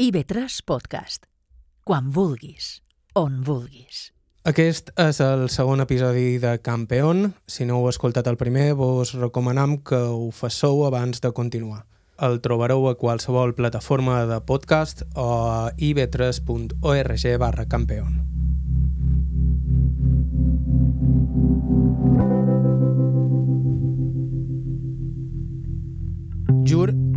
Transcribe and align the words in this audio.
IB3 0.00 0.60
Podcast. 0.62 1.24
Quan 1.82 2.12
vulguis, 2.14 2.84
on 3.18 3.40
vulguis. 3.42 4.12
Aquest 4.46 4.92
és 4.94 5.18
el 5.24 5.48
segon 5.50 5.82
episodi 5.82 6.38
de 6.38 6.52
Campeón. 6.62 7.32
Si 7.50 7.66
no 7.66 7.80
heu 7.80 7.88
escoltat 7.90 8.30
el 8.30 8.38
primer, 8.38 8.76
vos 8.78 9.16
recomanam 9.18 9.80
que 9.82 9.98
ho 9.98 10.30
fasseu 10.30 10.86
abans 10.86 11.18
de 11.18 11.34
continuar. 11.34 11.82
El 12.14 12.38
trobareu 12.46 12.86
a 12.86 12.94
qualsevol 12.94 13.56
plataforma 13.58 14.22
de 14.30 14.38
podcast 14.38 15.02
o 15.18 15.28
a 15.50 15.74
ib3.org 15.74 17.38
barra 17.42 17.66
campeón. 17.66 18.37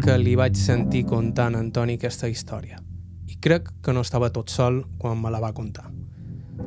Que 0.02 0.16
li 0.18 0.34
vaig 0.34 0.56
sentir 0.58 1.04
contant 1.06 1.54
a 1.54 1.60
Antoni 1.62 2.00
aquesta 2.00 2.26
història. 2.30 2.80
I 3.30 3.36
crec 3.38 3.70
que 3.86 3.94
no 3.94 4.02
estava 4.02 4.32
tot 4.34 4.50
sol 4.50 4.82
quan 4.98 5.20
me 5.22 5.30
la 5.30 5.42
va 5.44 5.52
contar. 5.54 5.92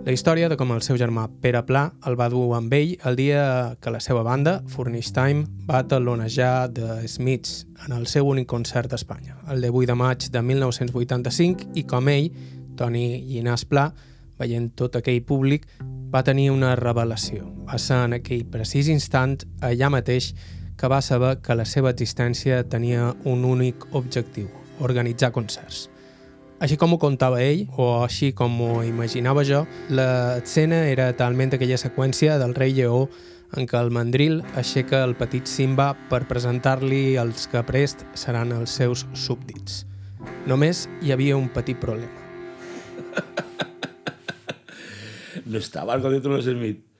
La 0.04 0.12
història 0.14 0.48
de 0.48 0.56
com 0.58 0.70
el 0.74 0.82
seu 0.86 0.98
germà 1.00 1.24
Pere 1.42 1.64
Pla 1.66 1.82
el 2.06 2.14
va 2.18 2.28
dur 2.30 2.44
amb 2.54 2.72
ell 2.76 2.94
el 3.08 3.18
dia 3.18 3.42
que 3.82 3.90
la 3.90 4.00
seva 4.04 4.22
banda, 4.22 4.60
Furnish 4.70 5.10
Time, 5.16 5.46
va 5.66 5.82
talonejar 5.88 6.70
The 6.74 7.08
Smiths 7.08 7.66
en 7.86 7.96
el 7.96 8.06
seu 8.06 8.28
únic 8.30 8.46
concert 8.50 8.92
a 8.92 9.00
Espanya, 9.00 9.38
el 9.50 9.64
de 9.64 9.70
8 9.70 9.90
de 9.90 9.98
maig 9.98 10.28
de 10.30 10.42
1985, 10.42 11.72
i 11.74 11.86
com 11.90 12.10
ell, 12.12 12.30
Toni 12.78 13.06
Llinàs 13.32 13.66
Pla, 13.66 13.88
veient 14.38 14.70
tot 14.78 14.98
aquell 14.98 15.22
públic, 15.26 15.66
va 16.14 16.22
tenir 16.22 16.50
una 16.54 16.74
revelació. 16.78 17.48
Va 17.66 17.78
ser 17.82 18.04
en 18.06 18.18
aquell 18.20 18.44
precís 18.50 18.90
instant, 18.92 19.40
allà 19.62 19.90
mateix, 19.90 20.34
que 20.76 20.88
va 20.90 21.00
saber 21.02 21.38
que 21.42 21.56
la 21.56 21.66
seva 21.68 21.92
existència 21.94 22.62
tenia 22.68 23.12
un 23.24 23.44
únic 23.44 23.86
objectiu, 23.92 24.48
organitzar 24.80 25.32
concerts. 25.32 25.88
Així 26.62 26.78
com 26.80 26.94
ho 26.94 26.98
contava 27.02 27.42
ell, 27.42 27.66
o 27.76 28.04
així 28.04 28.32
com 28.32 28.54
ho 28.62 28.72
imaginava 28.86 29.44
jo, 29.44 29.64
l'escena 29.90 30.84
era 30.88 31.10
talment 31.18 31.54
aquella 31.54 31.78
seqüència 31.80 32.38
del 32.40 32.54
rei 32.56 32.72
lleó 32.76 33.08
en 33.54 33.68
què 33.70 33.78
el 33.78 33.92
mandril 33.94 34.40
aixeca 34.58 35.02
el 35.06 35.14
petit 35.18 35.50
Simba 35.50 35.92
per 36.10 36.24
presentar-li 36.30 37.18
els 37.20 37.46
que 37.50 37.62
prest 37.66 38.06
seran 38.18 38.54
els 38.54 38.74
seus 38.80 39.04
súbdits. 39.12 39.84
Només 40.48 40.86
hi 41.02 41.12
havia 41.14 41.36
un 41.36 41.50
petit 41.52 41.78
problema. 41.80 42.22
No 45.44 45.58
estaba 45.58 45.94
el 45.94 46.02
de 46.22 46.28
los 46.28 46.44
Smith. 46.44 46.93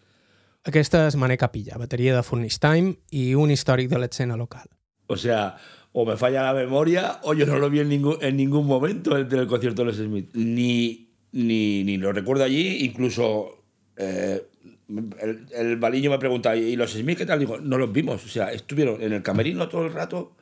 Aquesta 0.65 1.03
és 1.11 1.17
Mané 1.21 1.37
Capilla, 1.37 1.77
bateria 1.77 2.15
de 2.17 2.23
Furnish 2.25 2.57
Time 2.57 2.95
i 3.13 3.35
un 3.37 3.51
històric 3.53 3.91
de 3.91 3.99
l'escena 4.01 4.37
local. 4.41 4.65
O 5.13 5.17
sea, 5.21 5.59
o 5.93 6.07
me 6.09 6.17
falla 6.17 6.47
la 6.47 6.55
memoria 6.55 7.21
o 7.23 7.35
yo 7.35 7.45
no 7.45 7.59
lo 7.59 7.69
vi 7.69 7.81
en 7.81 7.91
ningún, 7.91 8.17
en 8.23 8.37
ningún 8.37 8.67
momento 8.67 9.15
el 9.17 9.29
del 9.29 9.47
concierto 9.47 9.83
de 9.83 9.87
los 9.87 9.97
Smith. 9.97 10.31
Ni, 10.33 11.11
ni, 11.33 11.85
ni 11.85 11.99
lo 11.99 12.13
recuerdo 12.13 12.45
allí, 12.45 12.85
incluso 12.87 13.63
eh, 13.97 14.43
el, 14.89 15.47
el 15.53 15.77
baliño 15.77 16.11
me 16.11 16.19
pregunta, 16.19 16.57
¿y 16.57 16.77
los 16.77 16.93
Smith 16.93 17.19
qué 17.19 17.27
tal? 17.27 17.41
Digo, 17.41 17.59
no 17.59 17.77
los 17.77 17.93
vimos. 17.93 18.25
O 18.25 18.29
sea, 18.29 18.51
estuvieron 18.51 19.03
en 19.03 19.13
el 19.13 19.23
camerino 19.23 19.69
todo 19.69 19.85
el 19.85 19.93
rato, 19.93 20.35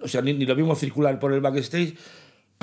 o 0.00 0.06
sea, 0.06 0.22
ni, 0.22 0.32
ni 0.32 0.46
lo 0.46 0.54
vimos 0.54 0.78
circular 0.78 1.18
por 1.18 1.32
el 1.32 1.40
backstage, 1.40 1.96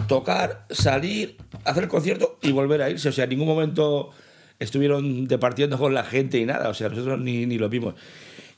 tocar, 0.07 0.65
salir, 0.69 1.35
hacer 1.65 1.83
el 1.83 1.89
concierto 1.89 2.39
y 2.41 2.53
volver 2.53 2.81
a 2.81 2.89
irse. 2.89 3.09
O 3.09 3.11
sea, 3.11 3.25
en 3.25 3.31
ningún 3.31 3.47
momento 3.47 4.11
estuvieron 4.59 5.27
departiendo 5.27 5.77
con 5.77 5.93
la 5.93 6.03
gente 6.03 6.37
y 6.39 6.45
nada. 6.45 6.69
O 6.69 6.73
sea, 6.73 6.89
nosotros 6.89 7.19
ni, 7.19 7.45
ni 7.45 7.57
lo 7.57 7.69
vimos. 7.69 7.95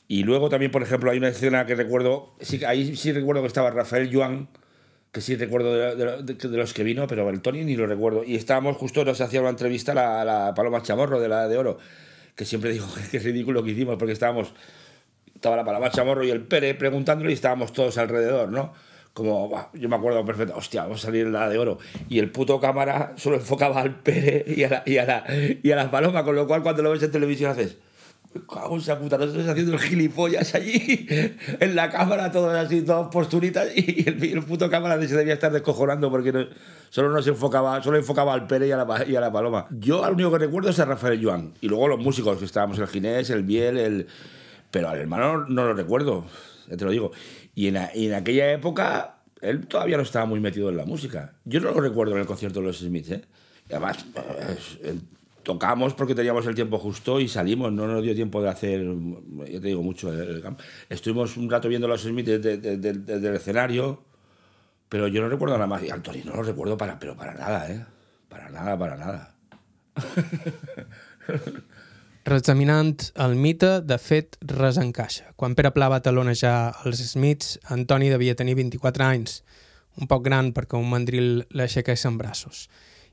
Y 0.08 0.22
luego 0.22 0.48
también, 0.48 0.70
por 0.70 0.82
ejemplo, 0.82 1.10
hay 1.10 1.18
una 1.18 1.28
escena 1.28 1.66
que 1.66 1.74
recuerdo, 1.74 2.34
sí, 2.40 2.64
ahí 2.64 2.94
sí 2.96 3.12
recuerdo 3.12 3.42
que 3.42 3.48
estaba 3.48 3.70
Rafael 3.70 4.08
Yuan, 4.08 4.48
que 5.10 5.20
sí 5.20 5.34
recuerdo 5.34 5.74
de, 5.96 6.22
de- 6.22 6.56
los 6.56 6.74
que 6.74 6.84
vino, 6.84 7.06
pero 7.08 7.28
el 7.30 7.40
Tony 7.40 7.64
ni 7.64 7.74
lo 7.76 7.86
recuerdo. 7.86 8.22
Y 8.24 8.36
estábamos 8.36 8.76
justo, 8.76 9.04
nos 9.04 9.20
hacía 9.20 9.40
una 9.40 9.50
entrevista 9.50 9.94
la, 9.94 10.24
la 10.24 10.54
Paloma 10.54 10.82
Chamorro 10.82 11.18
de 11.20 11.28
la 11.28 11.48
de 11.48 11.56
Oro, 11.58 11.78
que 12.36 12.44
siempre 12.44 12.70
digo 12.72 12.86
que 13.10 13.16
es 13.16 13.24
ridículo 13.24 13.64
que 13.64 13.70
hicimos, 13.72 13.96
porque 13.96 14.12
estábamos, 14.12 14.52
estaba 15.34 15.56
la 15.56 15.64
Paloma 15.64 15.90
Chamorro 15.90 16.22
y 16.24 16.30
el 16.30 16.42
Pere 16.42 16.74
preguntándole 16.74 17.30
y 17.30 17.34
estábamos 17.34 17.72
todos 17.72 17.98
alrededor, 17.98 18.50
¿no? 18.50 18.74
Como, 19.16 19.70
yo 19.72 19.88
me 19.88 19.96
acuerdo 19.96 20.22
perfecto, 20.26 20.54
hostia, 20.54 20.82
vamos 20.82 21.02
a 21.02 21.06
salir 21.06 21.24
en 21.24 21.32
la 21.32 21.48
de 21.48 21.56
oro. 21.56 21.78
Y 22.10 22.18
el 22.18 22.30
puto 22.30 22.60
cámara 22.60 23.14
solo 23.16 23.36
enfocaba 23.36 23.80
al 23.80 24.00
Pere 24.00 24.44
y 24.46 24.62
a 24.64 24.68
la, 24.68 24.82
y 24.84 24.98
a 24.98 25.06
la, 25.06 25.24
y 25.62 25.70
a 25.70 25.76
la 25.76 25.90
Paloma, 25.90 26.22
con 26.22 26.34
lo 26.36 26.46
cual 26.46 26.62
cuando 26.62 26.82
lo 26.82 26.90
ves 26.90 27.02
en 27.02 27.10
televisión 27.12 27.50
haces, 27.50 27.78
cago 28.46 28.76
esa 28.76 28.98
puta, 28.98 29.16
nosotros 29.16 29.48
haciendo 29.48 29.72
el 29.72 29.78
gilipollas 29.78 30.54
allí, 30.54 31.06
en 31.60 31.74
la 31.74 31.88
cámara, 31.88 32.30
todos 32.30 32.54
así, 32.54 32.82
todos 32.82 33.08
posturitas, 33.10 33.68
y 33.74 34.04
el, 34.06 34.22
el 34.22 34.42
puto 34.42 34.68
cámara 34.68 35.00
se 35.08 35.16
debía 35.16 35.32
estar 35.32 35.50
descojonando 35.50 36.10
porque 36.10 36.30
no- 36.32 36.46
solo 36.90 37.08
nos 37.08 37.26
enfocaba, 37.26 37.82
solo 37.82 37.96
enfocaba 37.96 38.34
al 38.34 38.46
Pere 38.46 38.66
y 38.68 38.72
a, 38.72 38.76
la, 38.84 39.02
y 39.08 39.16
a 39.16 39.20
la 39.22 39.32
Paloma. 39.32 39.66
Yo 39.70 40.04
al 40.04 40.12
único 40.12 40.30
que 40.32 40.40
recuerdo 40.40 40.68
es 40.68 40.78
a 40.78 40.84
Rafael 40.84 41.24
Joan, 41.24 41.54
y 41.62 41.68
luego 41.68 41.88
los 41.88 42.00
músicos, 42.00 42.36
que 42.36 42.44
estábamos 42.44 42.78
el 42.78 42.86
Ginés, 42.86 43.30
el 43.30 43.44
Biel, 43.44 43.78
el... 43.78 44.06
Pero 44.70 44.90
al 44.90 44.98
hermano 44.98 45.46
no 45.48 45.64
lo 45.64 45.72
recuerdo, 45.72 46.26
ya 46.68 46.76
te 46.76 46.84
lo 46.84 46.90
digo. 46.90 47.12
Y 47.56 47.68
en, 47.68 47.76
en 47.76 48.12
aquella 48.12 48.52
época, 48.52 49.16
él 49.40 49.66
todavía 49.66 49.96
no 49.96 50.02
estaba 50.02 50.26
muy 50.26 50.40
metido 50.40 50.68
en 50.68 50.76
la 50.76 50.84
música. 50.84 51.32
Yo 51.46 51.58
no 51.60 51.72
lo 51.72 51.80
recuerdo 51.80 52.14
en 52.14 52.20
el 52.20 52.26
concierto 52.26 52.60
de 52.60 52.66
los 52.66 52.78
Smiths, 52.78 53.10
¿eh? 53.10 53.24
Además, 53.70 54.04
tocamos 55.42 55.94
porque 55.94 56.14
teníamos 56.14 56.46
el 56.46 56.54
tiempo 56.54 56.78
justo 56.78 57.18
y 57.18 57.28
salimos, 57.28 57.72
no 57.72 57.86
nos 57.86 58.02
dio 58.02 58.14
tiempo 58.14 58.42
de 58.42 58.50
hacer, 58.50 58.84
ya 59.48 59.60
te 59.60 59.68
digo, 59.68 59.82
mucho. 59.82 60.12
el-. 60.12 60.44
Estuvimos 60.90 61.38
un 61.38 61.50
rato 61.50 61.66
viendo 61.68 61.88
los 61.88 62.02
Smiths 62.02 62.42
desde, 62.42 62.90
el 62.90 63.34
escenario, 63.34 64.04
pero 64.90 65.08
yo 65.08 65.22
no 65.22 65.30
recuerdo 65.30 65.54
nada 65.54 65.66
más. 65.66 65.82
Y 65.82 65.88
al 65.88 66.02
Tony 66.02 66.22
no 66.24 66.36
lo 66.36 66.42
recuerdo 66.42 66.76
para, 66.76 66.98
pero 66.98 67.16
para 67.16 67.32
nada, 67.32 67.72
¿eh? 67.72 67.84
Para 68.28 68.50
nada, 68.50 68.78
para 68.78 68.96
nada. 68.98 69.34
Reexaminant 72.26 73.12
el 73.22 73.36
mite, 73.38 73.68
de 73.86 73.96
fet, 74.02 74.34
res 74.50 74.80
encaixa. 74.82 75.28
Quan 75.38 75.54
Pere 75.54 75.70
Pla 75.70 75.86
va 75.92 76.00
talonejar 76.02 76.56
els 76.88 76.98
Smiths, 77.12 77.60
Antoni 77.70 78.08
devia 78.10 78.34
tenir 78.34 78.56
24 78.58 79.04
anys, 79.06 79.44
un 79.94 80.10
poc 80.10 80.24
gran 80.24 80.50
perquè 80.56 80.74
un 80.74 80.88
mandril 80.90 81.44
l'aixequés 81.54 82.02
en 82.10 82.16
braços. 82.18 82.64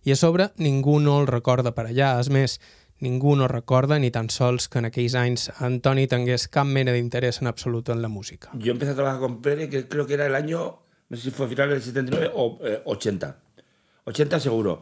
I 0.01 0.15
a 0.15 0.17
sobre, 0.17 0.49
ningú 0.57 0.97
no 0.99 1.19
el 1.21 1.29
recorda 1.29 1.75
per 1.77 1.85
allà. 1.91 2.15
És 2.23 2.31
més, 2.33 2.57
ningú 3.05 3.35
no 3.37 3.51
recorda 3.51 3.99
ni 4.01 4.09
tan 4.09 4.31
sols 4.33 4.65
que 4.65 4.81
en 4.81 4.89
aquells 4.89 5.13
anys 5.19 5.45
Antoni 5.61 6.07
tingués 6.09 6.47
cap 6.49 6.65
mena 6.65 6.97
d'interès 6.97 7.43
en 7.43 7.53
absolut 7.53 7.93
en 7.93 8.01
la 8.01 8.09
música. 8.09 8.49
Yo 8.57 8.73
empecé 8.73 8.93
a 8.93 8.95
trabajar 8.95 9.21
con 9.21 9.43
Pere, 9.43 9.69
que 9.69 9.87
creo 9.87 10.07
que 10.07 10.15
era 10.15 10.25
el 10.25 10.33
no 11.13 11.17
sé 11.17 11.29
si 11.29 11.29
fue 11.29 11.47
final 11.47 11.69
del 11.69 11.83
79 11.83 12.31
o 12.33 12.57
eh, 12.63 12.81
80. 12.83 13.37
80 14.05 14.39
seguro. 14.39 14.81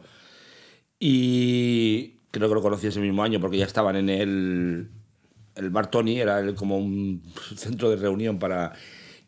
Y 0.98 2.21
creo 2.32 2.48
que 2.50 2.56
lo 2.56 2.62
conocí 2.62 2.88
ese 2.88 3.00
mismo 3.00 3.24
año 3.24 3.40
porque 3.40 3.58
ya 3.58 3.66
estaban 3.66 3.96
en 3.96 4.10
el, 4.10 4.90
el 5.56 5.70
Bar 5.70 5.92
Tony, 5.92 6.20
era 6.20 6.40
el- 6.40 6.56
como 6.56 6.78
un 6.78 7.22
centro 7.56 7.90
de 7.90 7.98
reunión 7.98 8.40
para... 8.40 8.74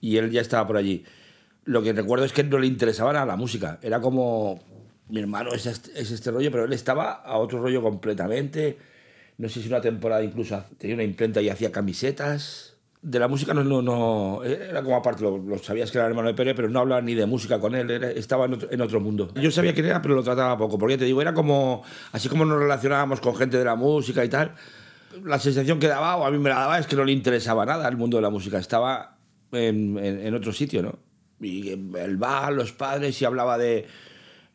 Y 0.01 0.17
él 0.17 0.31
ya 0.31 0.41
estaba 0.41 0.67
por 0.67 0.77
allí. 0.77 1.03
Lo 1.65 1.81
que 1.81 1.93
recuerdo 1.93 2.25
es 2.25 2.33
que 2.33 2.43
no 2.43 2.57
le 2.59 2.67
interesaba 2.67 3.13
nada 3.13 3.25
la 3.25 3.35
música. 3.37 3.79
Era 3.81 4.01
como, 4.01 4.61
mi 5.07 5.19
hermano 5.21 5.53
es 5.53 5.65
este, 5.65 5.91
es 5.99 6.11
este 6.11 6.29
rollo, 6.31 6.51
pero 6.51 6.65
él 6.65 6.73
estaba 6.73 7.11
a 7.13 7.37
otro 7.37 7.61
rollo 7.61 7.81
completamente. 7.81 8.77
No 9.37 9.47
sé 9.47 9.61
si 9.61 9.67
una 9.69 9.79
temporada 9.81 10.23
incluso 10.23 10.61
tenía 10.77 10.95
una 10.95 11.03
imprenta 11.05 11.41
y 11.41 11.47
hacía 11.49 11.71
camisetas. 11.71 12.72
De 13.05 13.19
la 13.19 13.27
música 13.27 13.53
no, 13.53 13.65
no, 13.65 13.81
no 13.81 14.43
era 14.45 14.81
como 14.81 14.95
aparte, 14.95 15.23
lo, 15.23 15.57
sabías 15.61 15.91
que 15.91 15.97
era 15.97 16.07
el 16.07 16.11
hermano 16.11 16.29
de 16.29 16.33
Pere, 16.35 16.55
pero 16.55 16.69
no 16.69 16.79
hablaba 16.79 17.01
ni 17.01 17.13
de 17.15 17.25
música 17.25 17.59
con 17.59 17.75
él, 17.75 17.91
estaba 17.91 18.45
en 18.45 18.81
otro, 18.81 19.01
mundo. 19.01 19.29
Yo 19.35 19.51
sabía 19.51 19.73
quién 19.73 19.87
era, 19.87 20.01
pero 20.01 20.15
lo 20.15 20.23
trataba 20.23 20.57
poco, 20.57 20.77
porque 20.77 20.97
te 20.97 21.03
digo, 21.03 21.21
era 21.21 21.33
como, 21.33 21.83
así 22.13 22.29
como 22.29 22.45
nos 22.45 22.59
relacionábamos 22.59 23.19
con 23.19 23.35
gente 23.35 23.57
de 23.57 23.65
la 23.65 23.75
música 23.75 24.23
y 24.23 24.29
tal, 24.29 24.53
la 25.25 25.37
sensación 25.37 25.79
que 25.79 25.87
daba, 25.87 26.15
o 26.15 26.25
a 26.25 26.31
mí 26.31 26.37
me 26.37 26.49
la 26.49 26.55
daba, 26.59 26.79
es 26.79 26.87
que 26.87 26.95
no 26.95 27.03
le 27.03 27.11
interesaba 27.11 27.65
nada 27.65 27.89
el 27.89 27.97
mundo 27.97 28.15
de 28.17 28.23
la 28.23 28.29
música, 28.29 28.57
estaba 28.57 29.17
en, 29.51 29.97
en- 29.97 30.25
en 30.25 30.33
otro 30.33 30.53
sitio, 30.53 30.81
¿no? 30.81 30.97
Y 31.41 31.71
el 31.71 32.15
bar, 32.15 32.53
los 32.53 32.71
padres, 32.71 33.21
y 33.21 33.25
hablaba 33.25 33.57
de, 33.57 33.85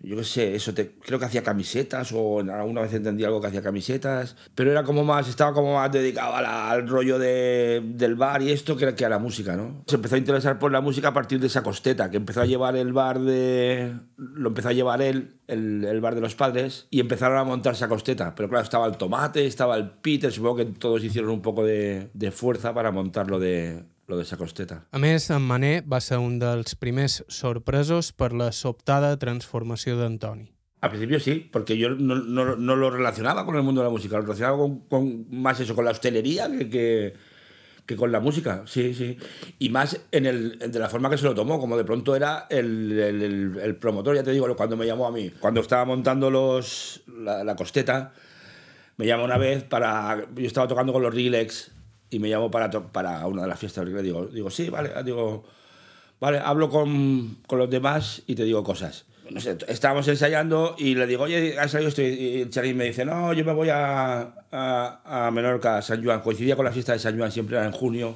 yo 0.01 0.17
qué 0.17 0.25
sé, 0.25 0.55
eso 0.55 0.73
te, 0.75 0.93
creo 0.93 1.19
que 1.19 1.25
hacía 1.25 1.43
camisetas, 1.43 2.13
o 2.13 2.39
alguna 2.41 2.83
vez 2.83 2.93
entendí 2.95 3.25
algo 3.25 3.41
que 3.41 3.49
hacía 3.49 3.63
camisetas, 3.63 4.37
pero 4.55 4.71
era 4.71 4.85
como 4.85 5.03
más, 5.05 5.29
estaba 5.29 5.53
como 5.53 5.75
más 5.75 5.91
dedicado 5.91 6.35
a 6.37 6.43
la- 6.43 6.71
al 6.71 6.87
rollo 6.89 7.19
de, 7.19 7.83
del 7.85 8.15
bar 8.15 8.41
y 8.43 8.53
esto 8.53 8.77
que, 8.77 8.95
que 8.95 9.05
a 9.05 9.09
la 9.09 9.19
música, 9.19 9.57
¿no? 9.57 9.83
Se 9.87 9.97
empezó 9.97 10.15
a 10.15 10.19
interesar 10.19 10.59
por 10.59 10.71
la 10.71 10.81
música 10.81 11.09
a 11.09 11.13
partir 11.15 11.41
de 11.41 11.49
esa 11.49 11.63
costeta, 11.63 12.11
que 12.11 12.17
empezó 12.19 12.41
a 12.43 12.47
llevar 12.47 12.77
el 12.77 12.93
bar 12.93 13.19
de... 13.21 13.95
lo 14.17 14.49
empezó 14.51 14.69
a 14.69 14.73
llevar 14.73 15.03
él, 15.03 15.35
el, 15.49 15.85
el 15.85 16.01
bar 16.01 16.15
de 16.15 16.21
los 16.21 16.35
padres, 16.37 16.87
y 16.91 17.01
empezaron 17.01 17.37
a 17.39 17.45
montar 17.45 17.73
esa 17.75 17.89
costeta. 17.89 18.35
Pero 18.35 18.49
claro, 18.49 18.63
estaba 18.65 18.87
el 18.87 18.97
tomate, 18.97 19.47
estaba 19.47 19.77
el 19.77 19.91
Peter, 19.91 20.31
supongo 20.31 20.57
que 20.57 20.65
todos 20.67 21.03
hicieron 21.03 21.31
un 21.31 21.43
poco 21.43 21.65
de, 21.65 22.11
de 22.15 22.31
fuerza 22.31 22.73
para 22.73 22.91
montar 22.93 23.29
lo 23.29 23.39
de, 23.41 23.83
lo 24.09 24.17
de 24.17 24.23
esa 24.25 24.37
costeta. 24.41 24.87
A 24.91 24.99
més, 24.99 25.29
en 25.31 25.43
Mané 25.45 25.83
va 25.85 26.01
ser 26.01 26.17
un 26.19 26.39
dels 26.41 26.75
primers 26.81 27.21
sorpresos 27.29 28.11
per 28.17 28.33
la 28.33 28.51
sobtada 28.57 29.15
transformació 29.21 29.99
d'Antoni. 30.01 30.49
Al 30.81 30.91
principio 30.91 31.19
sí, 31.21 31.35
porque 31.53 31.77
yo 31.77 31.91
no, 31.91 32.15
no- 32.17 32.57
no 32.57 32.77
lo 32.77 32.91
relacionaba 32.91 33.45
con 33.45 33.57
el 33.57 33.63
mundo 33.63 33.81
de 33.83 33.87
la 33.87 33.91
música, 33.91 34.17
lo 34.17 34.23
relacionaba 34.23 34.57
con, 34.57 34.79
con 34.89 35.27
más 35.31 35.61
eso, 35.61 35.75
con 35.75 35.85
la 35.85 35.91
hostelería 35.91 36.49
que, 36.51 36.71
que, 36.71 37.15
que 37.85 37.97
con 37.97 38.11
la 38.13 38.21
música, 38.21 38.63
sí, 38.67 38.95
sí. 38.95 39.19
Y 39.59 39.69
más 39.71 40.01
en 40.13 40.25
el, 40.27 40.59
de 40.59 40.79
la 40.79 40.89
forma 40.89 41.11
que 41.11 41.19
se 41.19 41.25
lo 41.25 41.35
tomó, 41.35 41.59
como 41.61 41.77
de 41.77 41.85
pronto 41.85 42.15
era 42.17 42.47
el, 42.49 42.93
el, 42.99 43.59
el 43.61 43.77
promotor, 43.77 44.15
ya 44.17 44.23
te 44.23 44.31
digo, 44.31 44.55
cuando 44.57 44.77
me 44.77 44.87
llamó 44.87 45.07
a 45.07 45.13
mí, 45.13 45.31
cuando 45.41 45.61
estaba 45.61 45.85
montando 45.85 46.31
los, 46.31 47.03
la, 47.09 47.43
la 47.45 47.57
costeta, 47.57 48.13
me 48.97 49.07
llamó 49.07 49.25
una 49.25 49.37
vez 49.39 49.65
para. 49.65 50.27
Yo 50.35 50.47
estaba 50.47 50.67
tocando 50.69 50.93
con 50.93 51.03
los 51.03 51.13
Rilex 51.15 51.73
y 52.11 52.19
me 52.19 52.29
llamó 52.29 52.51
para, 52.51 52.71
para 52.71 53.27
una 53.27 53.43
de 53.43 53.49
las 53.49 53.59
fiestas. 53.59 53.87
Digo, 54.03 54.27
digo, 54.27 54.51
sí, 54.51 54.71
vale, 54.71 54.91
digo, 55.05 55.45
vale, 56.21 56.39
hablo 56.39 56.69
con, 56.71 57.39
con 57.47 57.59
los 57.59 57.71
demás 57.71 58.23
y 58.27 58.35
te 58.35 58.45
digo 58.45 58.63
cosas 58.63 59.05
no 59.31 59.41
sé, 59.41 59.57
estábamos 59.69 60.09
ensayando 60.09 60.75
y 60.79 60.95
le 60.95 61.07
digo, 61.07 61.25
oye, 61.25 61.59
¿has 61.59 61.71
salido 61.71 61.89
esto? 61.89 62.03
Y 62.03 62.43
el 62.43 62.51
Charín 62.51 62.77
me 62.77 62.85
dice, 62.85 63.05
no, 63.05 63.33
yo 63.33 63.45
me 63.45 63.53
voy 63.53 63.69
a, 63.69 64.33
a, 64.51 65.27
a, 65.27 65.31
Menorca, 65.31 65.83
San 65.83 66.03
Juan. 66.03 66.21
Coincidía 66.21 66.57
con 66.57 66.65
la 66.65 66.73
fiesta 66.73 66.93
de 66.93 66.99
San 66.99 67.17
Juan, 67.17 67.31
siempre 67.31 67.57
era 67.57 67.67
en 67.67 67.73
junio. 67.73 68.15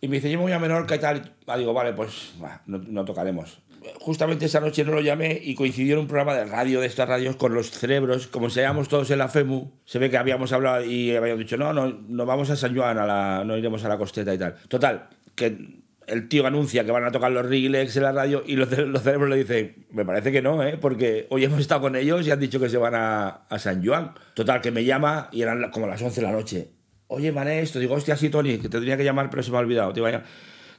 Y 0.00 0.08
me 0.08 0.16
dice, 0.16 0.30
yo 0.30 0.38
me 0.38 0.44
voy 0.44 0.52
a 0.52 0.58
Menorca 0.58 0.96
y 0.96 0.98
tal. 0.98 1.32
Ah, 1.46 1.58
digo, 1.58 1.72
vale, 1.74 1.92
pues 1.92 2.32
no, 2.66 2.78
no, 2.78 3.04
tocaremos. 3.04 3.58
Justamente 4.00 4.46
esa 4.46 4.60
noche 4.60 4.84
no 4.84 4.92
lo 4.92 5.00
llamé 5.00 5.40
y 5.42 5.54
coincidió 5.54 5.94
en 5.94 6.00
un 6.00 6.06
programa 6.06 6.34
de 6.34 6.44
radio 6.44 6.80
de 6.80 6.86
estas 6.86 7.08
radios 7.08 7.36
con 7.36 7.54
los 7.54 7.70
cerebros. 7.70 8.26
Como 8.26 8.46
ensayamos 8.46 8.88
todos 8.88 9.10
en 9.10 9.18
la 9.18 9.28
FEMU, 9.28 9.72
se 9.84 9.98
ve 9.98 10.10
que 10.10 10.18
habíamos 10.18 10.52
hablado 10.52 10.84
y 10.84 11.14
habíamos 11.16 11.40
dicho, 11.40 11.56
no, 11.56 11.72
no, 11.72 11.88
no 12.08 12.26
vamos 12.26 12.50
a 12.50 12.56
San 12.56 12.76
Juan, 12.76 12.98
a 12.98 13.06
la, 13.06 13.44
no 13.44 13.56
iremos 13.56 13.82
a 13.84 13.88
la 13.88 13.96
costeta 13.96 14.34
y 14.34 14.38
tal. 14.38 14.56
Total, 14.68 15.08
que 15.34 15.80
el 16.06 16.28
tío 16.28 16.46
anuncia 16.46 16.84
que 16.84 16.90
van 16.90 17.04
a 17.04 17.12
tocar 17.12 17.30
los 17.32 17.46
Rilex 17.46 17.96
en 17.96 18.02
la 18.02 18.12
radio 18.12 18.42
y 18.46 18.56
los, 18.56 18.70
los 18.76 19.02
cerebros 19.02 19.30
le 19.30 19.36
dicen, 19.36 19.86
me 19.92 20.04
parece 20.04 20.32
que 20.32 20.42
no, 20.42 20.62
¿eh? 20.62 20.76
porque 20.78 21.26
hoy 21.30 21.44
hemos 21.44 21.60
estado 21.60 21.80
con 21.80 21.96
ellos 21.96 22.26
y 22.26 22.30
han 22.30 22.40
dicho 22.40 22.60
que 22.60 22.68
se 22.68 22.76
van 22.76 22.94
a, 22.94 23.28
a 23.48 23.58
San 23.58 23.84
Juan. 23.84 24.12
Total, 24.34 24.60
que 24.60 24.70
me 24.70 24.84
llama 24.84 25.28
y 25.32 25.42
eran 25.42 25.70
como 25.70 25.86
las 25.86 26.02
11 26.02 26.20
de 26.20 26.26
la 26.26 26.32
noche. 26.32 26.68
Oye, 27.06 27.32
mané, 27.32 27.60
esto, 27.60 27.78
digo, 27.78 27.94
hostia, 27.94 28.16
sí, 28.16 28.28
Tony, 28.28 28.58
que 28.58 28.68
te 28.68 28.78
tenía 28.78 28.96
que 28.96 29.04
llamar, 29.04 29.30
pero 29.30 29.42
se 29.42 29.50
me 29.50 29.56
ha 29.56 29.60
olvidado. 29.60 29.92
Te 29.92 30.00
vaya. 30.00 30.22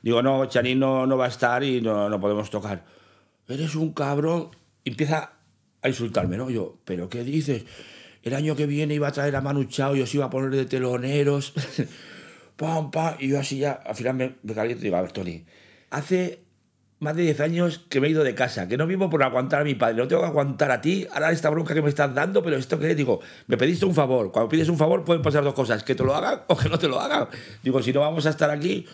Digo, 0.01 0.21
no, 0.21 0.45
Chanín 0.45 0.80
no, 0.80 1.06
no 1.06 1.18
va 1.18 1.25
a 1.25 1.30
estar 1.30 1.63
y 1.63 1.81
no, 1.81 2.09
no 2.09 2.19
podemos 2.19 2.50
tocar. 2.50 2.83
Eres 3.48 3.75
un 3.75 3.94
cabrón. 3.94 4.50
Empieza 4.83 5.33
a 5.81 5.88
insultarme, 5.89 6.38
¿no? 6.38 6.50
Yo, 6.50 6.77
¿pero 6.86 7.09
qué 7.09 7.24
dices? 7.24 7.65
El 8.24 8.33
año 8.33 8.56
que 8.56 8.65
viene 8.65 8.94
iba 8.94 9.07
a 9.07 9.12
traer 9.12 9.36
a 9.36 9.42
Manu 9.42 9.65
Chao 9.65 9.95
y 9.95 10.01
os 10.01 10.13
iba 10.13 10.25
a 10.25 10.30
poner 10.30 10.51
de 10.51 10.65
teloneros. 10.65 11.53
pam, 12.56 12.92
pam, 12.92 13.15
y 13.19 13.30
yo 13.30 13.39
así 13.39 13.57
ya, 13.57 13.71
al 13.71 13.95
final 13.95 14.15
me, 14.15 14.36
me 14.44 14.53
caliento 14.53 14.81
y 14.81 14.86
digo, 14.86 14.98
a 14.98 15.01
ver, 15.01 15.12
Tony, 15.12 15.44
hace 15.89 16.44
más 17.00 17.15
de 17.15 17.24
10 17.24 17.39
años 17.39 17.80
que 17.89 18.00
me 18.00 18.07
he 18.07 18.12
ido 18.12 18.24
de 18.24 18.36
casa, 18.36 18.68
que 18.68 18.77
no 18.77 18.86
vivo 18.86 19.09
por 19.09 19.24
aguantar 19.24 19.62
a 19.62 19.63
mi 19.63 19.74
padre, 19.74 19.95
no 19.95 20.07
tengo 20.07 20.21
que 20.21 20.27
aguantar 20.27 20.69
a 20.69 20.81
ti, 20.81 21.07
ahora 21.12 21.31
esta 21.31 21.50
bronca 21.50 21.74
que 21.74 21.81
me 21.81 21.89
estás 21.89 22.13
dando, 22.13 22.44
pero 22.44 22.57
esto 22.57 22.77
que 22.77 22.94
digo, 22.94 23.19
me 23.47 23.57
pediste 23.57 23.86
un 23.86 23.95
favor, 23.95 24.31
cuando 24.31 24.50
pides 24.50 24.69
un 24.69 24.77
favor 24.77 25.04
pueden 25.04 25.24
pasar 25.24 25.44
dos 25.44 25.56
cosas, 25.56 25.83
que 25.83 25.95
te 25.95 26.04
lo 26.04 26.13
hagan 26.13 26.42
o 26.45 26.56
que 26.56 26.69
no 26.69 26.77
te 26.77 26.88
lo 26.88 27.00
hagan. 27.00 27.27
Digo, 27.63 27.81
si 27.81 27.92
no 27.92 28.01
vamos 28.01 28.27
a 28.27 28.30
estar 28.30 28.51
aquí, 28.51 28.86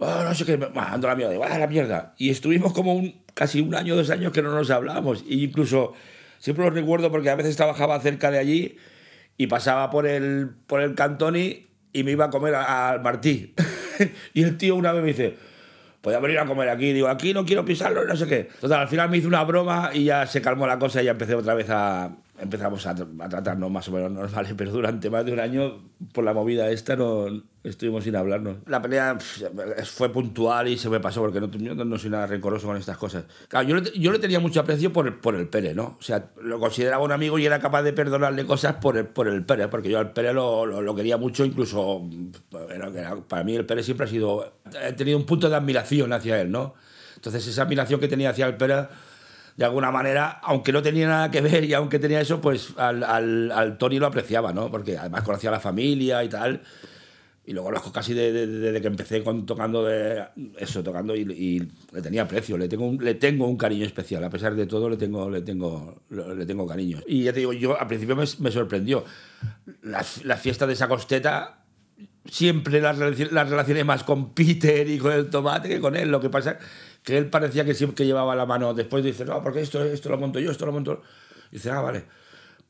oh, 0.00 0.24
no 0.24 0.34
sé 0.34 0.44
qué, 0.44 0.58
ando 0.74 1.08
la 1.08 1.14
mierda, 1.14 1.46
ah, 1.48 1.58
la 1.58 1.66
mierda. 1.66 2.14
Y 2.18 2.30
estuvimos 2.30 2.72
como 2.72 2.94
un, 2.94 3.22
casi 3.34 3.60
un 3.60 3.74
año, 3.74 3.96
dos 3.96 4.10
años 4.10 4.32
que 4.32 4.42
no 4.42 4.52
nos 4.54 4.70
hablábamos, 4.70 5.22
e 5.28 5.34
incluso 5.34 5.92
siempre 6.38 6.64
lo 6.64 6.70
recuerdo 6.70 7.10
porque 7.10 7.30
a 7.30 7.36
veces 7.36 7.56
trabajaba 7.56 8.00
cerca 8.00 8.30
de 8.30 8.38
allí 8.38 8.76
y 9.36 9.46
pasaba 9.46 9.90
por 9.90 10.06
el, 10.06 10.50
por 10.66 10.80
el 10.80 10.94
Cantoni 10.94 11.68
y 11.92 12.04
me 12.04 12.12
iba 12.12 12.26
a 12.26 12.30
comer 12.30 12.54
al 12.54 13.02
Martí. 13.02 13.54
y 14.34 14.42
el 14.42 14.56
tío 14.56 14.76
una 14.76 14.92
vez 14.92 15.02
me 15.02 15.08
dice, 15.08 15.36
podía 16.00 16.18
venir 16.20 16.38
a 16.38 16.46
comer 16.46 16.68
aquí. 16.68 16.92
Digo, 16.92 17.08
aquí 17.08 17.32
no 17.32 17.44
quiero 17.44 17.64
pisarlo, 17.64 18.04
no 18.04 18.16
sé 18.16 18.26
qué. 18.26 18.48
Total, 18.60 18.80
al 18.80 18.88
final 18.88 19.10
me 19.10 19.18
hizo 19.18 19.28
una 19.28 19.44
broma 19.44 19.90
y 19.92 20.04
ya 20.04 20.26
se 20.26 20.40
calmó 20.42 20.66
la 20.66 20.78
cosa 20.78 21.02
y 21.02 21.06
ya 21.06 21.12
empecé 21.12 21.34
otra 21.34 21.54
vez 21.54 21.68
a, 21.70 22.10
empezamos 22.40 22.86
a, 22.86 22.90
a, 22.90 23.28
tratarnos 23.28 23.70
más 23.70 23.88
o 23.88 23.92
menos 23.92 24.10
normales, 24.10 24.54
pero 24.56 24.70
durante 24.70 25.10
más 25.10 25.24
de 25.24 25.32
un 25.32 25.40
año, 25.40 25.82
por 26.12 26.24
la 26.24 26.32
movida 26.32 26.70
esta, 26.70 26.96
no 26.96 27.26
estuvimos 27.62 28.04
sin 28.04 28.16
hablarnos. 28.16 28.56
La 28.66 28.80
pelea 28.80 29.18
pff, 29.18 29.42
fue 29.84 30.10
puntual 30.12 30.68
y 30.68 30.78
se 30.78 30.88
me 30.88 31.00
pasó, 31.00 31.20
porque 31.20 31.40
no, 31.40 31.48
no, 31.48 31.84
no, 31.84 31.98
soy 31.98 32.10
nada 32.10 32.26
rencoroso 32.26 32.66
con 32.66 32.76
estas 32.76 32.96
cosas. 32.96 33.24
Claro, 33.48 33.68
yo 33.68 33.76
le, 33.76 33.98
yo 33.98 34.10
le 34.12 34.18
tenía 34.18 34.40
mucho 34.40 34.60
aprecio 34.60 34.92
por 34.92 35.20
por 35.20 35.34
el 35.34 35.48
Pérez, 35.48 35.74
¿no? 35.74 35.96
O 35.98 36.02
sea, 36.02 36.30
lo 36.42 36.58
consideraba 36.58 37.04
un 37.04 37.12
amigo 37.12 37.38
y 37.38 37.46
era 37.46 37.58
capaz 37.58 37.82
de 37.82 37.92
perdonarle 37.92 38.46
cosas 38.46 38.76
por 38.76 38.96
el, 38.96 39.06
por 39.06 39.28
el 39.28 39.44
Pérez, 39.44 39.68
porque 39.68 39.90
yo 39.90 39.98
al 39.98 40.12
Pérez 40.12 40.34
lo, 40.34 40.64
lo, 40.64 40.80
lo 40.80 40.94
quería 40.94 41.16
mucho, 41.16 41.44
incluso 41.44 42.08
era, 42.70 43.16
para 43.28 43.44
mí 43.44 43.54
el 43.54 43.66
Pérez 43.66 43.84
siempre 43.84 44.06
ha 44.06 44.08
sido... 44.08 44.54
He 44.82 44.92
tenido 44.94 45.18
un 45.18 45.26
punto 45.26 45.50
de 45.50 45.56
admiración 45.56 46.12
hacia 46.12 46.40
él, 46.40 46.50
¿no? 46.50 46.74
Entonces 47.16 47.46
esa 47.46 47.62
admiración 47.62 48.00
que 48.00 48.08
tenía 48.08 48.30
hacia 48.30 48.46
el 48.46 48.56
Pérez 48.56 48.88
de 49.60 49.66
alguna 49.66 49.90
manera, 49.90 50.40
aunque 50.42 50.72
no 50.72 50.80
tenía 50.80 51.06
nada 51.06 51.30
que 51.30 51.42
ver 51.42 51.64
y 51.64 51.74
aunque 51.74 51.98
tenía 51.98 52.22
eso, 52.22 52.40
pues 52.40 52.72
al, 52.78 53.04
al, 53.04 53.52
al 53.52 53.76
Tony 53.76 53.98
lo 53.98 54.06
apreciaba, 54.06 54.54
¿no? 54.54 54.70
Porque 54.70 54.96
además 54.96 55.22
conocía 55.22 55.50
a 55.50 55.52
la 55.52 55.60
familia 55.60 56.24
y 56.24 56.30
tal. 56.30 56.62
Y 57.44 57.52
luego 57.52 57.66
conozco 57.66 57.92
casi 57.92 58.14
desde 58.14 58.46
de, 58.46 58.72
de, 58.72 58.80
que 58.80 58.86
empecé 58.86 59.20
tocando 59.20 59.84
de 59.84 60.24
eso, 60.56 60.82
tocando 60.82 61.14
y, 61.14 61.30
y, 61.30 61.58
le 61.92 62.00
tenía 62.00 62.22
aprecio, 62.22 62.56
le 62.56 62.68
tengo, 62.68 62.86
un, 62.86 63.04
le 63.04 63.16
tengo 63.16 63.46
un 63.46 63.58
cariño 63.58 63.84
especial, 63.84 64.24
a 64.24 64.30
pesar 64.30 64.54
de 64.54 64.64
todo 64.64 64.88
le 64.88 64.96
tengo, 64.96 65.28
le 65.28 65.42
tengo, 65.42 66.04
le 66.08 66.46
tengo 66.46 66.66
cariño. 66.66 67.00
Y 67.06 67.24
ya 67.24 67.34
te 67.34 67.40
digo, 67.40 67.52
yo 67.52 67.78
al 67.78 67.86
principio 67.86 68.16
me, 68.16 68.50
sorprendió. 68.50 69.04
La, 69.82 70.02
la 70.24 70.36
fiesta 70.38 70.66
de 70.66 70.72
esa 70.72 70.88
costeta, 70.88 71.64
siempre 72.24 72.80
las, 72.80 72.96
las 72.96 73.50
relaciones 73.50 73.84
más 73.84 74.04
con 74.04 74.32
Peter 74.32 74.88
y 74.88 74.96
con 74.96 75.12
el 75.12 75.28
tomate 75.28 75.68
que 75.68 75.80
con 75.80 75.96
él. 75.96 76.10
Lo 76.10 76.18
que 76.18 76.30
pasa 76.30 76.58
que 77.10 77.18
él 77.18 77.28
parecía 77.28 77.64
que 77.64 77.74
siempre 77.74 78.06
llevaba 78.06 78.34
la 78.34 78.46
mano. 78.46 78.72
Después 78.72 79.04
dice, 79.04 79.24
no, 79.24 79.42
porque 79.42 79.60
esto, 79.60 79.84
esto 79.84 80.08
lo 80.08 80.18
monto 80.18 80.38
yo, 80.38 80.50
esto 80.50 80.64
lo 80.64 80.72
monto. 80.72 81.02
Y 81.50 81.56
dice, 81.56 81.70
ah, 81.70 81.80
vale. 81.80 82.04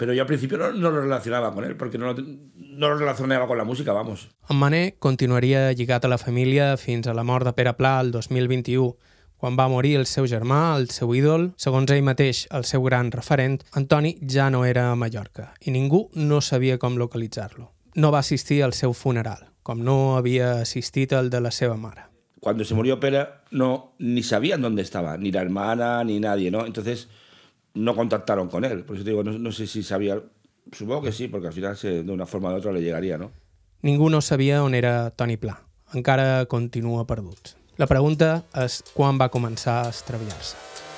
Però 0.00 0.14
jo 0.14 0.22
al 0.22 0.26
principi 0.26 0.56
no, 0.56 0.72
no 0.72 0.90
lo 0.90 1.02
relacionava 1.02 1.52
con 1.52 1.62
él, 1.62 1.76
perquè 1.76 1.98
no, 2.00 2.14
no 2.14 2.88
lo 2.88 2.96
relacionava 2.96 3.46
con 3.46 3.58
la 3.58 3.64
música, 3.64 3.92
vamos. 3.92 4.30
En 4.48 4.56
Mané 4.56 4.94
continuaria 4.98 5.74
lligat 5.76 6.06
a 6.06 6.08
la 6.08 6.16
família 6.16 6.78
fins 6.80 7.06
a 7.06 7.12
la 7.12 7.22
mort 7.22 7.44
de 7.44 7.52
Pere 7.52 7.74
Pla 7.76 7.98
el 8.00 8.10
2021, 8.10 8.96
quan 9.36 9.60
va 9.60 9.68
morir 9.68 9.98
el 10.00 10.08
seu 10.08 10.24
germà, 10.24 10.62
el 10.80 10.88
seu 10.88 11.12
ídol, 11.12 11.50
segons 11.60 11.92
ell 11.92 12.00
mateix, 12.06 12.46
el 12.56 12.64
seu 12.64 12.80
gran 12.88 13.12
referent, 13.12 13.60
Antoni 13.76 14.16
ja 14.24 14.48
no 14.48 14.64
era 14.64 14.88
a 14.88 14.96
Mallorca 14.96 15.50
i 15.60 15.76
ningú 15.76 16.06
no 16.16 16.40
sabia 16.40 16.80
com 16.80 16.96
localitzar-lo. 16.96 17.68
No 17.96 18.12
va 18.12 18.24
assistir 18.24 18.62
al 18.64 18.72
seu 18.72 18.96
funeral, 18.96 19.50
com 19.62 19.84
no 19.84 20.16
havia 20.16 20.62
assistit 20.62 21.12
al 21.12 21.28
de 21.28 21.44
la 21.44 21.52
seva 21.52 21.76
mare. 21.76 22.09
Cuando 22.40 22.64
se 22.64 22.74
murió 22.74 22.98
Pere, 22.98 23.26
no, 23.50 23.92
ni 23.98 24.22
sabían 24.22 24.62
dónde 24.62 24.82
estaba, 24.82 25.16
ni 25.18 25.30
la 25.30 25.42
hermana, 25.42 26.02
ni 26.04 26.18
nadie, 26.18 26.50
¿no? 26.50 26.66
Entonces, 26.66 27.08
no 27.74 27.94
contactaron 27.94 28.48
con 28.48 28.64
él. 28.64 28.84
Por 28.84 28.96
eso 28.96 29.04
te 29.04 29.10
digo, 29.10 29.22
no, 29.22 29.38
no 29.38 29.52
sé 29.52 29.66
si 29.66 29.82
sabía... 29.82 30.22
Supongo 30.72 31.02
que 31.02 31.12
sí, 31.12 31.28
porque 31.28 31.48
al 31.48 31.52
final 31.52 31.76
se, 31.76 32.02
de 32.02 32.12
una 32.12 32.26
forma 32.26 32.48
o 32.48 32.52
de 32.52 32.58
otra 32.58 32.72
le 32.72 32.80
llegaría, 32.80 33.18
no? 33.18 33.30
Ningú 33.82 34.10
no 34.10 34.20
sabia 34.20 34.62
on 34.62 34.74
era 34.74 35.10
Toni 35.10 35.36
Pla. 35.36 35.62
Encara 35.94 36.44
continua 36.46 37.06
perdut. 37.08 37.56
La 37.80 37.88
pregunta 37.88 38.44
és 38.60 38.82
quan 38.92 39.16
va 39.16 39.30
començar 39.32 39.80
a 39.86 39.88
estraviar-se. 39.88 40.89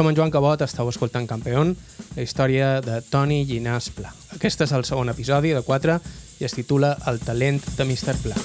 Som 0.00 0.08
en 0.08 0.16
Joan 0.16 0.30
Cabot, 0.32 0.62
estàu 0.64 0.88
escoltant 0.88 1.26
Campeón, 1.28 1.74
la 2.16 2.22
història 2.24 2.68
de 2.80 3.02
Toni 3.04 3.42
Llinàs 3.44 3.90
Pla. 3.92 4.08
Aquest 4.32 4.62
és 4.64 4.70
el 4.72 4.86
segon 4.88 5.12
episodi 5.12 5.50
de 5.52 5.60
4 5.60 5.96
i 6.40 6.46
es 6.48 6.54
titula 6.56 6.94
El 7.10 7.18
talent 7.20 7.60
de 7.76 7.84
Mr. 7.84 8.14
Pla. 8.22 8.38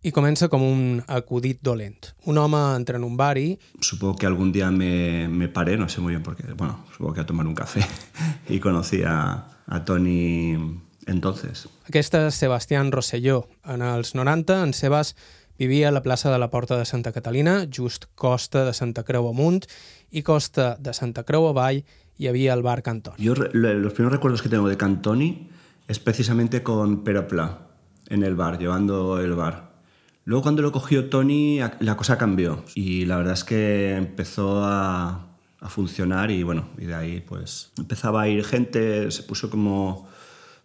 Y 0.00 0.10
comienza 0.10 0.48
como 0.48 0.72
un 0.72 1.04
acudit 1.06 1.60
dolent. 1.60 2.14
Un 2.24 2.38
home 2.38 2.76
entra 2.76 2.96
en 2.96 3.04
un 3.04 3.18
bar 3.18 3.36
y... 3.36 3.58
Supongo 3.82 4.16
que 4.16 4.24
algún 4.24 4.52
día 4.52 4.70
me, 4.70 5.28
me 5.28 5.48
paré, 5.48 5.76
no 5.76 5.90
sé 5.90 6.00
muy 6.00 6.12
bien 6.12 6.22
por 6.22 6.34
qué, 6.34 6.50
bueno, 6.54 6.86
supongo 6.92 7.12
que 7.12 7.20
a 7.20 7.26
tomar 7.26 7.46
un 7.46 7.54
café 7.54 7.84
y 8.48 8.58
conocí 8.58 9.02
a, 9.04 9.48
a 9.66 9.84
Toni 9.84 10.80
entonces. 11.06 11.68
Aquesta 11.88 12.26
és 12.28 12.38
Sebastián 12.38 12.92
Rosselló. 12.92 13.46
En 13.64 13.82
els 13.82 14.14
90, 14.14 14.62
en 14.62 14.74
Sebas 14.74 15.14
vivia 15.58 15.88
a 15.88 15.92
la 15.92 16.02
plaça 16.02 16.32
de 16.32 16.38
la 16.38 16.50
Porta 16.50 16.78
de 16.78 16.84
Santa 16.84 17.12
Catalina, 17.12 17.66
just 17.70 18.06
costa 18.14 18.64
de 18.64 18.74
Santa 18.74 19.04
Creu 19.04 19.28
amunt, 19.28 19.66
i 20.10 20.22
costa 20.22 20.76
de 20.78 20.94
Santa 20.94 21.24
Creu 21.24 21.48
avall 21.48 21.82
hi 22.18 22.28
havia 22.28 22.54
el 22.54 22.62
bar 22.62 22.82
Cantoni. 22.82 23.22
Yo 23.22 23.34
los 23.34 23.92
primeros 23.92 24.12
recuerdos 24.12 24.42
que 24.42 24.48
tengo 24.48 24.68
de 24.68 24.76
Cantoni 24.76 25.48
es 25.88 25.98
precisamente 25.98 26.62
con 26.62 27.04
Pere 27.04 27.22
Pla, 27.22 27.68
en 28.08 28.22
el 28.22 28.34
bar, 28.34 28.58
llevando 28.58 29.20
el 29.20 29.34
bar. 29.34 29.72
Luego 30.24 30.42
cuando 30.42 30.62
lo 30.62 30.70
cogió 30.70 31.08
Tony, 31.08 31.58
la 31.80 31.96
cosa 31.96 32.16
cambió 32.16 32.64
y 32.74 33.06
la 33.06 33.16
verdad 33.16 33.34
es 33.34 33.42
que 33.42 33.96
empezó 33.96 34.62
a, 34.64 35.26
a 35.58 35.68
funcionar 35.68 36.30
y 36.30 36.44
bueno, 36.44 36.68
y 36.78 36.84
de 36.84 36.94
ahí 36.94 37.20
pues 37.20 37.72
empezaba 37.76 38.22
a 38.22 38.28
ir 38.28 38.44
gente, 38.44 39.10
se 39.10 39.24
puso 39.24 39.50
como 39.50 40.08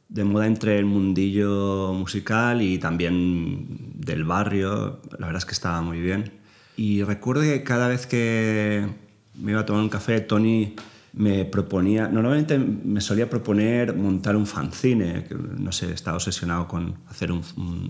de 0.10 0.24
moda 0.24 0.48
entre 0.48 0.78
el 0.80 0.86
mundillo 0.86 1.94
musical 1.94 2.62
y 2.62 2.78
también 2.78 3.94
del 3.96 4.24
barrio. 4.24 5.02
La 5.18 5.28
verdad 5.28 5.40
es 5.40 5.46
que 5.46 5.54
estaba 5.54 5.82
muy 5.82 6.00
bien. 6.00 6.32
Y 6.78 7.04
recuerdo 7.04 7.42
que 7.42 7.64
cada 7.64 7.88
vez 7.88 8.08
que 8.08 8.88
me 9.36 9.52
iba 9.52 9.62
a 9.62 9.66
tomar 9.66 9.82
un 9.82 9.90
café, 9.90 10.22
Tony 10.22 10.76
me 11.14 11.46
proponía, 11.46 12.08
normalmente 12.08 12.60
me 12.60 13.02
solía 13.02 13.28
proponer 13.28 13.96
montar 13.96 14.36
un 14.36 14.46
fanzine, 14.46 15.24
que, 15.24 15.36
no 15.36 15.72
sé, 15.72 15.92
estaba 15.92 16.18
obsesionado 16.18 16.68
con 16.68 16.96
hacer 17.10 17.32
un, 17.32 17.42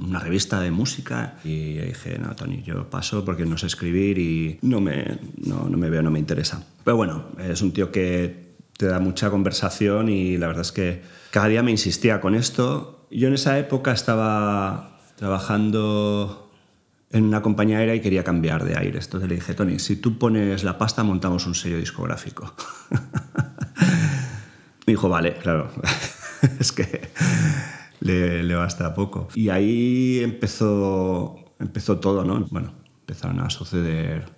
una 0.02 0.20
revista 0.20 0.62
de 0.62 0.72
música 0.72 1.38
y 1.44 1.74
dije, 1.74 2.18
no, 2.18 2.34
Tony, 2.36 2.64
yo 2.64 2.90
paso 2.90 3.26
porque 3.26 3.46
no 3.46 3.58
sé 3.58 3.68
escribir 3.68 4.18
y 4.18 4.60
no 4.62 4.80
me, 4.80 5.20
no, 5.46 5.68
no 5.68 5.78
me 5.78 5.90
veo, 5.90 6.02
no 6.02 6.12
me 6.12 6.20
interesa. 6.20 6.66
Pero 6.86 6.96
bueno, 6.96 7.26
es 7.38 7.62
un 7.62 7.74
tío 7.74 7.92
que 7.92 8.56
te 8.78 8.86
da 8.86 9.00
mucha 9.00 9.30
conversación 9.30 10.08
y 10.08 10.38
la 10.38 10.48
verdad 10.48 10.62
es 10.62 10.72
que 10.72 11.02
cada 11.38 11.50
día 11.50 11.62
me 11.62 11.70
insistía 11.70 12.20
con 12.20 12.34
esto. 12.34 13.06
Yo 13.12 13.28
en 13.28 13.36
esa 13.36 13.60
época 13.60 13.92
estaba 13.92 14.98
trabajando 15.18 16.50
en 17.12 17.26
una 17.26 17.44
compañía 17.44 17.78
aérea 17.78 17.94
y 17.94 18.02
quería 18.02 18.24
cambiar 18.24 18.64
de 18.64 18.76
aire. 18.76 18.98
Entonces 18.98 19.30
le 19.30 19.36
dije, 19.36 19.54
Tony, 19.54 19.78
si 19.78 19.98
tú 19.98 20.18
pones 20.18 20.64
la 20.64 20.80
pasta, 20.80 21.04
montamos 21.04 21.46
un 21.46 21.54
sello 21.54 21.78
discográfico. 21.78 22.56
Me 24.88 24.94
dijo, 24.94 25.10
vale, 25.10 25.36
claro. 25.36 25.70
es 26.60 26.72
que 26.72 27.08
le, 28.00 28.42
le, 28.42 28.56
basta 28.56 28.96
poco. 28.96 29.28
Y 29.36 29.50
ahí 29.50 30.22
empezó, 30.24 31.54
empezó 31.60 32.00
todo, 32.00 32.26
¿no? 32.26 32.48
Bueno, 32.50 32.74
empezaron 33.02 33.42
a 33.42 33.52
suceder 33.52 34.37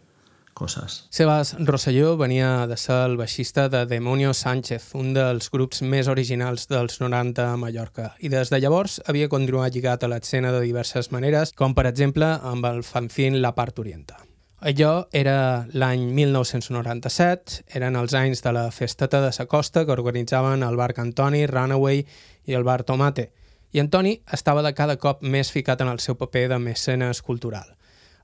coses. 0.60 1.00
Sebas 1.10 1.56
Rosselló 1.58 2.18
venia 2.20 2.68
de 2.68 2.78
ser 2.78 3.00
el 3.08 3.18
baixista 3.18 3.70
de 3.72 3.86
Demonio 3.88 4.34
Sánchez, 4.36 4.92
un 5.00 5.14
dels 5.16 5.50
grups 5.50 5.82
més 5.82 6.12
originals 6.12 6.68
dels 6.68 7.00
90 7.00 7.48
a 7.48 7.58
Mallorca, 7.58 8.12
i 8.20 8.30
des 8.30 8.52
de 8.52 8.60
llavors 8.60 9.00
havia 9.08 9.32
continuat 9.32 9.74
lligat 9.74 10.04
a 10.04 10.12
l'escena 10.12 10.52
de 10.52 10.62
diverses 10.66 11.14
maneres, 11.16 11.56
com 11.56 11.74
per 11.74 11.88
exemple 11.88 12.36
amb 12.44 12.68
el 12.68 12.84
fanzine 12.84 13.40
La 13.40 13.56
Part 13.56 13.80
Orienta. 13.80 14.20
Allò 14.60 15.08
era 15.16 15.66
l'any 15.72 16.10
1997, 16.12 17.64
eren 17.80 17.96
els 17.96 18.14
anys 18.14 18.44
de 18.44 18.52
la 18.52 18.66
festeta 18.76 19.22
de 19.24 19.32
sa 19.32 19.48
costa 19.48 19.86
que 19.88 19.96
organitzaven 19.96 20.68
el 20.68 20.76
bar 20.76 20.92
Cantoni, 20.94 21.46
Runaway 21.48 22.04
i 22.44 22.58
el 22.60 22.68
bar 22.68 22.84
Tomate, 22.84 23.30
i 23.72 23.80
Antoni 23.80 24.18
estava 24.34 24.64
de 24.66 24.74
cada 24.76 24.98
cop 25.00 25.22
més 25.24 25.54
ficat 25.54 25.80
en 25.86 25.92
el 25.92 26.04
seu 26.04 26.18
paper 26.20 26.48
de 26.52 26.60
mecenes 26.60 27.22
cultural. 27.22 27.79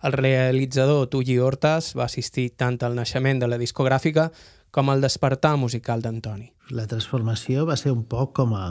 El 0.05 0.13
realitzador 0.13 1.07
Tulli 1.09 1.39
Hortas 1.41 1.95
va 1.97 2.05
assistir 2.05 2.51
tant 2.53 2.75
al 2.85 2.93
naixement 2.93 3.39
de 3.41 3.47
la 3.49 3.57
discogràfica 3.57 4.27
com 4.69 4.91
al 4.93 5.01
despertar 5.01 5.55
musical 5.57 6.03
d'Antoni. 6.03 6.51
La 6.77 6.85
transformació 6.91 7.63
va 7.65 7.77
ser 7.79 7.93
un 7.95 8.03
poc 8.11 8.35
com 8.37 8.53
a... 8.53 8.65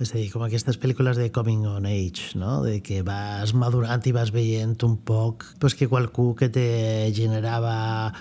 És 0.00 0.14
a 0.14 0.16
dir, 0.16 0.30
com 0.32 0.40
aquestes 0.46 0.78
pel·lícules 0.80 1.20
de 1.20 1.26
coming 1.28 1.66
on 1.68 1.84
age, 1.84 2.38
no? 2.40 2.62
de 2.64 2.78
que 2.80 3.02
vas 3.04 3.52
madurant 3.52 4.08
i 4.08 4.14
vas 4.16 4.32
veient 4.32 4.78
un 4.88 4.96
poc 5.04 5.44
pues, 5.60 5.76
que 5.76 5.90
qualcú 5.92 6.30
que 6.40 6.48
te 6.48 6.64
generava 7.12 8.14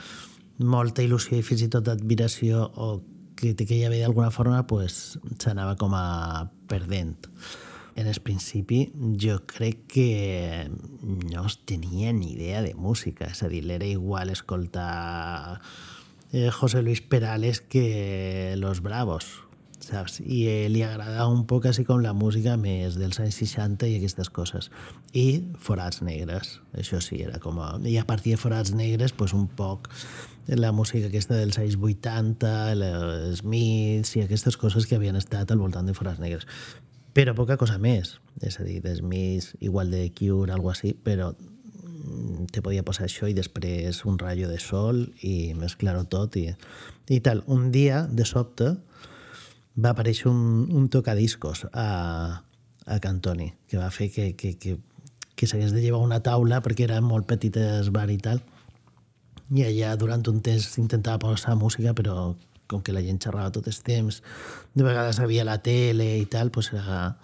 molta 0.60 1.08
il·lusió 1.08 1.40
i 1.40 1.48
fins 1.54 1.64
i 1.64 1.72
tot 1.72 1.88
admiració 1.88 2.68
o 2.76 2.92
que 3.40 3.56
te 3.56 3.64
queia 3.64 3.88
bé 3.88 4.04
d'alguna 4.04 4.36
forma 4.36 4.66
pues, 4.68 5.16
com 5.80 5.96
a 5.96 6.52
perdent 6.68 7.32
en 7.96 8.08
el 8.08 8.20
principi 8.22 8.92
jo 9.20 9.42
crec 9.48 9.86
que 9.88 10.70
no 11.02 11.46
es 11.46 11.60
tenia 11.66 12.14
ni 12.14 12.34
idea 12.34 12.62
de 12.62 12.74
música, 12.76 13.28
és 13.32 13.44
a 13.44 13.50
dir, 13.50 13.66
era 13.72 13.86
igual 13.86 14.30
escoltar 14.30 15.62
eh, 16.32 16.50
José 16.52 16.82
Luis 16.82 17.02
Perales 17.02 17.62
que 17.62 18.56
Los 18.58 18.82
Bravos, 18.82 19.44
saps? 19.80 20.20
I 20.22 20.46
eh, 20.48 20.70
li 20.72 20.84
agradava 20.86 21.30
un 21.32 21.46
poc 21.50 21.70
així 21.70 21.86
com 21.88 22.02
la 22.04 22.14
música 22.14 22.56
més 22.60 22.98
dels 23.00 23.20
anys 23.24 23.40
60 23.42 23.88
i 23.90 23.98
aquestes 24.00 24.30
coses. 24.30 24.70
I 25.14 25.44
Forats 25.58 26.04
Negres, 26.06 26.60
això 26.78 27.02
sí, 27.04 27.22
era 27.26 27.40
com... 27.44 27.60
A... 27.64 27.78
I 27.84 27.98
a 27.98 28.06
partir 28.08 28.36
de 28.36 28.42
Forats 28.42 28.74
Negres, 28.76 29.14
pues 29.14 29.34
un 29.34 29.48
poc 29.48 29.90
la 30.50 30.72
música 30.74 31.10
aquesta 31.10 31.38
dels 31.38 31.60
anys 31.62 31.78
80, 31.78 32.54
els 32.74 33.42
Smiths 33.44 34.16
i 34.18 34.24
aquestes 34.24 34.58
coses 34.58 34.88
que 34.90 34.98
havien 34.98 35.18
estat 35.20 35.52
al 35.52 35.62
voltant 35.62 35.86
de 35.86 35.98
Forats 35.98 36.22
Negres 36.22 36.48
però 37.20 37.34
poca 37.36 37.58
cosa 37.60 37.76
més. 37.84 38.14
És 38.40 38.62
a 38.62 38.64
dir, 38.64 38.80
Smith, 38.96 39.52
igual 39.60 39.92
de 39.92 40.06
Cure, 40.16 40.54
algo 40.56 40.70
així, 40.72 40.94
però 40.96 41.34
mm, 41.36 42.48
te 42.54 42.64
podia 42.64 42.86
posar 42.88 43.10
això 43.10 43.28
i 43.28 43.36
després 43.36 44.06
un 44.08 44.16
rayo 44.22 44.48
de 44.48 44.60
sol 44.64 45.02
i 45.20 45.52
mesclar-ho 45.60 46.06
tot 46.08 46.38
i, 46.40 46.46
i 47.12 47.20
tal. 47.20 47.44
Un 47.52 47.74
dia, 47.76 48.06
de 48.08 48.24
sobte, 48.24 48.72
va 49.76 49.92
aparèixer 49.92 50.30
un, 50.32 50.70
un 50.72 50.88
tocadiscos 50.88 51.66
a, 51.74 51.90
a 52.88 53.00
Cantoni, 53.04 53.52
que 53.68 53.82
va 53.82 53.92
fer 53.92 54.08
que, 54.16 54.32
que, 54.40 54.56
que, 54.56 54.78
que 55.36 55.48
s'hagués 55.48 55.76
de 55.76 55.84
llevar 55.84 56.00
una 56.00 56.22
taula 56.24 56.64
perquè 56.64 56.88
era 56.88 57.02
molt 57.04 57.28
petit 57.28 57.60
el 57.60 57.92
bar 57.92 58.08
i 58.16 58.20
tal. 58.24 58.40
I 59.52 59.68
allà 59.68 59.92
durant 60.00 60.24
un 60.32 60.40
temps 60.46 60.72
intentava 60.80 61.20
posar 61.26 61.60
música, 61.60 61.92
però 61.98 62.30
com 62.70 62.86
que 62.86 62.94
la 62.96 63.04
gent 63.04 63.20
xerrava 63.26 63.52
tot 63.52 63.68
el 63.68 63.78
temps, 63.84 64.22
de 64.78 64.86
vegades 64.86 65.20
havia 65.20 65.48
la 65.48 65.58
tele 65.66 66.14
i 66.22 66.26
tal, 66.30 66.54
pues 66.54 66.72
era, 66.72 67.18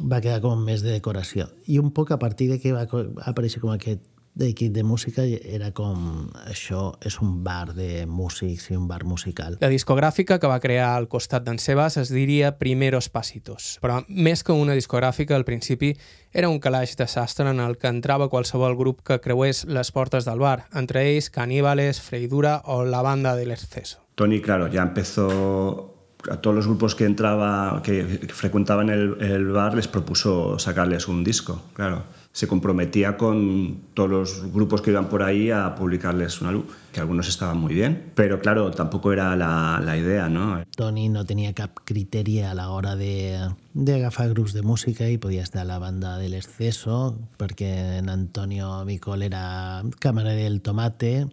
va 0.00 0.22
quedar 0.22 0.40
com 0.44 0.62
més 0.64 0.86
de 0.86 0.94
decoració. 0.94 1.50
I 1.66 1.80
un 1.82 1.90
poc 1.92 2.14
a 2.14 2.20
partir 2.22 2.48
de 2.52 2.60
que 2.62 2.72
va 2.72 2.86
aparèixer 3.26 3.62
com 3.62 3.74
aquest 3.74 4.06
d'equip 4.34 4.72
de 4.74 4.82
música 4.82 5.22
era 5.22 5.70
com 5.70 6.26
això 6.50 6.96
és 7.06 7.20
un 7.22 7.36
bar 7.46 7.72
de 7.74 8.04
músics 8.10 8.66
i 8.72 8.76
un 8.76 8.88
bar 8.90 9.04
musical. 9.06 9.58
La 9.62 9.70
discogràfica 9.70 10.40
que 10.42 10.50
va 10.50 10.58
crear 10.60 10.90
al 10.90 11.06
costat 11.08 11.46
d'en 11.46 11.60
Sebas 11.62 11.96
es 12.02 12.10
diria 12.10 12.56
Primeros 12.58 13.08
Pasitos, 13.14 13.78
però 13.82 14.02
més 14.08 14.42
que 14.42 14.52
una 14.52 14.74
discogràfica 14.74 15.38
al 15.38 15.46
principi 15.46 15.94
era 16.32 16.50
un 16.50 16.58
calaix 16.58 16.96
de 16.98 17.06
sastre 17.06 17.48
en 17.50 17.62
el 17.62 17.78
que 17.78 17.90
entrava 17.94 18.30
qualsevol 18.30 18.74
grup 18.76 19.04
que 19.06 19.20
creués 19.22 19.64
les 19.70 19.94
portes 19.94 20.26
del 20.26 20.42
bar, 20.42 20.64
entre 20.74 21.06
ells 21.14 21.30
Caníbales, 21.30 22.02
Freidura 22.02 22.60
o 22.64 22.82
la 22.84 23.02
banda 23.06 23.36
del 23.36 23.54
Exceso. 23.54 24.03
Tony, 24.14 24.40
claro, 24.40 24.68
ya 24.68 24.82
empezó 24.82 25.94
a 26.30 26.36
todos 26.38 26.56
los 26.56 26.66
grupos 26.66 26.94
que 26.94 27.04
entraba, 27.04 27.82
que 27.82 28.04
frecuentaban 28.28 28.88
el, 28.88 29.46
bar, 29.48 29.74
les 29.74 29.88
propuso 29.88 30.58
sacarles 30.58 31.08
un 31.08 31.24
disco, 31.24 31.62
claro. 31.74 32.04
Se 32.32 32.48
comprometía 32.48 33.16
con 33.16 33.82
todos 33.94 34.10
los 34.10 34.52
grupos 34.52 34.82
que 34.82 34.90
iban 34.90 35.08
por 35.08 35.22
ahí 35.22 35.52
a 35.52 35.76
publicarles 35.76 36.40
una 36.40 36.50
luz, 36.50 36.64
que 36.92 36.98
algunos 36.98 37.28
estaban 37.28 37.58
muy 37.58 37.74
bien, 37.74 38.10
pero 38.16 38.40
claro, 38.40 38.72
tampoco 38.72 39.12
era 39.12 39.36
la, 39.36 39.96
idea, 39.96 40.28
¿no? 40.28 40.64
Tony 40.76 41.08
no 41.08 41.24
tenía 41.24 41.52
cap 41.52 41.70
criteri 41.84 42.40
a 42.40 42.52
la 42.54 42.70
hora 42.70 42.96
de, 42.96 43.38
de 43.72 43.94
agafar 43.94 44.30
grups 44.30 44.52
de 44.52 44.62
música 44.62 45.06
i 45.08 45.18
podia 45.18 45.44
estar 45.44 45.64
la 45.64 45.78
banda 45.78 46.18
de 46.18 46.28
l'Exceso, 46.28 47.14
perquè 47.38 48.00
en 48.00 48.10
Antonio 48.10 48.82
Micol 48.84 49.22
era 49.22 49.84
camarer 50.00 50.34
del 50.34 50.60
Tomate, 50.60 51.28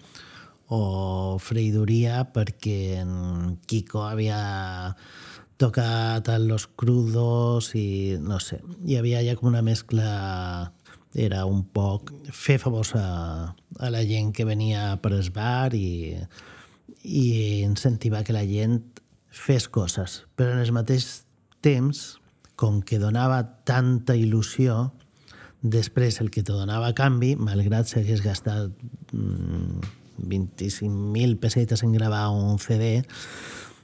o 0.72 1.38
freiduria 1.44 2.24
perquè 2.32 3.01
en 3.01 3.58
Kiko 3.68 4.06
havia 4.08 4.96
tocat 5.62 6.30
a 6.32 6.38
Los 6.40 6.68
Crudos 6.68 7.74
i 7.78 8.18
no 8.18 8.40
sé, 8.42 8.62
hi 8.88 8.98
havia 8.98 9.22
ja 9.25 9.36
com 9.38 9.51
una 9.51 9.62
mescla 9.62 10.72
era 11.13 11.44
un 11.46 11.66
poc 11.68 12.13
fer 12.32 12.58
favors 12.62 12.94
a, 12.96 13.51
a 13.51 13.92
la 13.92 14.04
gent 14.08 14.32
que 14.34 14.48
venia 14.48 14.96
per 15.04 15.12
el 15.18 15.28
bar 15.36 15.75
i, 15.75 16.16
i 17.04 17.25
incentivar 17.66 18.24
que 18.24 18.36
la 18.36 18.46
gent 18.48 18.80
fes 19.32 19.68
coses. 19.68 20.22
Però 20.36 20.56
en 20.56 20.63
el 20.63 20.72
mateix 20.75 21.24
temps, 21.63 22.20
com 22.56 22.82
que 22.82 23.00
donava 23.00 23.42
tanta 23.68 24.16
il·lusió, 24.16 24.92
després 25.62 26.22
el 26.22 26.32
que 26.32 26.44
te 26.44 26.56
donava 26.56 26.90
a 26.90 26.98
canvi, 26.98 27.36
malgrat 27.36 27.92
s'hagués 27.92 28.24
gastat 28.24 28.72
mmm, 29.13 29.82
25.000 30.18 31.38
pessetes 31.39 31.84
en 31.84 31.94
gravar 31.94 32.30
un 32.30 32.60
CD, 32.60 33.03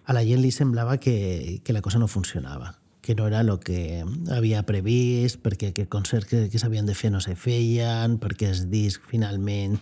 a 0.07 0.15
la 0.15 0.23
gent 0.23 0.41
li 0.41 0.51
semblava 0.51 0.97
que, 0.97 1.61
que 1.63 1.75
la 1.75 1.81
cosa 1.81 1.99
no 1.99 2.07
funcionava 2.07 2.75
que 3.07 3.15
no 3.15 3.25
era 3.25 3.39
el 3.39 3.57
que 3.63 4.03
havia 4.35 4.65
previst, 4.67 5.39
perquè 5.39 5.69
que 5.71 5.85
concerts 5.87 6.27
que, 6.27 6.39
que 6.51 6.59
s'havien 6.59 6.83
de 6.83 6.91
fer 6.91 7.07
no 7.07 7.21
se 7.23 7.37
feien, 7.39 8.17
perquè 8.19 8.49
el 8.51 8.65
disc 8.67 9.05
finalment 9.07 9.77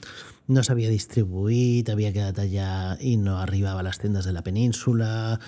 no 0.46 0.62
s'havia 0.62 0.92
distribuït, 0.94 1.90
havia 1.90 2.12
quedat 2.14 2.44
allà 2.44 2.70
i 3.02 3.16
no 3.18 3.40
arribava 3.42 3.82
a 3.82 3.88
les 3.88 3.98
tendes 3.98 4.30
de 4.30 4.36
la 4.36 4.46
península, 4.46 5.40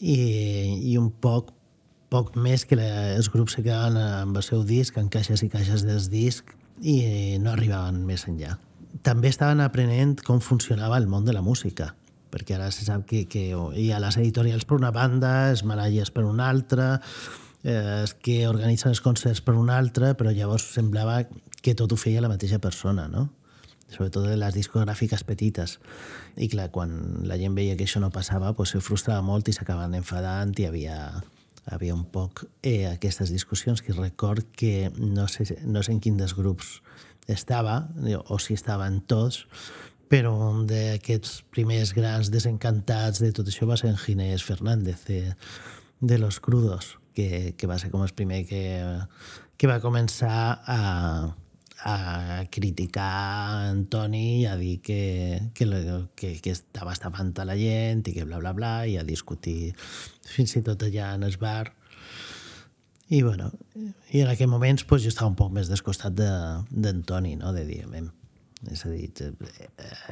i, 0.00 0.16
i 0.80 0.96
un 0.96 1.10
poc 1.12 1.52
poc 2.08 2.32
més 2.40 2.64
que 2.64 2.80
la, 2.80 2.88
els 3.12 3.28
grups 3.28 3.58
se 3.58 3.66
quedaven 3.68 4.00
amb 4.00 4.40
el 4.40 4.46
seu 4.48 4.64
disc, 4.64 4.96
en 4.96 5.12
caixes 5.12 5.44
i 5.44 5.52
caixes 5.52 5.84
dels 5.84 6.08
discs, 6.08 6.56
i 6.80 7.36
no 7.36 7.52
arribaven 7.52 8.00
més 8.08 8.24
enllà 8.32 8.56
també 9.06 9.30
estaven 9.30 9.60
aprenent 9.64 10.20
com 10.26 10.40
funcionava 10.44 10.98
el 10.98 11.08
món 11.08 11.24
de 11.24 11.34
la 11.36 11.42
música, 11.42 11.94
perquè 12.30 12.56
ara 12.56 12.70
se 12.74 12.86
sap 12.86 13.06
que, 13.08 13.24
que 13.30 13.50
hi 13.50 13.90
ha 13.90 14.00
les 14.02 14.18
editorials 14.20 14.66
per 14.66 14.78
una 14.78 14.92
banda, 14.94 15.50
els 15.50 15.64
managers 15.66 16.12
per 16.14 16.24
una 16.28 16.48
altra, 16.50 16.92
eh, 17.64 18.02
els 18.02 18.14
que 18.14 18.42
organitzen 18.48 18.94
els 18.94 19.02
concerts 19.04 19.42
per 19.44 19.56
una 19.58 19.78
altra, 19.78 20.14
però 20.14 20.32
llavors 20.34 20.70
semblava 20.74 21.22
que 21.60 21.76
tot 21.76 21.92
ho 21.92 21.98
feia 22.00 22.22
la 22.22 22.32
mateixa 22.32 22.58
persona, 22.62 23.08
no? 23.08 23.28
sobretot 23.90 24.28
de 24.28 24.36
les 24.38 24.54
discogràfiques 24.54 25.24
petites. 25.26 25.78
I 26.38 26.48
clar, 26.52 26.68
quan 26.70 26.92
la 27.26 27.38
gent 27.40 27.56
veia 27.58 27.76
que 27.76 27.88
això 27.88 27.98
no 28.02 28.12
passava, 28.14 28.52
pues, 28.54 28.70
se 28.74 28.80
frustrava 28.84 29.22
molt 29.26 29.50
i 29.50 29.54
s'acabaven 29.56 29.98
enfadant 29.98 30.54
i 30.62 30.68
havia, 30.68 30.98
havia 31.66 31.96
un 31.96 32.04
poc 32.06 32.44
eh, 32.62 32.86
aquestes 32.90 33.32
discussions 33.34 33.82
que 33.82 33.96
record 33.96 34.46
que 34.56 34.92
no 34.96 35.26
sé, 35.28 35.58
no 35.66 35.82
sé 35.82 35.96
en 35.96 36.00
quin 36.00 36.20
dels 36.20 36.36
grups 36.38 36.78
estava, 37.28 37.88
o 38.28 38.38
si 38.38 38.54
estaven 38.54 39.00
tots, 39.08 39.46
però 40.10 40.32
un 40.50 40.64
d'aquests 40.66 41.44
primers 41.54 41.92
grans 41.94 42.32
desencantats 42.34 43.22
de 43.22 43.30
tot 43.36 43.46
això 43.46 43.68
va 43.70 43.76
ser 43.78 43.92
en 43.92 44.00
Ginés 44.00 44.42
Fernández, 44.42 45.04
de, 45.06 45.36
de 46.00 46.18
Los 46.18 46.40
Crudos, 46.40 46.96
que, 47.14 47.54
que 47.56 47.68
va 47.70 47.78
ser 47.78 47.92
com 47.92 48.02
el 48.02 48.14
primer 48.16 48.42
que, 48.48 48.64
que 49.56 49.70
va 49.70 49.78
començar 49.78 50.58
a, 50.66 50.80
a 51.86 52.44
criticar 52.50 53.70
Antoni 53.70 54.42
i 54.42 54.46
a 54.50 54.56
dir 54.58 54.80
que, 54.82 55.50
que, 55.54 55.66
que, 56.16 56.34
que 56.42 56.54
estava 56.56 56.92
estafant 56.96 57.32
a 57.38 57.46
la 57.46 57.56
gent 57.60 58.02
i 58.08 58.16
que 58.16 58.26
bla, 58.26 58.40
bla, 58.42 58.52
bla, 58.56 58.74
i 58.86 58.98
a 58.98 59.06
discutir 59.06 59.74
fins 60.26 60.56
i 60.58 60.64
tot 60.66 60.82
allà 60.88 61.14
en 61.14 61.28
el 61.28 61.38
bar. 61.40 61.70
I, 63.10 63.22
bueno, 63.26 63.50
i 64.14 64.22
en 64.22 64.30
aquells 64.30 64.50
moments 64.50 64.86
pues, 64.86 65.02
jo 65.02 65.10
estava 65.10 65.30
un 65.32 65.36
poc 65.38 65.50
més 65.52 65.68
descostat 65.70 66.14
d'Antoni, 66.14 67.34
no? 67.40 67.50
de 67.52 67.64
dir, 67.66 67.82
és 68.70 68.84
a 68.84 68.90
dir, 68.92 69.08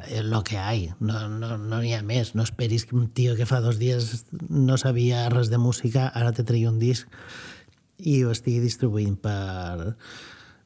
és 0.09 0.23
el 0.25 0.35
que 0.47 0.57
hi 0.57 0.87
ha, 0.89 0.97
no 1.05 1.21
n'hi 1.29 1.43
no, 1.43 1.59
no 1.61 1.83
ha 1.83 2.01
més. 2.03 2.33
No 2.35 2.47
esperis 2.47 2.87
que 2.89 2.97
un 2.97 3.11
tio 3.13 3.37
que 3.37 3.47
fa 3.47 3.61
dos 3.61 3.79
dies 3.79 4.25
no 4.49 4.79
sabia 4.81 5.29
res 5.29 5.53
de 5.53 5.61
música 5.61 6.09
ara 6.09 6.33
te 6.33 6.47
tregui 6.49 6.67
un 6.67 6.81
disc 6.81 7.07
i 7.99 8.23
ho 8.25 8.33
estigui 8.33 8.63
distribuint 8.65 9.19
per 9.21 9.95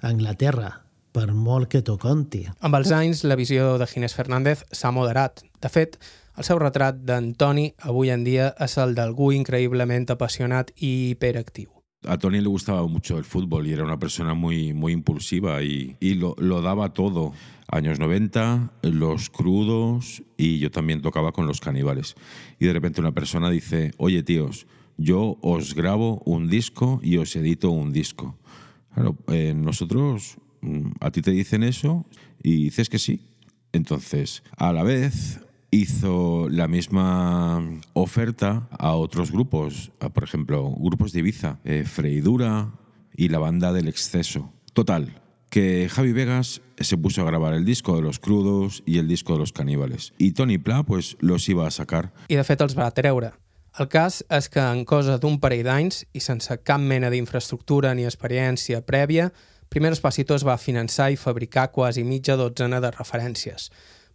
Anglaterra, 0.06 0.70
per 1.12 1.28
molt 1.34 1.68
que 1.72 1.82
t'ho 1.82 1.98
conti. 1.98 2.46
Amb 2.60 2.78
els 2.78 2.94
anys, 2.94 3.26
la 3.28 3.36
visió 3.36 3.76
de 3.82 3.88
Ginés 3.90 4.14
Fernández 4.16 4.64
s'ha 4.72 4.94
moderat. 4.94 5.42
De 5.60 5.68
fet, 5.72 5.98
el 6.38 6.48
seu 6.48 6.62
retrat 6.62 7.02
d'Antoni 7.04 7.72
avui 7.88 8.14
en 8.14 8.24
dia 8.24 8.52
és 8.62 8.78
el 8.80 8.96
d'algú 8.96 9.32
increïblement 9.36 10.08
apassionat 10.14 10.72
i 10.78 11.12
hiperactiu. 11.12 11.81
A 12.04 12.18
Tony 12.18 12.40
le 12.40 12.48
gustaba 12.48 12.86
mucho 12.86 13.18
el 13.18 13.24
fútbol 13.24 13.66
y 13.66 13.72
era 13.72 13.84
una 13.84 13.98
persona 13.98 14.34
muy, 14.34 14.72
muy 14.72 14.92
impulsiva 14.92 15.62
y, 15.62 15.96
y 16.00 16.14
lo, 16.14 16.34
lo, 16.38 16.60
daba 16.60 16.92
todo. 16.92 17.32
Años 17.68 17.98
90, 17.98 18.72
los 18.82 19.30
crudos 19.30 20.22
y 20.36 20.58
yo 20.58 20.70
también 20.70 21.00
tocaba 21.00 21.32
con 21.32 21.46
los 21.46 21.60
caníbales. 21.60 22.16
Y 22.58 22.66
de 22.66 22.72
repente 22.72 23.00
una 23.00 23.12
persona 23.12 23.50
dice, 23.50 23.92
oye 23.98 24.22
tíos, 24.22 24.66
yo 24.96 25.38
os 25.40 25.74
grabo 25.74 26.22
un 26.24 26.48
disco 26.48 27.00
y 27.02 27.16
os 27.16 27.34
edito 27.36 27.70
un 27.70 27.92
disco. 27.92 28.36
Claro, 28.94 29.16
eh, 29.28 29.54
nosotros, 29.54 30.36
mm, 30.60 30.90
a 31.00 31.10
ti 31.10 31.22
te 31.22 31.30
dicen 31.30 31.62
eso 31.62 32.06
y 32.42 32.64
dices 32.64 32.88
que 32.88 32.98
sí. 32.98 33.20
Entonces, 33.72 34.42
a 34.56 34.72
la 34.72 34.82
vez, 34.82 35.40
hizo 35.72 36.48
la 36.50 36.68
misma 36.68 37.80
oferta 37.94 38.68
a 38.70 38.94
otros 38.94 39.32
grupos, 39.32 39.90
a, 40.00 40.10
por 40.10 40.22
ejemplo, 40.22 40.70
grupos 40.78 41.12
de 41.12 41.20
Ibiza, 41.20 41.58
eh, 41.64 41.84
Freidura 41.84 42.74
y 43.16 43.30
la 43.30 43.38
banda 43.38 43.72
del 43.72 43.88
exceso. 43.88 44.52
Total, 44.74 45.22
que 45.48 45.88
Javi 45.90 46.12
Vegas 46.12 46.60
se 46.78 46.98
puso 46.98 47.22
a 47.22 47.24
grabar 47.24 47.54
el 47.54 47.64
disco 47.64 47.96
de 47.96 48.02
los 48.02 48.18
crudos 48.18 48.82
i 48.86 48.98
el 48.98 49.08
disco 49.08 49.32
de 49.32 49.40
los 49.40 49.52
caníbales. 49.52 50.12
I 50.18 50.32
Tony 50.32 50.58
Pla 50.58 50.82
pues, 50.82 51.16
los 51.20 51.48
iba 51.48 51.66
a 51.66 51.70
sacar. 51.70 52.12
I 52.28 52.36
de 52.36 52.44
fet 52.44 52.60
els 52.60 52.76
va 52.76 52.90
treure. 52.92 53.32
El 53.80 53.88
cas 53.88 54.20
és 54.28 54.50
que 54.52 54.60
en 54.60 54.84
cosa 54.84 55.16
d'un 55.16 55.38
parell 55.40 55.64
d'anys 55.64 56.02
i 56.12 56.20
sense 56.20 56.52
cap 56.68 56.80
mena 56.80 57.08
d'infraestructura 57.08 57.94
ni 57.96 58.04
experiència 58.04 58.84
prèvia, 58.84 59.32
Primeros 59.72 60.02
Pasitos 60.04 60.44
va 60.44 60.58
finançar 60.60 61.08
i 61.08 61.16
fabricar 61.16 61.70
quasi 61.72 62.04
mitja 62.04 62.36
dotzena 62.36 62.76
de 62.84 62.90
referències 62.92 63.70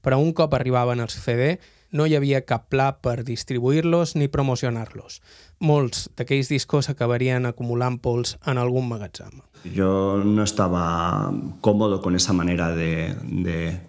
però 0.07 0.21
un 0.23 0.31
cop 0.31 0.53
arribaven 0.55 1.03
els 1.03 1.17
CD 1.19 1.57
no 1.91 2.05
hi 2.07 2.15
havia 2.15 2.45
cap 2.47 2.69
pla 2.71 2.93
per 3.03 3.25
distribuir-los 3.27 4.13
ni 4.15 4.29
promocionar-los. 4.31 5.19
Molts 5.59 6.05
d'aquells 6.15 6.47
discos 6.47 6.87
acabarien 6.87 7.47
acumulant 7.49 7.97
pols 7.99 8.37
en 8.47 8.59
algun 8.61 8.87
magatzem. 8.87 9.41
Yo 9.75 10.23
no 10.23 10.43
estaba 10.43 11.33
cómodo 11.59 11.99
con 12.01 12.15
esa 12.15 12.31
manera 12.31 12.71
de, 12.75 13.15
de, 13.23 13.81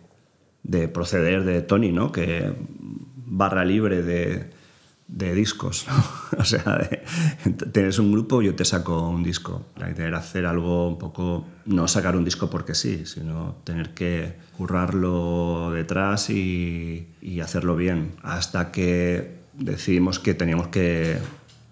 de 0.64 0.88
proceder 0.88 1.44
de 1.44 1.62
Tony, 1.62 1.92
¿no? 1.92 2.10
que 2.10 2.52
barra 3.14 3.64
libre 3.64 4.02
de, 4.02 4.50
de 5.08 5.34
discos. 5.34 5.86
O 6.38 6.44
sea, 6.44 6.88
tienes 7.72 7.98
un 7.98 8.12
grupo, 8.12 8.42
yo 8.42 8.54
te 8.54 8.64
saco 8.64 9.08
un 9.08 9.24
disco. 9.24 9.66
La 9.76 9.90
idea 9.90 10.06
era 10.06 10.18
hacer 10.18 10.46
algo 10.46 10.86
un 10.86 10.96
poco, 10.96 11.44
no 11.66 11.88
sacar 11.88 12.14
un 12.14 12.24
disco 12.24 12.48
porque 12.48 12.76
sí, 12.76 13.06
sino 13.06 13.56
tener 13.64 13.92
que 13.92 14.36
currarlo 14.56 15.72
detrás 15.72 16.30
y, 16.30 17.08
hacerlo 17.42 17.74
bien. 17.74 18.12
Hasta 18.22 18.70
que 18.70 19.38
decidimos 19.54 20.20
que 20.20 20.34
teníamos 20.34 20.68
que, 20.68 21.18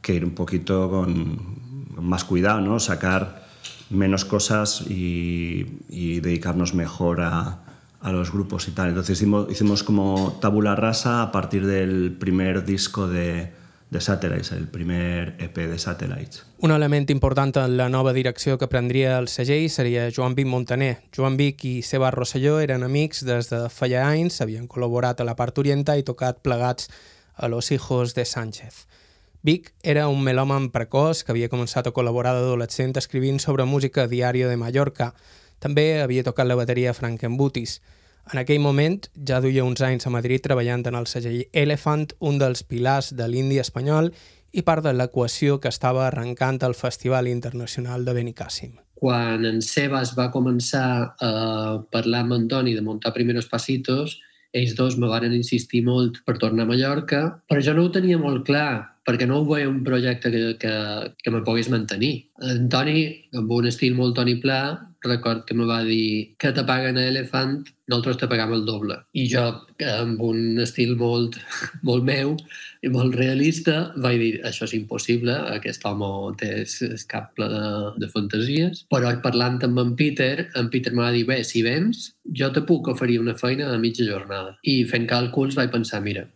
que 0.02 0.14
ir 0.14 0.24
un 0.24 0.34
poquito 0.34 0.90
con 0.90 1.94
más 2.00 2.24
cuidado, 2.24 2.60
¿no? 2.60 2.80
Sacar 2.80 3.46
menos 3.90 4.24
cosas 4.24 4.84
y 4.88 6.20
dedicarnos 6.20 6.74
mejor 6.74 7.20
a, 7.20 7.65
a 8.00 8.12
los 8.12 8.32
grupos 8.32 8.68
y 8.68 8.72
tal. 8.72 8.88
Entonces 8.88 9.18
hicimos, 9.18 9.50
hicimos 9.50 9.82
como 9.82 10.38
tabula 10.40 10.76
rasa 10.76 11.22
a 11.22 11.32
partir 11.32 11.66
del 11.66 12.16
primer 12.18 12.64
disco 12.64 13.08
de, 13.08 13.52
de 13.90 14.00
Satellites, 14.00 14.52
el 14.52 14.68
primer 14.68 15.36
EP 15.38 15.56
de 15.56 15.78
Satellites. 15.78 16.44
Un 16.58 16.70
element 16.70 17.10
important 17.10 17.56
en 17.56 17.76
la 17.76 17.88
nova 17.88 18.12
direcció 18.12 18.58
que 18.58 18.68
prendria 18.68 19.18
el 19.18 19.28
segell 19.28 19.70
seria 19.70 20.10
Joan 20.14 20.34
Vic 20.34 20.46
Montaner. 20.46 21.02
Joan 21.14 21.36
Vic 21.36 21.64
i 21.64 21.82
Seba 21.82 22.10
Rosselló 22.10 22.58
eren 22.60 22.82
amics 22.82 23.24
des 23.24 23.50
de 23.52 23.66
feia 23.70 24.06
anys, 24.08 24.40
havien 24.40 24.66
col·laborat 24.68 25.20
a 25.20 25.28
la 25.28 25.36
part 25.36 25.58
orienta 25.58 25.96
i 25.96 26.02
tocat 26.02 26.42
plegats 26.42 26.90
a 27.36 27.48
Los 27.48 27.70
Hijos 27.70 28.14
de 28.14 28.24
Sánchez. 28.24 28.86
Vic 29.46 29.70
era 29.84 30.08
un 30.08 30.24
melòman 30.26 30.72
precoç 30.74 31.22
que 31.22 31.30
havia 31.30 31.50
començat 31.52 31.86
a 31.86 31.92
col·laborar 31.94 32.32
d'adolescent 32.34 32.96
escrivint 32.98 33.38
sobre 33.38 33.64
música 33.64 34.02
a 34.02 34.06
de 34.08 34.56
Mallorca. 34.56 35.14
També 35.66 35.98
havia 35.98 36.22
tocat 36.22 36.46
la 36.46 36.54
bateria 36.54 36.92
Frankenbutis. 36.94 37.80
En 38.30 38.38
aquell 38.38 38.60
moment 38.62 39.00
ja 39.26 39.40
duia 39.42 39.64
uns 39.66 39.80
anys 39.82 40.06
a 40.06 40.12
Madrid 40.14 40.44
treballant 40.44 40.84
en 40.86 40.94
el 40.94 41.08
segell 41.10 41.40
Elephant, 41.50 42.12
un 42.22 42.38
dels 42.38 42.62
pilars 42.62 43.08
de 43.18 43.26
l'indi 43.26 43.58
espanyol 43.58 44.12
i 44.54 44.62
part 44.62 44.86
de 44.86 44.92
l'equació 44.94 45.58
que 45.58 45.72
estava 45.74 46.06
arrencant 46.06 46.62
el 46.62 46.78
Festival 46.78 47.26
Internacional 47.26 48.06
de 48.06 48.14
Benicàssim. 48.14 48.78
Quan 48.94 49.42
en 49.44 49.58
Sebas 49.58 50.14
va 50.14 50.30
començar 50.30 50.86
a 51.18 51.32
parlar 51.90 52.22
amb 52.22 52.38
Antoni 52.38 52.78
de 52.78 52.86
muntar 52.86 53.16
Primeros 53.16 53.50
Pasitos, 53.50 54.20
ells 54.54 54.78
dos 54.78 54.94
me 55.02 55.10
van 55.10 55.26
insistir 55.34 55.82
molt 55.84 56.22
per 56.24 56.38
tornar 56.38 56.64
a 56.64 56.70
Mallorca, 56.70 57.24
però 57.50 57.58
jo 57.58 57.74
no 57.74 57.88
ho 57.88 57.92
tenia 57.92 58.22
molt 58.22 58.46
clar, 58.46 58.94
perquè 59.06 59.26
no 59.26 59.42
ho 59.42 59.48
veia 59.50 59.68
un 59.68 59.82
projecte 59.84 60.30
que, 60.30 60.42
que, 60.62 60.74
que 61.18 61.34
me 61.34 61.42
pogués 61.42 61.68
mantenir. 61.74 62.28
Antoni, 62.54 63.02
amb 63.34 63.50
un 63.58 63.66
estil 63.66 63.98
molt 63.98 64.14
Toni 64.16 64.38
Pla, 64.42 64.60
record 65.06 65.44
que 65.46 65.54
me 65.54 65.64
va 65.66 65.82
dir 65.84 66.36
que 66.38 66.52
te 66.52 66.64
paguen 66.66 66.98
a 66.98 67.06
Elephant, 67.08 67.64
nosaltres 67.86 68.18
te 68.20 68.28
pagam 68.28 68.52
el 68.56 68.64
doble. 68.66 68.96
I 69.14 69.26
jo, 69.30 69.44
amb 69.92 70.22
un 70.26 70.58
estil 70.62 70.96
molt, 71.00 71.38
molt 71.88 72.06
meu 72.06 72.34
i 72.82 72.90
molt 72.92 73.14
realista, 73.18 73.92
vaig 74.02 74.18
dir, 74.20 74.32
això 74.48 74.66
és 74.66 74.74
impossible, 74.78 75.36
aquest 75.54 75.86
home 75.88 76.10
té 76.40 76.50
es 76.64 77.06
cap 77.10 77.32
ple 77.38 77.48
de, 77.52 77.64
de 78.02 78.10
fantasies. 78.12 78.84
Però 78.92 79.14
parlant 79.24 79.62
amb 79.66 79.82
en 79.82 79.94
Peter, 79.98 80.48
en 80.58 80.70
Peter 80.72 80.92
m'ha 80.94 81.12
dit, 81.14 81.26
bé, 81.28 81.40
si 81.46 81.64
vens, 81.66 82.10
jo 82.36 82.50
te 82.52 82.66
puc 82.66 82.92
oferir 82.92 83.20
una 83.22 83.38
feina 83.38 83.72
a 83.72 83.80
mitja 83.82 84.06
jornada. 84.08 84.58
I 84.66 84.82
fent 84.90 85.08
càlculs 85.10 85.58
vaig 85.58 85.72
pensar, 85.74 86.02
mira, 86.04 86.26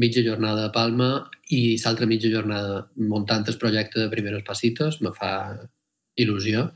mitja 0.00 0.22
jornada 0.24 0.68
a 0.68 0.72
Palma 0.72 1.10
i 1.52 1.76
l'altra 1.82 2.08
mitja 2.08 2.30
jornada 2.32 2.86
muntant 2.96 3.44
el 3.48 3.58
projecte 3.60 4.00
de 4.00 4.08
Primeros 4.12 4.46
Pasitos 4.46 5.00
me 5.04 5.12
fa 5.16 5.32
il·lusió 6.20 6.68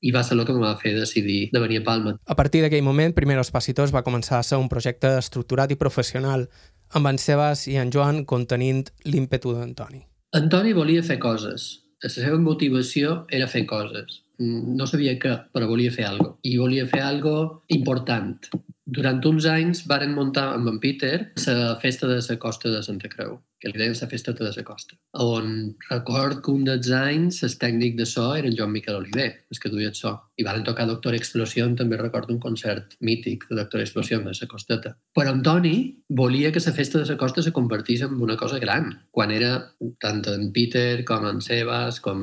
i 0.00 0.12
va 0.12 0.22
ser 0.24 0.36
el 0.36 0.44
que 0.44 0.52
em 0.54 0.60
va 0.62 0.74
fer 0.80 0.92
decidir 0.96 1.38
de 1.52 1.62
venir 1.62 1.80
a 1.80 1.84
Palma. 1.86 2.16
A 2.26 2.36
partir 2.36 2.62
d'aquell 2.62 2.84
moment, 2.84 3.14
Primeros 3.16 3.50
Pasitos 3.50 3.94
va 3.94 4.04
començar 4.06 4.38
a 4.38 4.46
ser 4.46 4.60
un 4.60 4.68
projecte 4.68 5.16
estructurat 5.18 5.72
i 5.72 5.80
professional, 5.80 6.46
amb 6.92 7.10
en 7.10 7.18
Sebas 7.18 7.66
i 7.72 7.78
en 7.80 7.90
Joan 7.94 8.24
contenint 8.24 8.84
l'ímpetu 9.04 9.56
d'Antoni. 9.56 10.04
Antoni 10.36 10.76
volia 10.76 11.02
fer 11.02 11.18
coses. 11.22 11.66
La 12.04 12.10
seva 12.12 12.36
motivació 12.38 13.24
era 13.32 13.48
fer 13.48 13.64
coses. 13.66 14.22
No 14.38 14.86
sabia 14.86 15.16
què, 15.18 15.32
però 15.54 15.68
volia 15.70 15.92
fer 15.94 16.04
alguna 16.04 16.34
cosa. 16.34 16.40
I 16.44 16.58
volia 16.60 16.86
fer 16.90 17.00
alguna 17.02 17.48
cosa 17.48 17.78
important. 17.78 18.50
Durant 18.86 19.18
uns 19.26 19.48
anys 19.50 19.80
varen 19.90 20.12
muntar 20.14 20.44
amb 20.54 20.70
en 20.70 20.76
Peter 20.78 21.16
la 21.48 21.74
festa 21.82 22.06
de 22.06 22.20
la 22.22 22.36
costa 22.38 22.70
de 22.70 22.82
Santa 22.86 23.08
Creu, 23.10 23.32
que 23.58 23.72
li 23.72 23.80
deien 23.80 23.96
la 23.98 24.06
festa 24.06 24.30
de 24.32 24.46
la 24.46 24.62
costa, 24.62 24.94
on 25.18 25.74
record 25.88 26.38
que 26.44 26.52
un 26.52 26.62
dels 26.68 26.92
anys 26.94 27.40
el 27.42 27.56
tècnic 27.58 27.96
de 27.98 28.06
so 28.06 28.28
era 28.36 28.46
en 28.46 28.54
Joan 28.54 28.70
Miquel 28.70 28.94
Oliver, 29.00 29.26
el 29.50 29.58
que 29.58 29.72
duia 29.72 29.90
el 29.90 29.96
so. 29.98 30.12
I 30.38 30.46
varen 30.46 30.62
tocar 30.62 30.86
Doctor 30.86 31.18
Explosió, 31.18 31.66
també 31.74 31.98
recordo 31.98 32.32
un 32.32 32.38
concert 32.38 32.94
mític 33.00 33.48
de 33.50 33.58
Doctor 33.58 33.82
Explosió 33.82 34.20
de 34.20 34.30
la 34.30 34.50
costeta. 34.52 34.94
Però 35.18 35.34
Antoni 35.34 36.04
volia 36.08 36.52
que 36.52 36.62
la 36.62 36.76
festa 36.76 37.02
de 37.02 37.10
la 37.10 37.18
costa 37.18 37.42
se 37.42 37.52
convertís 37.52 38.06
en 38.06 38.14
una 38.22 38.36
cosa 38.36 38.60
gran, 38.62 38.92
quan 39.10 39.34
era 39.34 39.72
tant 39.98 40.22
en 40.30 40.52
Peter 40.52 41.02
com 41.04 41.26
en 41.26 41.42
Sebas, 41.42 41.98
com 41.98 42.22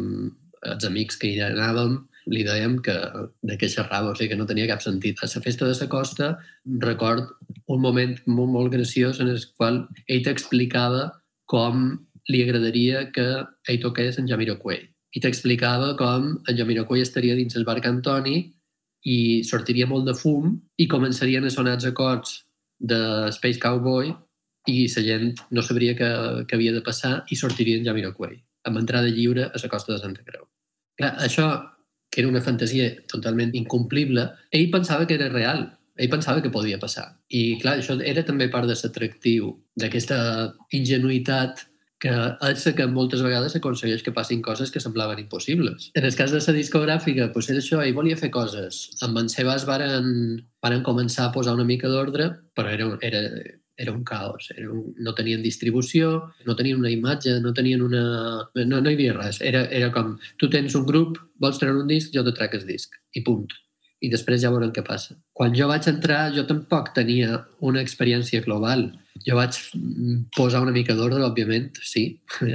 els 0.63 0.87
amics 0.87 1.19
que 1.19 1.27
hi 1.27 1.41
anàvem, 1.43 1.99
li 2.31 2.43
dèiem 2.47 2.77
que 2.85 2.95
de 3.43 3.57
què 3.59 3.67
xerrava, 3.71 4.11
o 4.11 4.15
sigui 4.15 4.31
que 4.31 4.39
no 4.39 4.47
tenia 4.49 4.69
cap 4.69 4.83
sentit. 4.83 5.19
A 5.19 5.27
la 5.27 5.43
festa 5.43 5.67
de 5.67 5.75
la 5.79 5.89
costa 5.91 6.29
record 6.85 7.29
un 7.67 7.81
moment 7.81 8.15
molt, 8.27 8.51
molt 8.51 8.73
graciós 8.73 9.19
en 9.19 9.31
el 9.33 9.43
qual 9.57 9.83
ell 10.07 10.23
t'explicava 10.25 11.11
com 11.49 11.99
li 12.31 12.41
agradaria 12.43 13.09
que 13.11 13.27
ell 13.67 13.81
toqués 13.83 14.19
en 14.19 14.27
Jamiroquai. 14.29 14.79
I 15.13 15.21
t'explicava 15.21 15.93
com 15.99 16.31
en 16.47 16.57
Jamiroquai 16.57 17.03
estaria 17.03 17.35
dins 17.35 17.55
el 17.55 17.67
bar 17.67 17.81
Antoni 17.85 18.53
i 19.03 19.43
sortiria 19.43 19.87
molt 19.87 20.07
de 20.07 20.15
fum 20.15 20.55
i 20.79 20.87
començarien 20.87 21.45
a 21.45 21.51
sonar 21.51 21.75
els 21.75 21.85
acords 21.85 22.39
de 22.79 23.29
Space 23.35 23.59
Cowboy 23.59 24.13
i 24.71 24.87
la 24.87 25.03
gent 25.03 25.33
no 25.51 25.61
sabria 25.61 25.93
què, 25.93 26.09
què 26.47 26.55
havia 26.55 26.71
de 26.71 26.81
passar 26.81 27.23
i 27.29 27.35
sortirien 27.35 27.83
Jamiroquai, 27.83 28.37
amb 28.67 28.79
entrada 28.79 29.11
lliure 29.11 29.49
a 29.49 29.59
la 29.59 29.69
costa 29.69 29.93
de 29.93 29.99
Santa 29.99 30.23
Creu. 30.23 30.47
Clar, 30.97 31.11
això, 31.25 31.47
que 32.13 32.21
era 32.21 32.29
una 32.29 32.43
fantasia 32.45 32.91
totalment 33.09 33.55
incomplible, 33.57 34.27
ell 34.53 34.69
pensava 34.69 35.07
que 35.09 35.17
era 35.17 35.31
real, 35.33 35.65
ell 35.97 36.11
pensava 36.13 36.43
que 36.45 36.53
podia 36.53 36.77
passar. 36.79 37.07
I 37.33 37.57
clar, 37.61 37.79
això 37.81 37.97
era 38.05 38.21
també 38.27 38.51
part 38.53 38.69
de 38.69 38.77
l'atractiu, 38.77 39.55
d'aquesta 39.81 40.17
ingenuïtat 40.77 41.65
que 42.03 42.13
és 42.49 42.65
que 42.75 42.85
moltes 42.91 43.21
vegades 43.23 43.55
aconsegueix 43.55 44.01
que 44.03 44.11
passin 44.11 44.41
coses 44.43 44.71
que 44.73 44.81
semblaven 44.83 45.21
impossibles. 45.21 45.89
En 45.95 46.03
el 46.03 46.15
cas 46.19 46.33
de 46.35 46.41
la 46.43 46.55
discogràfica, 46.57 47.29
pues 47.31 47.47
era 47.49 47.63
això, 47.63 47.79
ell 47.79 47.95
volia 47.95 48.19
fer 48.19 48.29
coses. 48.29 48.89
Amb 49.07 49.21
en 49.21 49.29
Sebas 49.31 49.63
varen, 49.69 50.09
varen 50.61 50.83
començar 50.83 51.29
a 51.29 51.31
posar 51.31 51.55
una 51.55 51.67
mica 51.69 51.87
d'ordre, 51.87 52.27
però 52.53 52.73
era, 52.75 52.89
era, 53.07 53.21
era 53.77 53.91
un 53.91 54.03
caos. 54.03 54.51
Era 54.55 54.69
un, 54.71 54.93
no 54.99 55.15
tenien 55.17 55.41
distribució, 55.43 56.13
no 56.45 56.55
tenien 56.55 56.79
una 56.79 56.91
imatge, 56.93 57.39
no 57.41 57.53
tenien 57.53 57.81
una... 57.81 58.05
No, 58.55 58.79
no 58.79 58.89
hi 58.89 58.97
havia 58.97 59.17
res. 59.17 59.41
Era, 59.41 59.65
era 59.71 59.91
com, 59.95 60.15
tu 60.37 60.49
tens 60.53 60.77
un 60.79 60.87
grup, 60.89 61.19
vols 61.41 61.61
treure 61.61 61.81
un 61.81 61.89
disc, 61.89 62.13
jo 62.13 62.25
te 62.25 62.35
trec 62.37 62.59
el 62.59 62.67
disc. 62.69 62.97
I 63.17 63.25
punt 63.25 63.49
i 64.03 64.09
després 64.11 64.41
ja 64.43 64.51
veurem 64.51 64.73
què 64.75 64.83
passa. 64.83 65.15
Quan 65.31 65.53
jo 65.55 65.69
vaig 65.69 65.85
entrar, 65.87 66.25
jo 66.35 66.43
tampoc 66.47 66.91
tenia 66.95 67.37
una 67.63 67.79
experiència 67.79 68.43
global. 68.43 68.89
Jo 69.23 69.37
vaig 69.37 69.59
posar 70.35 70.63
una 70.65 70.73
mica 70.75 70.95
d'ordre, 70.97 71.23
òbviament, 71.23 71.69
sí, 71.79 72.03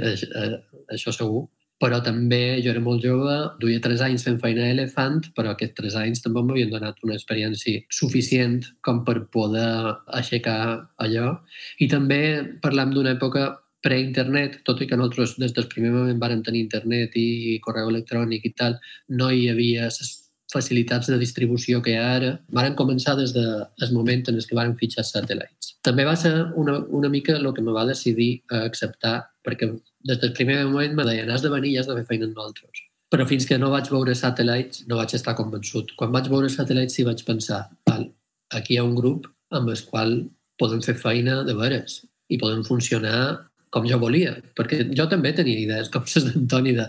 això 0.93 1.13
segur, 1.15 1.47
però 1.79 2.01
també 2.03 2.59
jo 2.63 2.73
era 2.73 2.83
molt 2.83 3.03
jove, 3.03 3.35
duia 3.61 3.79
tres 3.83 4.03
anys 4.03 4.25
fent 4.27 4.39
feina 4.41 4.65
a 4.65 4.73
Elefant, 4.73 5.21
però 5.35 5.53
aquests 5.53 5.77
tres 5.77 5.95
anys 5.99 6.21
també 6.25 6.43
m'havien 6.43 6.73
donat 6.73 6.99
una 7.07 7.15
experiència 7.15 7.85
suficient 8.01 8.59
com 8.85 9.05
per 9.07 9.21
poder 9.31 9.95
aixecar 10.19 10.59
allò. 10.99 11.33
I 11.79 11.87
també 11.91 12.21
parlam 12.63 12.91
d'una 12.93 13.15
època 13.15 13.47
pre-internet, 13.81 14.59
tot 14.67 14.81
i 14.83 14.87
que 14.89 14.97
nosaltres 14.99 15.37
des 15.39 15.53
del 15.55 15.69
primer 15.71 15.93
moment 15.93 16.19
vàrem 16.19 16.43
tenir 16.43 16.65
internet 16.65 17.15
i 17.15 17.59
correu 17.63 17.91
electrònic 17.93 18.49
i 18.49 18.55
tal, 18.59 18.75
no 19.07 19.29
hi 19.31 19.47
havia 19.51 19.87
les 19.87 20.17
facilitats 20.51 21.07
de 21.07 21.19
distribució 21.21 21.79
que 21.85 21.93
hi 21.93 21.99
ha 21.99 22.07
ara, 22.17 22.31
van 22.51 22.75
començar 22.75 23.15
des 23.19 23.31
del 23.35 23.67
de, 23.79 23.89
moment 23.95 24.25
en 24.27 24.39
què 24.41 24.57
van 24.57 24.75
fitxar 24.79 25.05
satellites. 25.05 25.75
També 25.85 26.03
va 26.07 26.15
ser 26.19 26.33
una, 26.59 26.79
una 26.89 27.09
mica 27.09 27.37
el 27.37 27.53
que 27.53 27.63
me 27.63 27.75
va 27.75 27.85
decidir 27.87 28.41
a 28.51 28.65
acceptar, 28.65 29.29
perquè 29.45 29.69
des 30.05 30.19
del 30.21 30.33
primer 30.33 30.61
moment 30.65 30.95
me 30.95 31.05
deien 31.07 31.29
has 31.31 31.43
de 31.43 31.51
venir 31.51 31.73
i 31.73 31.79
has 31.79 31.89
de 31.89 31.97
fer 31.99 32.05
feina 32.11 32.27
amb 32.29 32.37
nosaltres. 32.37 32.85
Però 33.09 33.25
fins 33.27 33.47
que 33.49 33.57
no 33.57 33.71
vaig 33.73 33.89
veure 33.91 34.15
satellites 34.15 34.85
no 34.87 34.99
vaig 34.99 35.15
estar 35.17 35.35
convençut. 35.37 35.95
Quan 35.97 36.13
vaig 36.13 36.29
veure 36.31 36.49
satellites 36.49 36.95
sí 36.95 37.05
vaig 37.07 37.23
pensar, 37.25 37.63
val, 37.89 38.07
aquí 38.53 38.75
hi 38.75 38.79
ha 38.79 38.87
un 38.87 38.95
grup 38.95 39.27
amb 39.55 39.71
el 39.73 39.81
qual 39.89 40.15
podem 40.61 40.81
fer 40.85 40.95
feina 40.99 41.41
de 41.47 41.55
veres 41.57 42.03
i 42.29 42.37
podem 42.37 42.63
funcionar 42.67 43.47
com 43.73 43.85
jo 43.85 43.99
volia, 44.01 44.33
perquè 44.57 44.81
jo 44.97 45.05
també 45.09 45.31
tenia 45.37 45.61
idees 45.61 45.89
com 45.93 46.05
les 46.05 46.25
d'Antoni 46.25 46.73
de 46.77 46.87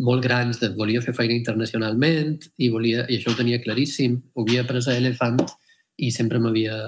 molt 0.00 0.24
grans, 0.24 0.60
de 0.60 0.70
volia 0.76 1.02
fer 1.04 1.12
feina 1.16 1.36
internacionalment 1.36 2.38
i, 2.56 2.70
volia, 2.72 3.04
i 3.08 3.18
això 3.18 3.32
ho 3.32 3.36
tenia 3.36 3.60
claríssim. 3.60 4.16
Ho 4.34 4.46
havia 4.46 4.64
pres 4.68 4.88
a 4.88 4.96
Elefant 4.96 5.42
i 6.00 6.08
sempre 6.14 6.40
m'havia 6.40 6.78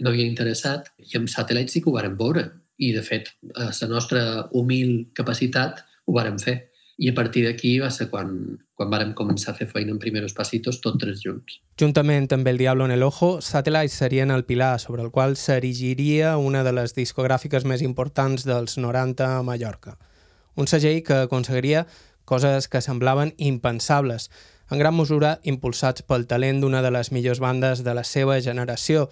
m'havia 0.00 0.26
interessat 0.26 0.88
i 1.04 1.18
amb 1.18 1.28
Satellite 1.28 1.72
sí 1.72 1.82
que 1.82 1.90
ho 1.90 1.94
vàrem 1.94 2.16
veure 2.18 2.46
i 2.80 2.90
de 2.96 3.04
fet 3.04 3.30
a 3.54 3.68
la 3.70 3.88
nostra 3.92 4.24
humil 4.56 5.10
capacitat 5.14 5.84
ho 6.06 6.16
vàrem 6.16 6.40
fer 6.40 6.56
i 7.00 7.08
a 7.08 7.14
partir 7.16 7.46
d'aquí 7.46 7.78
va 7.80 7.88
ser 7.92 8.10
quan, 8.12 8.34
quan 8.76 8.90
vàrem 8.92 9.14
començar 9.16 9.54
a 9.54 9.56
fer 9.56 9.66
feina 9.70 9.94
en 9.94 10.00
Primeros 10.02 10.34
Pasitos 10.36 10.82
tots 10.84 11.00
tres 11.00 11.22
junts. 11.24 11.56
Juntament 11.80 12.28
amb 12.36 12.48
El 12.50 12.60
Diablo 12.60 12.84
en 12.84 12.92
el 12.92 13.02
Ojo, 13.06 13.40
Satellite 13.40 13.94
serien 13.94 14.30
el 14.30 14.44
pilar 14.44 14.78
sobre 14.80 15.02
el 15.02 15.10
qual 15.10 15.38
s'erigiria 15.40 16.36
una 16.36 16.60
de 16.62 16.74
les 16.76 16.92
discogràfiques 16.96 17.64
més 17.64 17.80
importants 17.80 18.44
dels 18.44 18.76
90 18.76 19.30
a 19.38 19.42
Mallorca. 19.42 19.96
Un 20.60 20.68
segell 20.68 21.00
que 21.02 21.22
aconseguiria 21.24 21.86
coses 22.28 22.68
que 22.68 22.84
semblaven 22.84 23.32
impensables, 23.38 24.28
en 24.70 24.78
gran 24.78 24.94
mesura 24.94 25.38
impulsats 25.42 26.04
pel 26.04 26.28
talent 26.28 26.60
d'una 26.60 26.84
de 26.84 26.92
les 26.92 27.10
millors 27.16 27.40
bandes 27.40 27.80
de 27.82 27.96
la 27.96 28.04
seva 28.04 28.36
generació, 28.44 29.08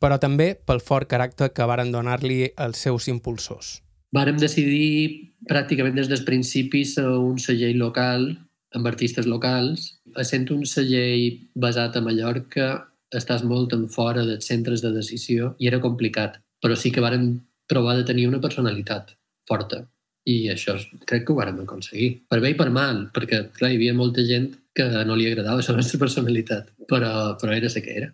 però 0.00 0.18
també 0.18 0.54
pel 0.66 0.80
fort 0.80 1.08
caràcter 1.10 1.50
que 1.54 1.68
varen 1.68 1.92
donar-li 1.92 2.42
els 2.56 2.80
seus 2.86 3.08
impulsors. 3.12 3.78
Vàrem 4.16 4.40
decidir 4.42 5.30
pràcticament 5.48 5.94
des 6.00 6.08
dels 6.10 6.24
principis 6.26 6.96
un 6.98 7.38
segell 7.38 7.78
local 7.78 8.32
amb 8.74 8.88
artistes 8.90 9.26
locals. 9.26 9.92
Sent 10.26 10.48
un 10.50 10.64
segell 10.66 11.38
basat 11.54 11.96
a 11.96 12.02
Mallorca, 12.02 12.72
estàs 13.14 13.44
molt 13.46 13.74
en 13.74 13.86
fora 13.90 14.24
dels 14.26 14.46
centres 14.46 14.82
de 14.82 14.92
decisió 14.94 15.54
i 15.58 15.70
era 15.70 15.82
complicat, 15.82 16.38
però 16.62 16.76
sí 16.78 16.92
que 16.94 17.02
vàrem 17.02 17.32
provar 17.70 17.96
de 17.98 18.06
tenir 18.06 18.28
una 18.28 18.42
personalitat 18.42 19.14
forta 19.48 19.84
i 20.30 20.50
això 20.52 20.76
crec 21.08 21.24
que 21.26 21.32
ho 21.32 21.38
vàrem 21.38 21.62
aconseguir. 21.62 22.10
Per 22.30 22.40
bé 22.42 22.52
i 22.52 22.58
per 22.58 22.68
mal, 22.74 23.06
perquè 23.14 23.44
clar, 23.56 23.70
hi 23.72 23.78
havia 23.78 23.96
molta 23.96 24.24
gent 24.26 24.50
que 24.76 24.86
no 25.06 25.16
li 25.18 25.26
agradava 25.30 25.62
la 25.68 25.76
nostra 25.80 26.00
personalitat, 26.02 26.72
però, 26.90 27.12
però 27.40 27.56
era 27.56 27.70
la 27.72 27.84
que 27.84 27.96
era. 28.02 28.10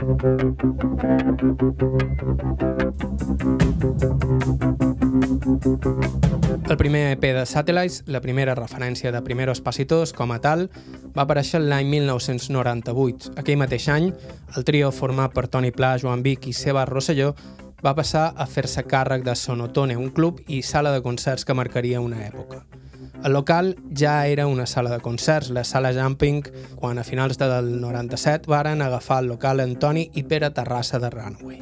El 0.00 0.16
primer 6.78 7.12
EP 7.12 7.20
de 7.20 7.44
Satellites, 7.44 8.04
la 8.06 8.22
primera 8.24 8.54
referència 8.54 9.12
de 9.12 9.20
Primeros 9.20 9.60
Pasitos 9.60 10.14
com 10.16 10.32
a 10.32 10.40
tal, 10.40 10.70
va 11.12 11.26
aparèixer 11.26 11.60
l'any 11.60 11.92
1998. 11.92 13.36
Aquell 13.36 13.60
mateix 13.60 13.92
any, 13.92 14.08
el 14.56 14.64
trio 14.64 14.88
format 14.88 15.36
per 15.36 15.52
Toni 15.52 15.68
Pla, 15.68 16.00
Joan 16.00 16.24
Vic 16.24 16.48
i 16.48 16.56
Seba 16.56 16.88
Rosselló 16.88 17.36
va 17.84 17.92
passar 17.92 18.32
a 18.36 18.48
fer-se 18.48 18.88
càrrec 18.88 19.20
de 19.28 19.36
Sonotone, 19.36 20.00
un 20.00 20.08
club 20.16 20.40
i 20.48 20.64
sala 20.64 20.96
de 20.96 21.04
concerts 21.04 21.44
que 21.44 21.52
marcaria 21.52 22.00
una 22.00 22.24
època. 22.24 22.64
El 23.24 23.34
local 23.34 23.74
ja 23.96 24.26
era 24.26 24.46
una 24.46 24.66
sala 24.66 24.90
de 24.90 25.00
concerts, 25.00 25.50
la 25.50 25.64
sala 25.64 25.92
Jumping, 25.92 26.42
quan 26.76 26.98
a 26.98 27.04
finals 27.04 27.38
del 27.38 27.80
97 27.80 28.48
varen 28.48 28.82
agafar 28.82 29.22
el 29.22 29.28
local 29.34 29.60
Antoni 29.60 30.08
i 30.14 30.24
Pere 30.24 30.50
Terrassa 30.56 30.98
de 30.98 31.10
Runway. 31.10 31.60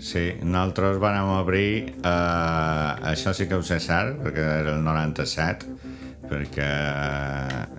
Sí, 0.00 0.24
nosaltres 0.42 0.98
vam 0.98 1.28
obrir, 1.36 1.94
eh, 2.02 3.10
això 3.12 3.34
sí 3.34 3.46
que 3.46 3.54
ho 3.54 3.62
sé 3.62 3.78
cert, 3.80 4.18
perquè 4.24 4.46
era 4.62 4.74
el 4.74 4.82
97, 4.82 5.68
perquè 6.28 6.70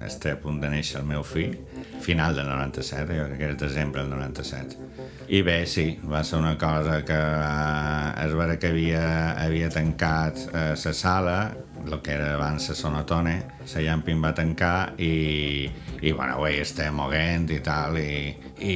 està 0.05 0.35
a 0.35 0.39
punt 0.39 0.61
de 0.61 0.69
néixer 0.71 1.01
el 1.01 1.09
meu 1.09 1.23
fill, 1.27 1.57
final 2.05 2.37
del 2.37 2.47
97, 2.47 3.17
jo 3.17 3.25
crec 3.27 3.37
que 3.37 3.49
era 3.49 3.59
desembre 3.65 4.03
del 4.03 4.11
97. 4.11 4.77
I 5.27 5.41
bé, 5.41 5.65
sí, 5.65 5.87
va 6.05 6.23
ser 6.23 6.37
una 6.37 6.53
cosa 6.57 6.99
que 7.05 7.17
eh, 7.17 8.25
és 8.25 8.33
vera 8.37 8.59
que 8.61 8.69
havia, 8.69 9.05
havia 9.41 9.71
tancat 9.73 10.43
eh, 10.51 10.73
la 10.77 10.93
sala 10.93 11.37
el 11.85 12.01
que 12.01 12.13
era 12.13 12.33
abans 12.33 12.69
la 12.69 12.75
Sonotone, 12.75 13.33
la 13.73 13.81
Jamping 13.81 14.21
va 14.23 14.31
tancar 14.33 14.95
i, 14.97 15.65
i 16.01 16.11
bueno, 16.11 16.37
avui 16.37 16.57
estem 16.61 16.95
moguent 16.97 17.49
i 17.53 17.59
tal, 17.65 17.97
i, 17.99 18.33
i 18.65 18.75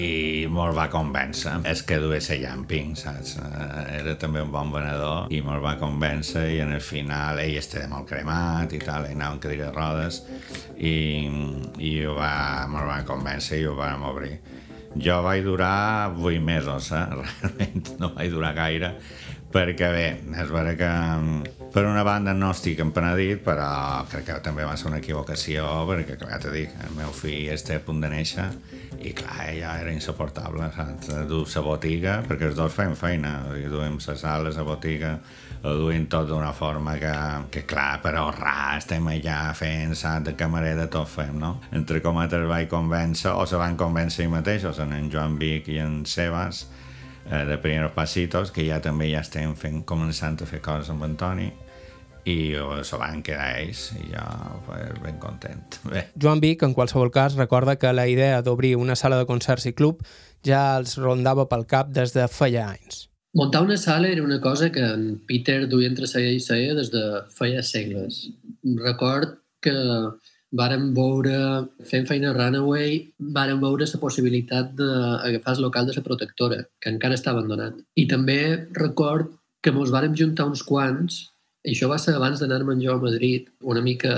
molt 0.52 0.78
va 0.78 0.88
convèncer. 0.92 1.56
És 1.70 1.82
que 1.88 2.00
duia 2.02 2.22
la 2.22 2.38
Jamping, 2.44 2.96
saps? 3.00 3.38
Eh, 3.42 3.86
era 4.00 4.16
també 4.22 4.44
un 4.46 4.54
bon 4.54 4.74
venedor 4.74 5.34
i 5.34 5.42
molt 5.46 5.64
va 5.66 5.76
convèncer 5.82 6.46
i 6.56 6.62
en 6.66 6.76
el 6.78 6.86
final 6.86 7.42
ell 7.42 7.58
estava 7.60 7.90
molt 7.94 8.10
cremat 8.10 8.74
i 8.74 8.82
tal, 8.84 9.10
i 9.10 9.18
anava 9.18 9.38
en 9.38 9.44
cadira 9.44 9.70
de 9.70 9.76
rodes 9.78 10.24
i, 10.78 10.96
i 11.78 11.94
ho 12.06 12.18
va, 12.18 12.66
molt 12.70 12.90
va 12.90 13.04
convèncer 13.10 13.62
i 13.62 13.70
ho 13.70 13.78
vam 13.78 14.06
obrir. 14.10 14.38
Jo 14.98 15.20
vaig 15.22 15.44
durar 15.46 16.10
8 16.18 16.42
mesos, 16.42 16.92
eh? 16.92 17.06
realment 17.20 17.92
no 18.02 18.10
vaig 18.16 18.32
durar 18.34 18.56
gaire, 18.58 18.96
perquè 19.54 19.90
bé, 19.94 20.08
és 20.42 20.50
vera 20.54 20.74
que 20.78 20.90
mm, 20.90 21.70
per 21.74 21.86
una 21.86 22.04
banda 22.06 22.34
no 22.34 22.50
estic 22.56 22.82
empenedit, 22.82 23.44
però 23.46 23.70
crec 24.10 24.26
que 24.30 24.40
també 24.46 24.66
va 24.66 24.76
ser 24.78 24.90
una 24.90 25.00
equivocació, 25.02 25.68
perquè 25.90 26.18
clar, 26.22 26.40
t'he 26.42 26.54
dit, 26.54 26.74
el 26.88 26.96
meu 26.98 27.14
fill 27.14 27.52
està 27.54 27.78
a 27.78 27.84
punt 27.86 28.02
de 28.02 28.10
néixer 28.10 28.48
i 29.00 29.14
clar, 29.14 29.52
ja 29.58 29.76
era 29.82 29.94
insuportable, 29.94 30.72
saps? 30.76 31.14
Dur 31.30 31.46
la 31.54 31.66
botiga, 31.66 32.18
perquè 32.26 32.50
els 32.50 32.58
dos 32.58 32.74
fem 32.74 32.98
feina, 32.98 33.38
duem 33.70 34.02
la 34.02 34.18
sala, 34.18 34.54
la 34.56 34.66
botiga, 34.66 35.20
ho 35.64 35.74
duim 35.76 36.06
tot 36.08 36.28
d'una 36.30 36.52
forma 36.56 36.96
que, 37.00 37.14
que 37.52 37.66
clar, 37.68 38.00
per 38.04 38.14
ahorrar, 38.16 38.78
estem 38.80 39.08
allà 39.12 39.40
fent, 39.58 39.96
saps, 39.98 40.30
de 40.30 40.36
camarera 40.40 40.88
tot 40.92 41.10
fem, 41.12 41.36
no? 41.40 41.58
Entre 41.76 42.00
cometes 42.04 42.46
vaig 42.48 42.70
convèncer, 42.72 43.34
o 43.36 43.46
se 43.50 43.60
van 43.60 43.76
convèncer 43.80 44.24
ells 44.24 44.36
mateixos, 44.38 44.80
en 44.80 45.10
Joan 45.12 45.36
Vic 45.40 45.68
i 45.74 45.80
en 45.84 46.06
Sebas, 46.08 46.68
eh, 47.30 47.44
de 47.50 47.58
Primeros 47.60 47.92
Pasitos, 47.92 48.54
que 48.56 48.68
ja 48.68 48.80
també 48.80 49.12
ja 49.12 49.26
estem 49.26 49.56
fent, 49.60 49.84
començant 49.84 50.40
a 50.40 50.48
fer 50.48 50.62
coses 50.64 50.94
amb 50.94 51.04
Antoni, 51.10 51.52
i 52.30 52.54
se 52.86 52.98
van 53.00 53.22
quedar 53.26 53.50
ells 53.62 53.90
i 53.96 54.10
jo 54.12 54.24
pues, 54.68 54.96
ben 55.04 55.20
content. 55.20 55.80
Bé. 55.92 56.08
Joan 56.16 56.40
Vic, 56.44 56.64
en 56.64 56.76
qualsevol 56.78 57.12
cas, 57.12 57.36
recorda 57.40 57.78
que 57.80 57.92
la 57.94 58.08
idea 58.08 58.42
d'obrir 58.46 58.76
una 58.78 58.96
sala 58.96 59.20
de 59.20 59.28
concerts 59.28 59.68
i 59.68 59.76
club 59.76 60.04
ja 60.46 60.78
els 60.80 60.96
rondava 61.00 61.50
pel 61.52 61.68
cap 61.68 61.92
des 61.92 62.16
de 62.16 62.28
feia 62.32 62.70
anys. 62.70 63.09
Muntar 63.32 63.62
una 63.62 63.78
sala 63.78 64.08
era 64.08 64.24
una 64.24 64.42
cosa 64.42 64.72
que 64.72 64.80
en 64.80 65.20
Peter 65.28 65.68
duia 65.70 65.88
entre 65.88 66.08
ceia 66.10 66.32
i 66.34 66.40
ceia 66.42 66.74
des 66.74 66.90
de 66.90 67.04
feia 67.30 67.62
segles. 67.62 68.24
Record 68.82 69.36
que 69.62 69.76
vàrem 70.50 70.88
veure, 70.98 71.36
fent 71.86 72.08
feina 72.10 72.34
Runaway, 72.34 72.98
vàrem 73.38 73.62
veure 73.62 73.86
la 73.86 74.02
possibilitat 74.02 74.74
d'agafar 74.74 75.56
el 75.56 75.62
local 75.68 75.86
de 75.86 75.94
la 75.94 76.06
protectora, 76.08 76.64
que 76.82 76.90
encara 76.90 77.14
està 77.14 77.30
abandonat. 77.36 77.78
I 77.94 78.08
també 78.10 78.66
record 78.74 79.30
que 79.62 79.76
mos 79.76 79.94
vàrem 79.94 80.18
juntar 80.18 80.50
uns 80.50 80.66
quants, 80.66 81.28
i 81.62 81.76
això 81.76 81.90
va 81.92 82.00
ser 82.02 82.16
abans 82.18 82.42
d'anar-me'n 82.42 82.82
jo 82.82 82.96
a 82.96 83.04
Madrid, 83.04 83.52
una 83.62 83.84
mica 83.86 84.14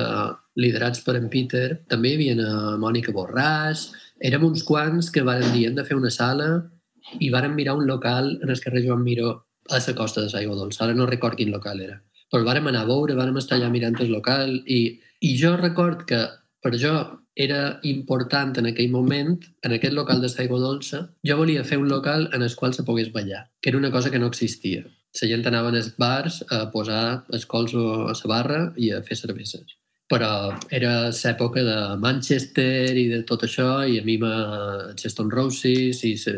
liderats 0.55 1.03
per 1.03 1.17
en 1.19 1.27
Peter, 1.27 1.81
també 1.91 2.13
hi 2.13 2.19
havia 2.19 2.77
Mònica 2.79 3.11
Borràs, 3.11 3.89
érem 4.23 4.45
uns 4.47 4.63
quants 4.63 5.11
que 5.11 5.25
vàrem 5.27 5.51
dir 5.51 5.67
hem 5.67 5.75
de 5.75 5.83
fer 5.83 5.99
una 5.99 6.13
sala 6.13 6.61
i 7.19 7.29
vàrem 7.33 7.55
mirar 7.55 7.75
un 7.77 7.87
local 7.87 8.37
en 8.41 8.49
el 8.49 8.61
carrer 8.61 8.83
Joan 8.85 9.03
Miró 9.03 9.31
a 9.69 9.79
la 9.79 9.95
costa 9.95 10.21
de 10.21 10.29
Saigo 10.29 10.55
Dolç. 10.55 10.81
Ara 10.81 10.93
no 10.93 11.05
record 11.05 11.37
quin 11.37 11.51
local 11.51 11.81
era. 11.81 12.01
Però 12.31 12.43
vàrem 12.47 12.67
anar 12.67 12.83
a 12.85 12.89
veure, 12.89 13.15
vàrem 13.15 13.37
estar 13.37 13.57
allà 13.57 13.69
mirant 13.69 13.97
el 13.99 14.11
local 14.11 14.61
i, 14.65 14.99
i 15.19 15.35
jo 15.37 15.55
record 15.57 16.05
que 16.07 16.21
per 16.63 16.77
jo 16.77 16.93
era 17.35 17.79
important 17.87 18.57
en 18.59 18.67
aquell 18.69 18.91
moment, 18.91 19.37
en 19.63 19.75
aquest 19.75 19.93
local 19.95 20.21
de 20.21 20.29
Saigo 20.29 20.59
Dolça, 20.59 21.05
jo 21.27 21.37
volia 21.39 21.63
fer 21.67 21.79
un 21.79 21.89
local 21.89 22.29
en 22.35 22.43
el 22.43 22.55
qual 22.55 22.73
se 22.73 22.85
pogués 22.87 23.11
ballar, 23.11 23.45
que 23.61 23.71
era 23.71 23.79
una 23.79 23.91
cosa 23.91 24.11
que 24.11 24.19
no 24.19 24.27
existia. 24.27 24.83
La 25.21 25.27
gent 25.27 25.47
anava 25.47 25.71
als 25.75 25.91
bars 25.99 26.41
a 26.49 26.65
posar 26.71 27.25
els 27.33 27.45
cols 27.45 27.75
a 27.75 28.15
la 28.15 28.31
barra 28.31 28.61
i 28.77 28.91
a 28.91 29.03
fer 29.03 29.19
cerveses 29.19 29.77
però 30.11 30.51
era 30.67 31.07
l'època 31.07 31.61
de 31.63 31.75
Manchester 32.03 32.91
i 32.99 33.05
de 33.07 33.21
tot 33.27 33.45
això, 33.47 33.85
i 33.87 34.01
a 34.01 34.03
mi 34.03 34.17
me 34.19 34.31
Cheston 34.99 35.31
Roses, 35.31 36.01
i 36.03 36.17
se, 36.19 36.33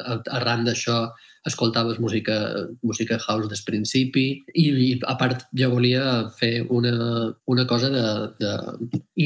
arran 0.00 0.64
d'això 0.64 1.06
escoltaves 1.46 1.98
música, 1.98 2.36
música 2.82 3.18
house 3.26 3.48
des 3.50 3.62
principi 3.66 4.26
i, 4.54 4.68
i 4.70 4.90
a 5.10 5.16
part 5.18 5.46
jo 5.58 5.70
volia 5.72 6.28
fer 6.38 6.66
una, 6.70 6.94
una 7.46 7.66
cosa 7.66 7.90
de, 7.90 8.04
de 8.38 8.52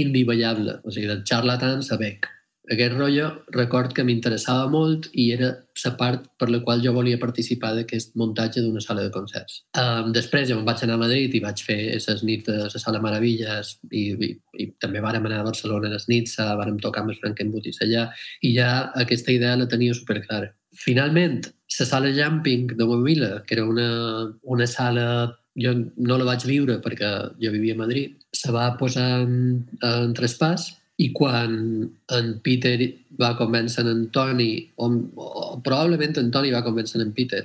indie 0.00 0.24
ballable, 0.24 0.80
o 0.84 0.90
sigui, 0.90 1.10
de 1.12 1.20
charlatans 1.28 1.92
a 1.92 2.00
bec 2.00 2.30
aquest 2.72 2.96
rotllo 2.96 3.28
record 3.54 3.92
que 3.94 4.04
m'interessava 4.06 4.66
molt 4.70 5.08
i 5.14 5.28
era 5.34 5.52
la 5.84 5.92
part 5.98 6.24
per 6.40 6.48
la 6.50 6.60
qual 6.64 6.82
jo 6.82 6.92
volia 6.96 7.20
participar 7.20 7.72
d'aquest 7.76 8.14
muntatge 8.18 8.62
d'una 8.64 8.82
sala 8.82 9.04
de 9.04 9.12
concerts. 9.14 9.60
Um, 9.78 10.10
després 10.16 10.48
ja 10.48 10.56
me'n 10.56 10.66
vaig 10.66 10.82
anar 10.82 10.96
a 10.96 11.02
Madrid 11.04 11.34
i 11.36 11.42
vaig 11.44 11.62
fer 11.62 11.78
les 11.94 12.22
nits 12.26 12.48
de 12.48 12.56
la 12.64 12.82
sala 12.82 13.02
Meravilles 13.02 13.76
i, 13.90 14.04
i, 14.12 14.30
i 14.62 14.68
també 14.82 15.04
vàrem 15.04 15.28
anar 15.28 15.42
a 15.42 15.48
Barcelona 15.50 15.90
a 15.90 15.94
les 15.94 16.08
nits, 16.10 16.38
vàrem 16.38 16.80
tocar 16.82 17.04
amb 17.04 17.14
el 17.14 17.20
Frankenbutis 17.20 17.82
allà 17.86 18.08
i 18.42 18.54
ja 18.56 18.70
aquesta 19.04 19.34
idea 19.34 19.56
la 19.56 19.68
tenia 19.70 19.94
superclara. 19.94 20.50
Finalment, 20.76 21.42
la 21.78 21.86
sala 21.86 22.12
Jumping 22.12 22.72
de 22.76 22.84
Movila, 22.84 23.42
que 23.46 23.56
era 23.56 23.66
una, 23.68 23.90
una 24.42 24.66
sala 24.66 25.06
jo 25.56 25.72
no 25.96 26.18
la 26.20 26.26
vaig 26.28 26.44
viure 26.44 26.80
perquè 26.84 27.10
jo 27.40 27.52
vivia 27.54 27.76
a 27.76 27.80
Madrid, 27.80 28.16
se 28.32 28.52
va 28.52 28.74
posar 28.80 29.06
en, 29.22 29.62
en 29.84 30.12
traspàs 30.16 30.68
i 30.96 31.10
quan 31.12 31.54
en 32.16 32.28
Peter 32.44 32.78
va 33.20 33.34
convèncer 33.36 33.84
en 33.84 34.06
Toni, 34.12 34.50
o, 34.76 34.88
o 34.88 35.60
probablement 35.64 36.16
en 36.22 36.30
Toni 36.32 36.54
va 36.54 36.64
convèncer 36.64 37.02
en 37.02 37.12
Peter 37.16 37.44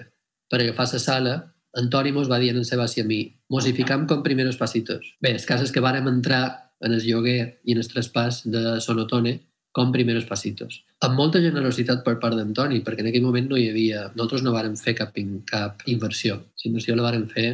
per 0.51 0.61
agafar 0.61 0.87
la 0.93 1.01
sala, 1.03 1.35
en 1.77 1.89
Toni 1.91 2.11
mos 2.15 2.31
va 2.31 2.39
dir 2.39 2.51
en 2.55 2.65
Sebas 2.67 2.97
i 2.97 3.03
a 3.03 3.07
mi, 3.07 3.21
mos 3.51 3.67
hi 3.67 3.75
ficam 3.75 4.07
com 4.07 4.23
primeros 4.23 4.57
pasitos. 4.59 5.15
Bé, 5.23 5.35
el 5.35 5.47
cas 5.47 5.63
és 5.63 5.71
que 5.71 5.83
vàrem 5.83 6.07
entrar 6.11 6.71
en 6.81 6.95
el 6.95 7.03
lloguer 7.05 7.61
i 7.63 7.75
en 7.75 7.81
el 7.81 7.87
traspàs 7.87 8.43
de 8.51 8.79
Sonotone 8.83 9.37
com 9.71 9.91
primeros 9.91 10.25
pasitos. 10.27 10.81
Amb 11.05 11.15
molta 11.15 11.39
generositat 11.43 12.03
per 12.03 12.17
part 12.19 12.35
d'Antoni, 12.35 12.81
perquè 12.83 13.05
en 13.05 13.11
aquell 13.11 13.23
moment 13.23 13.47
no 13.47 13.59
hi 13.59 13.69
havia... 13.71 14.09
Nosaltres 14.15 14.43
no 14.43 14.55
vàrem 14.55 14.75
fer 14.79 14.95
cap, 14.97 15.15
cap 15.47 15.85
inversió. 15.87 16.41
La 16.41 16.67
inversió 16.67 16.97
la 16.97 17.07
vàrem 17.07 17.23
fer 17.31 17.47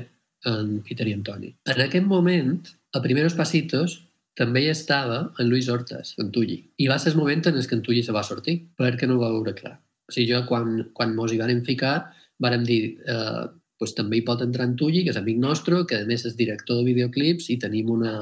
en 0.49 0.79
Peter 0.87 1.05
i 1.09 1.13
Antoni. 1.13 1.53
En 1.69 1.83
aquest 1.85 2.09
moment, 2.09 2.57
a 2.97 3.03
primeros 3.03 3.37
pasitos, 3.37 3.99
també 4.37 4.63
hi 4.63 4.69
estava 4.69 5.19
en 5.41 5.49
Luis 5.49 5.67
Hortas, 5.69 6.13
en 6.21 6.29
Tulli. 6.33 6.59
I 6.77 6.87
va 6.91 6.99
ser 7.01 7.11
el 7.13 7.19
moment 7.19 7.41
en 7.49 7.57
què 7.57 7.77
en 7.77 7.83
Tulli 7.85 8.03
se 8.05 8.13
va 8.15 8.25
sortir, 8.25 8.59
perquè 8.77 9.09
no 9.09 9.17
ho 9.17 9.23
va 9.23 9.33
veure 9.33 9.55
clar. 9.57 9.73
O 10.07 10.13
sigui, 10.13 10.29
jo, 10.31 10.43
quan, 10.47 10.91
quan 10.97 11.15
mos 11.17 11.33
hi 11.33 11.39
vàrem 11.41 11.63
ficar, 11.65 11.95
vàrem 12.43 12.63
dir, 12.67 12.81
eh, 13.09 13.47
pues, 13.81 13.95
també 13.97 14.19
hi 14.19 14.25
pot 14.27 14.43
entrar 14.45 14.69
en 14.69 14.77
Tulli, 14.79 15.03
que 15.03 15.13
és 15.15 15.19
amic 15.19 15.41
nostre, 15.41 15.81
que 15.89 16.03
a 16.03 16.07
més 16.07 16.25
és 16.29 16.37
director 16.37 16.79
de 16.79 16.87
videoclips 16.87 17.49
i 17.53 17.57
tenim 17.61 17.89
una, 17.93 18.15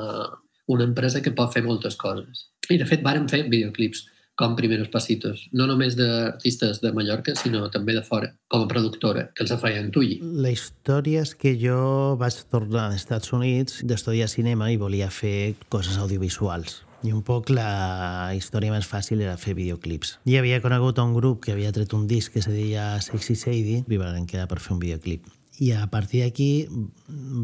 una 0.71 0.87
empresa 0.87 1.21
que 1.21 1.35
pot 1.35 1.53
fer 1.53 1.65
moltes 1.67 1.99
coses. 1.99 2.47
I, 2.69 2.79
de 2.81 2.87
fet, 2.89 3.03
vàrem 3.05 3.27
fer 3.29 3.43
videoclips 3.51 4.07
com 4.35 4.55
Primeros 4.55 4.89
Pasitos, 4.91 5.45
no 5.55 5.67
només 5.67 5.95
d'artistes 5.95 6.81
de 6.83 6.91
Mallorca, 6.95 7.35
sinó 7.39 7.69
també 7.71 7.95
de 7.95 8.03
fora, 8.03 8.33
com 8.51 8.65
a 8.65 8.69
productora, 8.71 9.29
que 9.35 9.45
els 9.45 9.53
feien 9.61 9.91
Tulli. 9.95 10.19
La 10.43 10.51
història 10.51 11.23
és 11.23 11.31
que 11.39 11.55
jo 11.59 12.15
vaig 12.19 12.41
tornar 12.51 12.89
als 12.89 13.03
Estats 13.03 13.31
Units 13.35 13.79
d'estudiar 13.87 14.27
cinema 14.31 14.71
i 14.71 14.81
volia 14.81 15.07
fer 15.09 15.55
coses 15.69 15.97
audiovisuals. 15.97 16.83
I 17.05 17.13
un 17.13 17.21
poc 17.21 17.51
la 17.53 18.33
història 18.33 18.73
més 18.73 18.87
fàcil 18.89 19.21
era 19.21 19.37
fer 19.37 19.53
videoclips. 19.55 20.17
I 20.25 20.39
havia 20.39 20.61
conegut 20.63 20.99
un 21.03 21.13
grup 21.13 21.43
que 21.45 21.53
havia 21.53 21.73
tret 21.75 21.93
un 21.93 22.07
disc 22.09 22.33
que 22.33 22.41
se 22.41 22.51
deia 22.51 22.95
Sexy 23.03 23.35
Sadie 23.37 23.83
i 23.87 23.99
van 24.01 24.25
quedar 24.25 24.47
per 24.49 24.59
fer 24.59 24.73
un 24.75 24.81
videoclip. 24.81 25.27
I 25.61 25.71
a 25.77 25.85
partir 25.87 26.25
d'aquí 26.25 26.67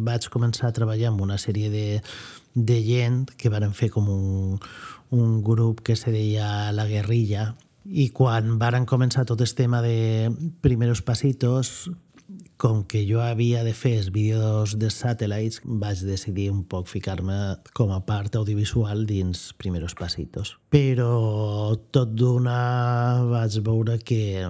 vaig 0.03 0.27
començar 0.33 0.67
a 0.67 0.75
treballar 0.75 1.11
amb 1.11 1.21
una 1.23 1.37
sèrie 1.39 1.69
de, 1.71 2.01
de 2.55 2.79
gent 2.83 3.29
que 3.37 3.51
varen 3.53 3.71
fer 3.77 3.91
com 3.93 4.09
un, 4.11 4.57
un 5.11 5.41
grup 5.43 5.83
que 5.85 5.95
se 5.95 6.11
deia 6.11 6.71
La 6.71 6.87
Guerrilla 6.87 7.51
i 7.85 8.09
quan 8.15 8.57
varen 8.61 8.87
començar 8.87 9.25
tot 9.27 9.41
el 9.41 9.53
tema 9.57 9.81
de 9.83 10.31
Primeros 10.61 11.01
Pasitos 11.01 11.91
com 12.61 12.83
que 12.85 13.01
jo 13.09 13.19
havia 13.25 13.63
de 13.65 13.73
fer 13.73 13.95
els 13.97 14.11
vídeos 14.13 14.75
de 14.77 14.91
satellites, 14.93 15.63
vaig 15.65 16.03
decidir 16.05 16.51
un 16.53 16.61
poc 16.69 16.85
ficar-me 16.91 17.57
com 17.73 17.89
a 17.91 18.03
part 18.05 18.37
audiovisual 18.37 19.07
dins 19.09 19.49
Primeros 19.57 19.95
Pasitos. 19.97 20.53
Però 20.69 21.73
tot 21.89 22.13
d'una 22.13 23.25
vaig 23.31 23.57
veure 23.65 23.97
que 23.97 24.45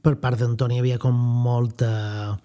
per 0.00 0.16
part 0.24 0.40
d'Antoni 0.40 0.80
havia 0.80 0.96
com 1.02 1.12
molta 1.44 2.40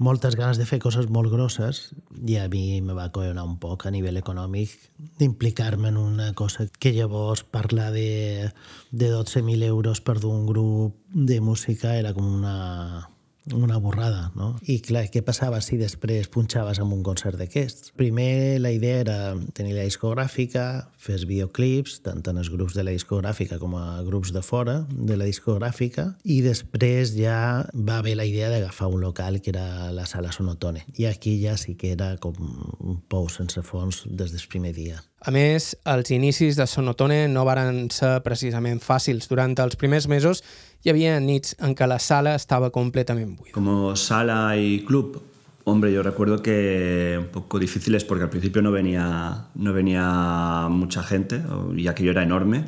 moltes 0.00 0.34
ganes 0.34 0.56
de 0.56 0.64
fer 0.64 0.78
coses 0.80 1.10
molt 1.12 1.28
grosses 1.28 1.90
i 2.24 2.38
a 2.40 2.46
mi 2.48 2.80
me 2.80 2.96
va 2.96 3.10
coionar 3.12 3.44
un 3.44 3.58
poc 3.60 3.84
a 3.84 3.92
nivell 3.92 4.16
econòmic 4.16 4.72
d'implicar-me 5.20 5.92
en 5.92 5.98
una 6.00 6.32
cosa 6.32 6.64
que 6.80 6.94
llavors 6.96 7.44
parlar 7.44 7.90
de, 7.92 8.48
de 8.90 9.12
12.000 9.12 9.68
euros 9.68 10.00
per 10.00 10.16
d'un 10.18 10.46
grup 10.48 10.96
de 11.12 11.40
música 11.44 11.92
era 12.00 12.14
com 12.16 12.32
una, 12.40 13.09
una 13.52 13.78
borrada, 13.78 14.30
no? 14.36 14.54
I 14.68 14.78
clar, 14.84 15.06
què 15.10 15.22
passava 15.26 15.60
si 15.64 15.78
després 15.80 16.28
punxaves 16.32 16.80
amb 16.82 16.94
un 16.94 17.02
concert 17.06 17.38
d'aquests? 17.40 17.92
Primer 17.98 18.60
la 18.60 18.72
idea 18.74 19.00
era 19.02 19.18
tenir 19.56 19.74
la 19.76 19.86
discogràfica, 19.88 20.64
fer 21.00 21.16
els 21.18 21.26
videoclips, 21.28 22.00
tant 22.04 22.22
en 22.30 22.40
els 22.40 22.50
grups 22.52 22.76
de 22.76 22.84
la 22.86 22.94
discogràfica 22.94 23.58
com 23.62 23.76
a 23.78 24.02
grups 24.06 24.34
de 24.36 24.44
fora 24.44 24.80
de 24.90 25.16
la 25.18 25.28
discogràfica, 25.28 26.10
i 26.24 26.40
després 26.44 27.14
ja 27.16 27.66
va 27.74 28.00
haver 28.00 28.16
la 28.20 28.28
idea 28.28 28.50
d'agafar 28.52 28.90
un 28.92 29.00
local 29.00 29.40
que 29.40 29.54
era 29.54 29.90
la 29.96 30.06
sala 30.06 30.32
Sonotone. 30.32 30.84
I 30.98 31.08
aquí 31.10 31.38
ja 31.42 31.56
sí 31.56 31.76
que 31.76 31.94
era 31.96 32.16
com 32.20 32.36
un 32.80 33.00
pou 33.08 33.30
sense 33.32 33.62
fons 33.66 34.04
des 34.06 34.34
del 34.34 34.48
primer 34.50 34.74
dia. 34.76 35.00
A 35.20 35.32
més, 35.34 35.74
els 35.84 36.08
inicis 36.16 36.56
de 36.56 36.64
Sonotone 36.64 37.26
no 37.28 37.44
varen 37.44 37.90
ser 37.92 38.22
precisament 38.24 38.80
fàcils. 38.80 39.28
Durant 39.28 39.52
els 39.60 39.76
primers 39.76 40.06
mesos 40.08 40.40
hi 40.82 40.90
havia 40.92 41.18
nits 41.20 41.56
en 41.60 41.74
què 41.76 41.86
la 41.88 41.98
sala 42.00 42.34
estaba 42.34 42.70
completamente 42.72 43.36
buida. 43.42 43.52
Como 43.52 43.94
sala 43.96 44.56
y 44.56 44.80
club, 44.84 45.20
hombre, 45.64 45.92
yo 45.92 46.02
recuerdo 46.02 46.40
que 46.42 47.18
un 47.18 47.28
poco 47.28 47.58
difíciles 47.58 48.04
porque 48.04 48.24
al 48.24 48.30
principio 48.30 48.62
no 48.62 48.72
venía, 48.72 49.48
no 49.54 49.72
venía 49.74 50.68
mucha 50.70 51.02
gente 51.02 51.42
y 51.76 51.86
aquello 51.86 52.12
era 52.12 52.22
enorme, 52.22 52.64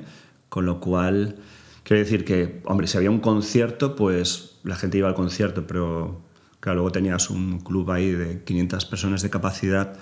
con 0.51 0.67
lo 0.67 0.79
cual 0.79 1.37
quiero 1.85 2.03
decir 2.03 2.25
que, 2.25 2.61
hombre, 2.67 2.87
si 2.87 2.99
había 2.99 3.11
un 3.11 3.21
concierto, 3.21 3.97
pues 3.97 4.59
la 4.63 4.77
gente 4.77 4.99
iba 4.99 5.09
al 5.09 5.15
concierto, 5.15 5.67
pero 5.67 6.21
claro, 6.61 6.77
luego 6.77 6.93
tenías 6.93 7.31
un 7.31 7.61
club 7.61 7.91
ahí 7.91 8.11
de 8.11 8.43
500 8.45 8.85
personas 8.85 9.23
de 9.23 9.31
capacidad 9.31 9.97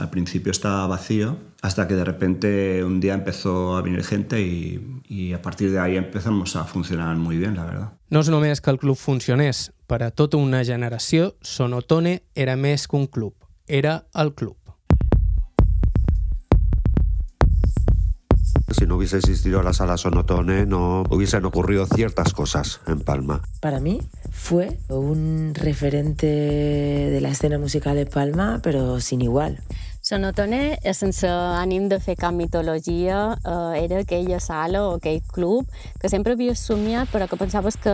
al 0.00 0.10
principio 0.10 0.52
estaba 0.52 0.86
vacío 0.86 1.36
hasta 1.62 1.88
que 1.88 1.94
de 1.94 2.04
repente 2.04 2.84
un 2.84 3.00
día 3.00 3.14
empezó 3.14 3.76
a 3.76 3.82
venir 3.82 4.04
gente 4.04 4.40
y, 4.40 5.02
y 5.08 5.32
a 5.32 5.42
partir 5.42 5.70
de 5.70 5.78
ahí 5.80 5.96
empezamos 5.96 6.56
a 6.56 6.64
funcionar 6.64 7.16
muy 7.16 7.36
bien, 7.36 7.56
la 7.56 7.64
verdad. 7.64 7.92
No 8.10 8.22
és 8.24 8.30
només 8.32 8.62
que 8.64 8.70
el 8.72 8.78
club 8.80 8.96
funcionés. 8.96 9.66
Per 9.84 10.00
a 10.00 10.10
tota 10.10 10.38
una 10.40 10.62
generació, 10.64 11.34
Sonotone 11.44 12.22
era 12.32 12.54
més 12.56 12.86
que 12.88 12.96
un 12.96 13.04
club. 13.06 13.34
Era 13.66 14.06
el 14.16 14.32
club. 14.32 14.56
Si 18.70 18.86
no 18.86 18.96
hubiese 18.96 19.18
existido 19.18 19.62
la 19.62 19.72
sala 19.72 19.96
Sonotone, 19.96 20.64
no 20.64 21.02
hubiesen 21.10 21.44
ocurrido 21.44 21.84
ciertas 21.86 22.32
cosas 22.32 22.80
en 22.86 23.00
Palma. 23.00 23.42
Para 23.60 23.80
mí 23.80 24.00
fue 24.30 24.78
un 24.88 25.52
referente 25.54 26.26
de 26.26 27.20
la 27.20 27.30
escena 27.30 27.58
musical 27.58 27.96
de 27.96 28.06
Palma, 28.06 28.60
pero 28.62 29.00
sin 29.00 29.20
igual. 29.20 29.62
Sonotone, 30.08 30.78
sense 30.96 31.28
ànim 31.28 31.84
de 31.90 31.98
fer 32.00 32.14
cap 32.16 32.32
mitologia, 32.32 33.18
eh, 33.44 33.82
era 33.82 33.98
aquella 34.00 34.38
sala 34.40 34.80
o 34.86 34.94
aquell 34.96 35.18
club 35.34 35.68
que 36.00 36.08
sempre 36.08 36.32
havies 36.32 36.62
somiat 36.64 37.10
però 37.12 37.26
que 37.28 37.36
pensaves 37.36 37.76
que, 37.76 37.92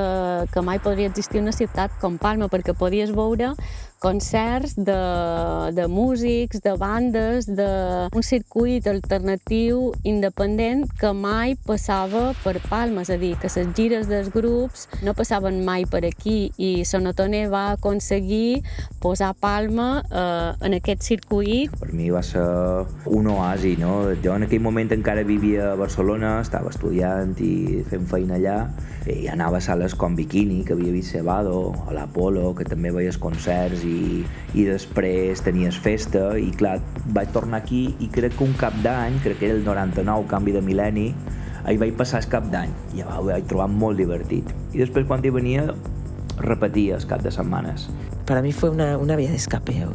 que 0.53 0.62
mai 0.62 0.79
podria 0.79 1.11
existir 1.11 1.42
una 1.42 1.50
ciutat 1.57 1.96
com 1.98 2.14
Palma 2.22 2.46
perquè 2.53 2.77
podies 2.79 3.11
veure 3.11 3.50
concerts 4.05 4.75
de, 4.77 5.01
de 5.73 5.87
músics, 5.88 6.61
de 6.61 6.75
bandes, 6.77 7.47
d'un 7.49 8.23
circuit 8.23 8.85
alternatiu 8.90 9.95
independent 10.05 10.85
que 11.01 11.12
mai 11.17 11.57
passava 11.57 12.35
per 12.43 12.59
Palma, 12.69 13.07
és 13.07 13.12
a 13.14 13.17
dir, 13.17 13.33
que 13.40 13.49
les 13.49 13.71
gires 13.77 14.11
dels 14.11 14.29
grups 14.35 14.85
no 15.07 15.14
passaven 15.17 15.62
mai 15.64 15.88
per 15.88 16.03
aquí 16.05 16.53
i 16.61 16.85
Sonotone 16.85 17.47
va 17.49 17.71
aconseguir 17.79 18.61
posar 19.01 19.33
Palma 19.40 20.03
eh, 20.05 20.67
en 20.69 20.77
aquest 20.77 21.07
circuit. 21.09 21.73
Per 21.81 21.93
mi 21.97 22.11
va 22.12 22.21
ser 22.21 22.45
un 23.09 23.31
oasi, 23.33 23.79
no? 23.81 24.12
Jo 24.21 24.37
en 24.37 24.45
aquell 24.45 24.61
moment 24.64 24.93
encara 24.93 25.25
vivia 25.25 25.73
a 25.73 25.79
Barcelona, 25.81 26.37
estava 26.45 26.75
estudiant 26.75 27.33
i 27.40 27.81
fent 27.88 28.05
feina 28.11 28.37
allà, 28.37 28.59
i 29.09 29.29
anava 29.33 29.59
a 29.61 29.64
sales 29.64 29.97
com 29.97 30.17
Bikini, 30.17 30.62
que 30.64 30.77
havia 30.77 30.93
vist 30.93 31.12
Cebado, 31.14 31.73
a 31.88 31.93
l'Apolo, 31.97 32.53
que 32.57 32.69
també 32.69 32.93
veies 32.93 33.17
concerts 33.21 33.85
i, 33.85 33.93
i 34.54 34.66
després 34.66 35.42
tenies 35.44 35.78
festa 35.80 36.33
i 36.40 36.50
clar, 36.54 36.78
vaig 37.16 37.33
tornar 37.35 37.62
aquí 37.62 37.87
i 38.00 38.11
crec 38.12 38.37
que 38.38 38.46
un 38.46 38.54
cap 38.61 38.76
d'any, 38.85 39.20
crec 39.24 39.40
que 39.40 39.50
era 39.50 39.59
el 39.59 39.64
99, 39.66 40.28
canvi 40.30 40.54
de 40.57 40.62
mil·lenni, 40.64 41.09
ahir 41.64 41.80
vaig 41.80 41.94
passar 41.98 42.22
el 42.22 42.30
cap 42.33 42.48
d'any 42.52 42.72
i 42.94 43.02
ja 43.02 43.18
ho 43.18 43.26
vaig 43.26 43.46
trobar 43.50 43.68
molt 43.72 44.00
divertit. 44.00 44.50
I 44.74 44.83
després 44.85 45.07
quan 45.09 45.24
hi 45.24 45.33
venia 45.35 45.68
repetia 46.40 46.98
els 46.98 47.07
cap 47.07 47.22
de 47.22 47.30
setmanes. 47.30 47.88
Para 48.26 48.42
mí 48.42 48.52
fue 48.52 48.70
una, 48.70 48.96
una 48.98 49.16
vía 49.16 49.30
de 49.30 49.37
escape, 49.37 49.87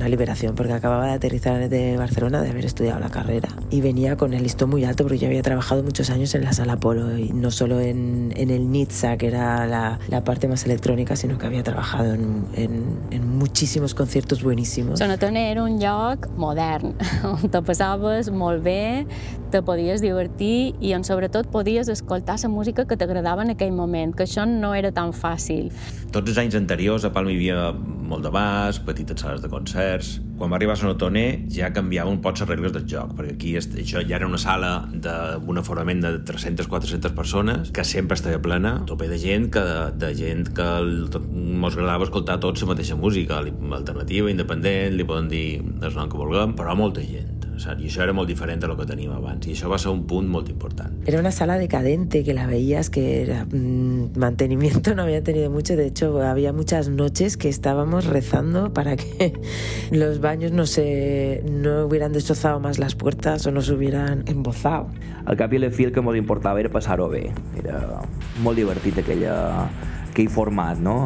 una 0.00 0.08
liberación, 0.08 0.54
porque 0.54 0.72
acababa 0.72 1.06
de 1.06 1.12
aterrizar 1.12 1.68
de 1.68 1.96
Barcelona, 1.96 2.42
de 2.42 2.50
haber 2.50 2.64
estudiado 2.64 2.98
la 3.00 3.10
carrera. 3.10 3.48
Y 3.70 3.80
venía 3.80 4.16
con 4.16 4.32
el 4.32 4.42
listón 4.42 4.70
muy 4.70 4.84
alto, 4.84 5.04
porque 5.04 5.18
yo 5.18 5.26
había 5.26 5.42
trabajado 5.42 5.82
muchos 5.82 6.10
años 6.10 6.34
en 6.34 6.44
la 6.44 6.52
sala 6.52 6.76
Polo, 6.76 7.18
y 7.18 7.30
no 7.32 7.50
solo 7.50 7.80
en, 7.80 8.32
en 8.36 8.50
el 8.50 8.70
Nizza, 8.70 9.16
que 9.16 9.26
era 9.28 9.66
la, 9.66 9.98
la, 10.08 10.24
parte 10.24 10.48
más 10.48 10.64
electrónica, 10.64 11.16
sino 11.16 11.38
que 11.38 11.46
había 11.46 11.62
trabajado 11.62 12.14
en, 12.14 12.46
en, 12.54 12.98
en 13.10 13.38
muchísimos 13.38 13.94
conciertos 13.94 14.42
buenísimos. 14.42 14.98
Sonotone 14.98 15.50
era 15.50 15.62
un 15.62 15.78
lloc 15.78 16.28
modern, 16.36 16.94
on 17.24 17.50
te 17.52 17.62
passaves 17.62 18.30
molt 18.30 18.62
bé, 18.64 19.06
te 19.50 19.62
podies 19.62 20.00
divertir 20.00 20.74
i 20.80 20.94
on 20.94 21.04
sobretot 21.04 21.48
podies 21.50 21.88
escoltar 21.88 22.38
la 22.42 22.48
música 22.48 22.86
que 22.86 22.96
t'agradava 22.96 23.42
en 23.42 23.50
aquell 23.50 23.72
moment, 23.72 24.14
que 24.14 24.24
això 24.24 24.46
no 24.46 24.74
era 24.74 24.92
tan 24.92 25.12
fàcil. 25.12 25.72
Tots 26.10 26.32
els 26.32 26.38
anys 26.42 26.56
anteriors 26.58 27.04
a 27.06 27.12
Palma 27.14 27.30
hi 27.30 27.36
havia 27.38 27.68
molt 28.10 28.24
de 28.26 28.30
bars, 28.34 28.80
petites 28.82 29.22
sales 29.22 29.44
de 29.44 29.48
concerts. 29.52 30.16
Quan 30.40 30.50
va 30.50 30.56
arribar 30.58 30.74
a 30.74 30.80
Sonotone 30.80 31.22
ja 31.54 31.68
canviava 31.70 32.10
un 32.10 32.18
poc 32.24 32.40
les 32.40 32.48
regles 32.48 32.72
del 32.74 32.88
joc, 32.90 33.12
perquè 33.14 33.36
aquí 33.36 33.52
això 33.60 34.02
ja 34.02 34.16
era 34.18 34.26
una 34.26 34.40
sala 34.42 34.72
d'un 34.90 35.60
aforament 35.62 36.02
de 36.02 36.10
300-400 36.26 37.14
persones 37.14 37.70
que 37.76 37.84
sempre 37.86 38.18
estava 38.18 38.42
plena, 38.42 38.80
tope 38.90 39.06
de 39.06 39.20
gent 39.22 39.52
que, 39.54 39.62
de 40.02 40.10
gent 40.18 40.50
que 40.56 40.68
ens 40.82 41.70
agradava 41.70 42.08
escoltar 42.08 42.40
tots 42.42 42.64
la 42.64 42.72
mateixa 42.72 42.98
música, 42.98 43.38
alternativa, 43.78 44.32
independent, 44.34 44.96
li 44.96 45.06
poden 45.06 45.30
dir 45.30 45.44
el 45.60 45.94
nom 45.94 46.10
que 46.10 46.18
vulguem, 46.18 46.58
però 46.58 46.74
molta 46.74 47.06
gent. 47.06 47.39
I 47.66 47.88
això 47.88 48.02
era 48.04 48.14
molt 48.16 48.28
diferent 48.28 48.60
de 48.62 48.68
lo 48.70 48.76
que 48.78 48.86
teníem 48.88 49.12
abans. 49.12 49.46
I 49.46 49.54
això 49.54 49.68
va 49.70 49.78
ser 49.78 49.92
un 49.92 50.04
punt 50.08 50.28
molt 50.30 50.48
important. 50.48 50.94
Era 51.06 51.20
una 51.20 51.30
sala 51.30 51.58
decadente, 51.58 52.24
que 52.24 52.34
la 52.34 52.46
veías 52.46 52.90
que 52.90 53.22
era, 53.22 53.44
mmm, 53.44 54.16
mantenimiento 54.16 54.94
no 54.94 55.02
había 55.02 55.22
tenido 55.22 55.50
mucho. 55.50 55.76
De 55.76 55.86
hecho, 55.86 56.22
había 56.22 56.52
muchas 56.52 56.88
noches 56.88 57.36
que 57.36 57.48
estábamos 57.48 58.06
rezando 58.06 58.72
para 58.72 58.96
que 58.96 59.32
los 59.90 60.20
baños 60.20 60.52
no 60.52 60.66
se 60.66 61.42
no 61.50 61.86
hubieran 61.86 62.12
destrozado 62.12 62.60
más 62.60 62.78
las 62.78 62.94
puertas 62.94 63.46
o 63.46 63.50
no 63.50 63.62
se 63.62 63.74
hubieran 63.74 64.24
embozado. 64.26 64.88
Al 65.26 65.36
cap 65.36 65.52
i 65.52 65.58
a 65.60 65.66
la 65.66 65.70
fi 65.70 65.84
el 65.84 65.92
que 65.92 66.00
ens 66.00 66.16
importava 66.18 66.60
era 66.60 66.70
passar-ho 66.72 67.08
bé. 67.12 67.28
Era 67.60 68.00
molt 68.42 68.58
divertit 68.58 68.98
aquella, 69.02 69.68
aquell 70.10 70.30
format, 70.32 70.80
no? 70.80 70.96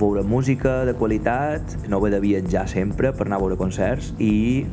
Veure 0.00 0.22
música 0.22 0.84
de 0.88 0.94
qualitat, 0.94 1.76
no 1.88 1.98
haver 1.98 2.14
de 2.14 2.20
viatjar 2.22 2.68
sempre 2.70 3.12
per 3.12 3.26
anar 3.26 3.40
a 3.40 3.44
veure 3.44 3.58
concerts 3.60 4.14
i 4.18 4.64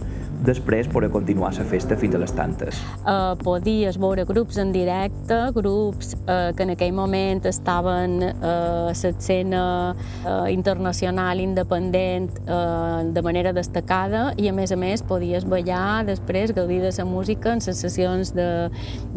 després 0.42 0.90
poder 0.90 1.12
continuar 1.14 1.52
la 1.54 1.66
festa 1.68 1.96
fins 2.00 2.16
a 2.16 2.22
les 2.22 2.34
tantes. 2.34 2.80
Uh, 3.02 3.36
podies 3.42 3.98
veure 4.02 4.26
grups 4.26 4.58
en 4.62 4.72
directe, 4.74 5.38
grups 5.56 6.16
uh, 6.16 6.52
que 6.58 6.66
en 6.66 6.74
aquell 6.74 6.94
moment 6.98 7.46
estaven 7.50 8.18
uh, 8.24 8.90
a 8.90 8.96
l'escena 8.96 9.64
uh, 9.94 10.48
internacional 10.50 11.40
independent 11.44 12.32
uh, 12.48 13.02
de 13.06 13.22
manera 13.22 13.54
destacada 13.54 14.32
i 14.42 14.50
a 14.50 14.56
més 14.56 14.74
a 14.74 14.80
més 14.80 15.04
podies 15.06 15.46
ballar 15.46 16.04
després, 16.08 16.56
gaudir 16.56 16.82
de 16.82 16.92
la 16.98 17.06
música 17.06 17.54
en 17.54 17.62
les 17.62 17.78
sessions 17.86 18.34
de 18.36 18.48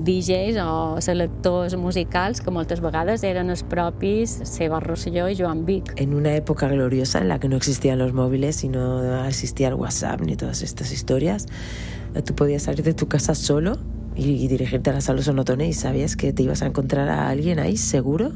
DJs 0.04 0.60
o 0.62 1.00
selectors 1.00 1.76
musicals 1.76 2.42
que 2.44 2.52
moltes 2.52 2.82
vegades 2.84 3.24
eren 3.24 3.50
els 3.50 3.64
propis 3.64 4.36
Seba 4.44 4.80
Rosselló 4.84 5.26
i 5.28 5.38
Joan 5.38 5.64
Vic. 5.64 5.94
En 5.96 6.14
una 6.14 6.34
època 6.36 6.68
gloriosa 6.68 7.20
en 7.20 7.28
la 7.28 7.40
que 7.40 7.48
no 7.48 7.56
existían 7.56 7.98
los 7.98 8.12
móviles 8.12 8.62
y 8.64 8.68
no 8.68 9.24
existía 9.26 9.68
el 9.68 9.74
WhatsApp 9.74 10.20
ni 10.20 10.36
todas 10.36 10.62
estas 10.62 10.92
historias 10.92 11.13
historias, 11.14 11.46
tú 12.24 12.34
podías 12.34 12.64
salir 12.64 12.82
de 12.82 12.92
tu 12.92 13.06
casa 13.06 13.34
solo 13.34 13.78
y, 14.16 14.48
dirigirte 14.48 14.90
a 14.90 14.94
la 14.94 15.00
sala 15.00 15.22
Sonotone 15.22 15.68
y 15.68 15.72
sabías 15.72 16.16
que 16.16 16.32
te 16.32 16.42
ibas 16.42 16.62
a 16.62 16.66
encontrar 16.66 17.08
a 17.08 17.28
alguien 17.28 17.60
ahí 17.60 17.76
seguro 17.76 18.32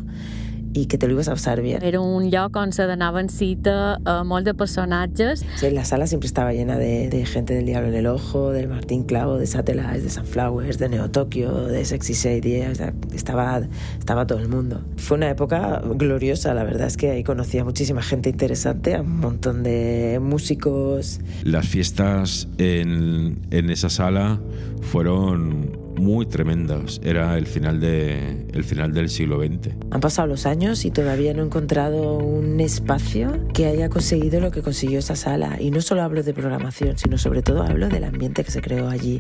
i 0.75 0.87
que 0.87 0.99
te 0.99 1.07
lo 1.07 1.15
ibas 1.15 1.29
a 1.29 1.33
pasar 1.33 1.63
bien. 1.63 1.83
Era 1.83 2.01
un 2.01 2.31
lloc 2.31 2.57
on 2.57 2.73
se 2.73 2.85
donaven 2.85 3.29
cita 3.29 3.99
a 4.05 4.25
molt 4.25 4.45
de 4.47 4.55
personatges. 4.55 5.45
Sí, 5.57 5.71
la 5.71 5.85
sala 5.85 6.07
siempre 6.07 6.27
estaba 6.27 6.53
llena 6.53 6.79
de, 6.79 7.09
de 7.09 7.27
gente 7.27 7.55
del 7.55 7.67
Diablo 7.67 7.89
en 7.89 7.95
el 7.95 8.07
Ojo, 8.07 8.51
del 8.51 8.69
Martín 8.69 9.05
Clavo, 9.05 9.39
de 9.39 9.47
Satellites, 9.47 10.05
de 10.05 10.11
Sunflowers, 10.11 10.79
de 10.79 10.89
Neo 10.89 11.11
Tokyo, 11.11 11.67
de 11.67 11.85
Sexy 11.85 12.15
Sadie, 12.15 12.69
o 12.69 12.75
sea, 12.75 12.93
estaba, 13.15 13.61
estaba 13.99 14.27
todo 14.27 14.39
el 14.39 14.49
mundo. 14.49 14.83
Fue 14.97 15.17
una 15.17 15.31
época 15.31 15.83
gloriosa, 15.95 16.55
la 16.55 16.65
verdad 16.65 16.87
es 16.87 16.97
que 16.97 17.11
ahí 17.11 17.25
conocí 17.25 17.59
a 17.59 17.65
muchísima 17.65 18.03
gente 18.03 18.31
interesante, 18.31 18.95
a 18.95 19.03
un 19.03 19.21
montón 19.21 19.63
de 19.63 20.19
músicos. 20.21 21.21
Las 21.45 21.67
fiestas 21.67 22.49
en, 22.59 23.39
en 23.51 23.71
esa 23.71 23.89
sala 23.89 24.39
fueron 24.83 25.88
muy 25.99 26.27
tremendas. 26.27 27.01
Era 27.03 27.37
el 27.37 27.47
final, 27.47 27.81
de, 27.81 28.47
el 28.53 28.65
final 28.65 28.93
del 28.93 29.09
siglo 29.09 29.39
XX. 29.39 29.75
Han 29.91 30.01
pasado 30.01 30.29
los 30.29 30.47
años 30.47 30.85
y 30.85 30.91
todavía 30.91 31.35
no 31.35 31.43
he 31.43 31.47
encontrado 31.47 32.19
un 32.19 32.61
espacio 32.61 33.47
que 33.53 33.67
haya 33.67 33.89
conseguido 33.89 34.41
lo 34.41 34.51
que 34.51 34.63
consiguió 34.63 34.99
esa 34.99 35.17
sala. 35.17 35.61
Y 35.61 35.71
no 35.71 35.81
solo 35.81 36.03
hablo 36.03 36.23
de 36.23 36.33
programación, 36.35 36.99
sino 36.99 37.19
sobre 37.19 37.43
todo 37.43 37.63
hablo 37.63 37.89
del 37.89 38.05
ambiente 38.05 38.45
que 38.45 38.51
se 38.51 38.61
creó 38.61 38.89
allí. 38.89 39.19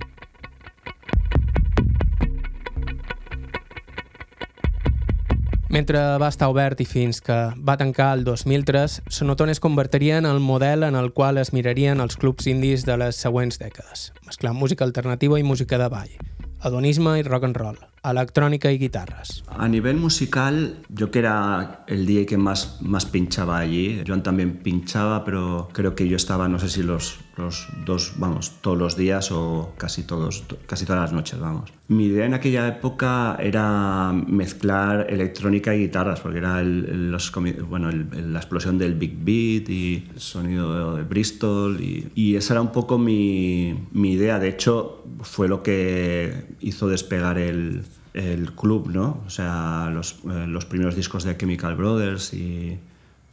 Mentre 5.68 6.00
va 6.16 6.30
estar 6.32 6.48
obert 6.48 6.80
i 6.80 6.86
fins 6.88 7.20
que 7.20 7.34
va 7.60 7.74
tancar 7.76 8.14
el 8.16 8.24
2003, 8.24 9.02
Sonotone 9.12 9.52
es 9.52 9.60
convertiria 9.60 10.16
en 10.16 10.24
el 10.24 10.40
model 10.40 10.82
en 10.82 10.96
el 10.96 11.12
qual 11.12 11.36
es 11.36 11.52
mirarien 11.52 12.00
els 12.00 12.16
clubs 12.16 12.48
indis 12.48 12.86
de 12.88 12.96
les 12.96 13.20
següents 13.20 13.60
dècades, 13.60 14.08
mesclant 14.24 14.56
música 14.56 14.88
alternativa 14.88 15.36
i 15.36 15.44
música 15.44 15.76
de 15.76 15.90
ball, 15.92 16.14
adonisme 16.60 17.18
i 17.18 17.22
rock 17.22 17.44
and 17.44 17.56
roll, 17.56 17.78
electrónica 18.04 18.70
y 18.72 18.78
guitarras. 18.78 19.44
A 19.48 19.68
nivel 19.68 19.96
musical, 19.96 20.82
yo 20.88 21.10
que 21.10 21.20
era 21.20 21.84
el 21.86 22.06
DJ 22.06 22.26
que 22.26 22.36
más, 22.36 22.78
más 22.80 23.06
pinchaba 23.06 23.58
allí, 23.58 24.02
Joan 24.06 24.22
también 24.22 24.58
pinchaba, 24.58 25.24
pero 25.24 25.68
creo 25.72 25.94
que 25.94 26.08
yo 26.08 26.16
estaba, 26.16 26.48
no 26.48 26.58
sé 26.58 26.68
si 26.68 26.82
los, 26.82 27.18
los 27.38 27.68
dos, 27.84 28.14
vamos, 28.16 28.52
todos 28.60 28.76
los 28.76 28.96
días 28.96 29.30
o 29.32 29.72
casi, 29.78 30.02
todos, 30.02 30.44
casi 30.66 30.84
todas 30.84 31.02
las 31.02 31.12
noches, 31.12 31.38
vamos. 31.38 31.72
Mi 31.88 32.06
idea 32.06 32.26
en 32.26 32.34
aquella 32.34 32.68
época 32.68 33.36
era 33.40 34.12
mezclar 34.12 35.06
electrónica 35.08 35.74
y 35.74 35.80
guitarras, 35.80 36.20
porque 36.20 36.38
era 36.38 36.62
los, 36.62 37.32
bueno, 37.68 37.90
la 37.90 38.38
explosión 38.38 38.78
del 38.78 38.94
Big 38.94 39.16
Beat 39.18 39.70
y 39.70 40.08
el 40.14 40.20
sonido 40.20 40.96
de 40.96 41.02
Bristol, 41.04 41.80
y, 41.80 42.08
y 42.14 42.36
esa 42.36 42.54
era 42.54 42.60
un 42.60 42.72
poco 42.72 42.98
mi, 42.98 43.86
mi 43.92 44.12
idea. 44.12 44.38
De 44.38 44.48
hecho, 44.48 45.04
fue 45.22 45.48
lo 45.48 45.62
que 45.62 46.44
hizo 46.60 46.88
despegar 46.88 47.38
el, 47.38 47.84
el 48.14 48.52
club, 48.52 48.90
¿no? 48.90 49.22
O 49.26 49.30
sea, 49.30 49.90
los, 49.92 50.16
eh, 50.24 50.46
los, 50.46 50.64
primeros 50.64 50.96
discos 50.96 51.24
de 51.24 51.36
Chemical 51.36 51.76
Brothers 51.76 52.34
y 52.34 52.78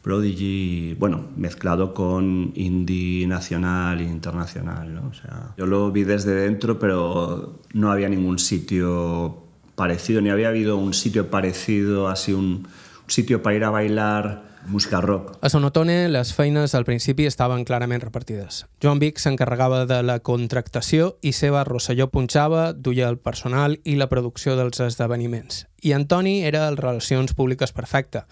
Prodigy, 0.05 0.93
bueno, 0.99 1.29
mezclado 1.35 1.95
con 1.95 2.51
indie 2.53 3.25
nacional 3.25 4.01
e 4.01 4.03
internacional, 4.03 4.93
¿no? 4.93 5.07
O 5.07 5.13
sea, 5.15 5.55
yo 5.57 5.65
lo 5.65 5.91
vi 5.91 6.03
desde 6.03 6.35
dentro, 6.35 6.77
pero 6.77 7.59
no 7.73 7.91
había 7.91 8.07
ningún 8.07 8.37
sitio 8.37 9.41
parecido, 9.73 10.21
ni 10.21 10.29
había 10.29 10.49
habido 10.49 10.77
un 10.77 10.93
sitio 10.93 11.31
parecido, 11.31 12.07
así 12.07 12.33
un, 12.33 12.67
un 12.67 13.07
sitio 13.07 13.41
para 13.41 13.55
ir 13.55 13.63
a 13.63 13.71
bailar 13.71 14.43
música 14.67 15.01
rock. 15.01 15.39
A 15.41 15.49
Sonotone 15.49 16.07
les 16.09 16.33
feines 16.37 16.75
al 16.75 16.85
principi 16.85 17.25
estaven 17.25 17.65
clarament 17.65 18.03
repartides. 18.03 18.67
Joan 18.83 18.99
Vic 18.99 19.17
s'encarregava 19.17 19.87
de 19.89 20.03
la 20.03 20.19
contractació 20.19 21.15
i 21.25 21.33
Seba 21.33 21.63
Rosselló 21.65 22.11
punxava, 22.13 22.73
duia 22.73 23.09
el 23.09 23.17
personal 23.17 23.79
i 23.83 23.97
la 23.97 24.09
producció 24.09 24.53
dels 24.53 24.85
esdeveniments. 24.85 25.65
I 25.81 25.97
Antoni 25.97 26.43
era 26.45 26.67
el 26.69 26.77
Relacions 26.77 27.33
Públiques 27.33 27.73
Perfecte. 27.73 28.25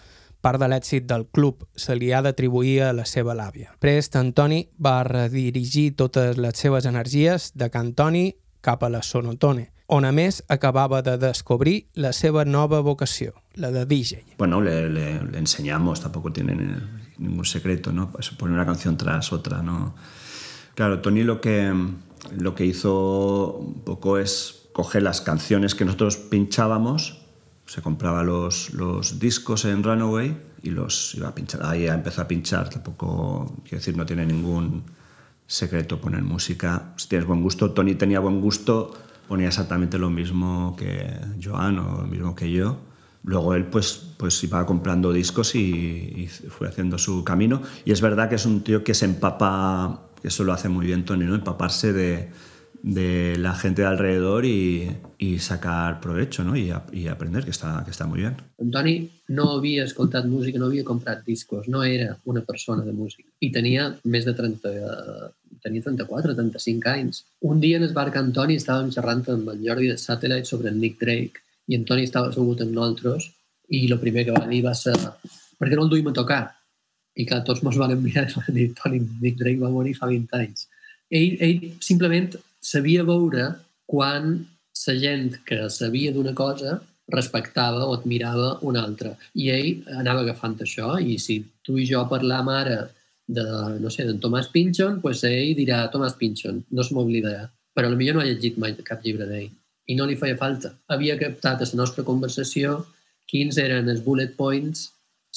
Part 0.44 0.60
de 0.60 0.66
l'èxit 0.68 1.06
del 1.08 1.24
club 1.32 1.62
se 1.72 1.94
li 1.96 2.10
ha 2.12 2.20
d'atribuir 2.20 2.82
a 2.84 2.92
la 2.92 3.06
seva 3.08 3.32
làvia. 3.32 3.70
Prest, 3.80 4.18
Antoni 4.20 4.66
va 4.76 4.98
redirigir 5.08 5.94
totes 5.96 6.36
les 6.36 6.58
seves 6.60 6.84
energies 6.84 7.52
de 7.56 7.70
Cantoni 7.72 8.26
cap 8.60 8.84
a 8.84 8.90
la 8.92 9.00
Sonotone, 9.00 9.70
on 9.88 10.04
a 10.04 10.12
més 10.12 10.42
acabava 10.52 11.00
de 11.04 11.16
descobrir 11.20 11.86
la 11.96 12.12
seva 12.12 12.44
nova 12.44 12.80
vocació, 12.84 13.32
la 13.56 13.70
de 13.72 13.86
DJ. 13.88 14.36
Bueno, 14.36 14.60
le, 14.60 14.88
le, 14.88 15.22
le 15.24 15.38
enseñamos, 15.38 16.00
tampoco 16.00 16.32
tienen 16.32 16.90
ningún 17.16 17.44
secreto, 17.44 17.92
¿no? 17.92 18.10
Poner 18.38 18.54
una 18.54 18.66
canción 18.66 18.96
tras 18.96 19.32
otra, 19.32 19.62
¿no? 19.62 19.94
Claro, 20.74 21.00
Tony 21.00 21.22
lo 21.22 21.40
que, 21.40 21.72
lo 22.36 22.54
que 22.54 22.66
hizo 22.66 23.56
un 23.58 23.80
poco 23.80 24.18
es 24.18 24.68
coger 24.72 25.02
las 25.02 25.20
canciones 25.20 25.74
que 25.74 25.84
nosotros 25.84 26.16
pinchábamos, 26.16 27.23
se 27.66 27.82
compraba 27.82 28.22
los, 28.22 28.72
los 28.74 29.18
discos 29.18 29.64
en 29.64 29.82
Runaway 29.82 30.36
y 30.62 30.70
los 30.70 31.14
iba 31.14 31.28
a 31.28 31.34
pinchar. 31.34 31.64
Ahí 31.64 31.86
empezó 31.86 32.22
a 32.22 32.28
pinchar, 32.28 32.68
tampoco, 32.68 33.56
quiero 33.62 33.78
decir, 33.78 33.96
no 33.96 34.04
tiene 34.06 34.26
ningún 34.26 34.84
secreto 35.46 36.00
poner 36.00 36.22
música. 36.22 36.94
Si 36.96 37.08
tienes 37.08 37.26
buen 37.26 37.42
gusto, 37.42 37.70
Tony 37.72 37.94
tenía 37.94 38.20
buen 38.20 38.40
gusto, 38.40 38.94
ponía 39.28 39.48
exactamente 39.48 39.98
lo 39.98 40.10
mismo 40.10 40.74
que 40.76 41.18
Joan 41.42 41.78
o 41.78 42.02
lo 42.02 42.06
mismo 42.06 42.34
que 42.34 42.50
yo. 42.50 42.78
Luego 43.24 43.54
él 43.54 43.66
pues, 43.66 44.12
pues 44.18 44.42
iba 44.44 44.64
comprando 44.66 45.12
discos 45.12 45.54
y, 45.54 45.58
y 45.60 46.28
fue 46.28 46.68
haciendo 46.68 46.98
su 46.98 47.24
camino. 47.24 47.62
Y 47.84 47.92
es 47.92 48.00
verdad 48.02 48.28
que 48.28 48.34
es 48.34 48.44
un 48.44 48.62
tío 48.62 48.84
que 48.84 48.92
se 48.92 49.06
empapa, 49.06 50.02
eso 50.22 50.44
lo 50.44 50.52
hace 50.52 50.68
muy 50.68 50.86
bien 50.86 51.04
Tony, 51.04 51.24
¿no? 51.24 51.34
empaparse 51.34 51.94
de, 51.94 52.30
de 52.84 53.38
la 53.38 53.54
gente 53.54 53.80
de 53.80 53.88
alrededor 53.88 54.44
y, 54.44 54.90
y 55.16 55.38
sacar 55.38 56.00
provecho 56.02 56.44
¿no? 56.44 56.52
a, 56.52 56.84
y 56.92 57.06
aprender, 57.06 57.42
que 57.42 57.50
está, 57.50 57.80
que 57.82 57.90
está 57.90 58.06
muy 58.06 58.20
bien. 58.20 58.36
Antoni 58.60 59.08
no 59.28 59.52
havia 59.56 59.86
escoltat 59.88 60.26
música, 60.28 60.58
no 60.60 60.66
havia 60.66 60.84
comprat 60.84 61.24
discos, 61.24 61.66
no 61.66 61.82
era 61.82 62.18
una 62.26 62.42
persona 62.42 62.84
de 62.84 62.92
música. 62.92 63.24
I 63.40 63.48
tenia 63.56 63.88
més 64.04 64.28
de 64.28 64.34
30, 64.36 64.74
eh, 64.76 65.56
tenia 65.64 65.80
34, 65.80 66.36
35 66.36 66.92
anys. 66.92 67.24
Un 67.40 67.64
dia 67.64 67.80
en 67.80 67.88
el 67.88 67.96
bar 67.96 68.10
que 68.12 68.20
Antoni 68.20 68.60
estàvem 68.60 68.92
xerrant 68.92 69.24
amb 69.32 69.48
en 69.56 69.64
Jordi 69.64 69.88
de 69.88 69.96
Satellite 69.96 70.52
sobre 70.52 70.68
en 70.68 70.76
Nick 70.76 71.00
Drake 71.00 71.40
i 71.72 71.80
Antoni 71.80 72.04
estava 72.04 72.28
assegut 72.28 72.60
amb 72.60 72.76
nosaltres 72.76 73.32
i 73.72 73.86
el 73.88 73.98
primer 73.98 74.28
que 74.28 74.36
va 74.36 74.44
dir 74.44 74.60
va 74.60 74.76
ser 74.76 74.92
per 74.92 75.70
què 75.70 75.76
no 75.78 75.88
el 75.88 75.94
duim 75.96 76.12
a 76.12 76.18
tocar? 76.20 76.44
I 77.16 77.24
clar, 77.24 77.46
tots 77.48 77.64
mos 77.64 77.80
van 77.80 77.96
mirar 77.96 78.28
i 78.28 78.34
van 78.42 78.56
dir 78.60 78.72
Toni, 78.76 79.06
Nick 79.22 79.40
Drake 79.40 79.62
va 79.64 79.72
morir 79.72 79.96
fa 79.96 80.12
20 80.12 80.42
anys. 80.44 80.68
Ell, 81.08 81.38
ell 81.40 81.70
simplement 81.80 82.34
sabia 82.64 83.04
veure 83.04 83.52
quan 83.86 84.34
la 84.86 84.94
gent 84.98 85.38
que 85.46 85.68
sabia 85.70 86.12
d'una 86.12 86.34
cosa 86.34 86.78
respectava 87.12 87.84
o 87.84 87.94
admirava 87.94 88.58
una 88.62 88.82
altra. 88.82 89.12
I 89.36 89.50
ell 89.52 89.98
anava 90.00 90.24
agafant 90.24 90.56
això 90.64 90.96
i 91.00 91.18
si 91.20 91.42
tu 91.64 91.76
i 91.78 91.84
jo 91.88 92.02
parlam 92.10 92.48
ara 92.48 92.78
de, 93.26 93.44
no 93.80 93.90
sé, 93.92 94.04
d'en 94.08 94.20
Thomas 94.20 94.48
Pynchon, 94.52 95.00
pues 95.00 95.22
ell 95.28 95.54
dirà 95.56 95.84
Thomas 95.92 96.16
Pynchon, 96.20 96.64
no 96.70 96.82
se 96.82 96.96
m'oblidarà. 96.96 97.46
Però 97.74 97.90
potser 97.90 98.14
no 98.14 98.22
ha 98.22 98.26
llegit 98.28 98.58
mai 98.58 98.74
cap 98.88 99.04
llibre 99.04 99.28
d'ell 99.28 99.52
i 99.86 99.94
no 99.98 100.06
li 100.08 100.16
feia 100.16 100.36
falta. 100.40 100.72
Havia 100.88 101.18
captat 101.20 101.60
a 101.60 101.68
la 101.70 101.80
nostra 101.82 102.04
conversació 102.04 102.78
quins 103.28 103.58
eren 103.60 103.88
els 103.92 104.04
bullet 104.04 104.36
points, 104.36 104.90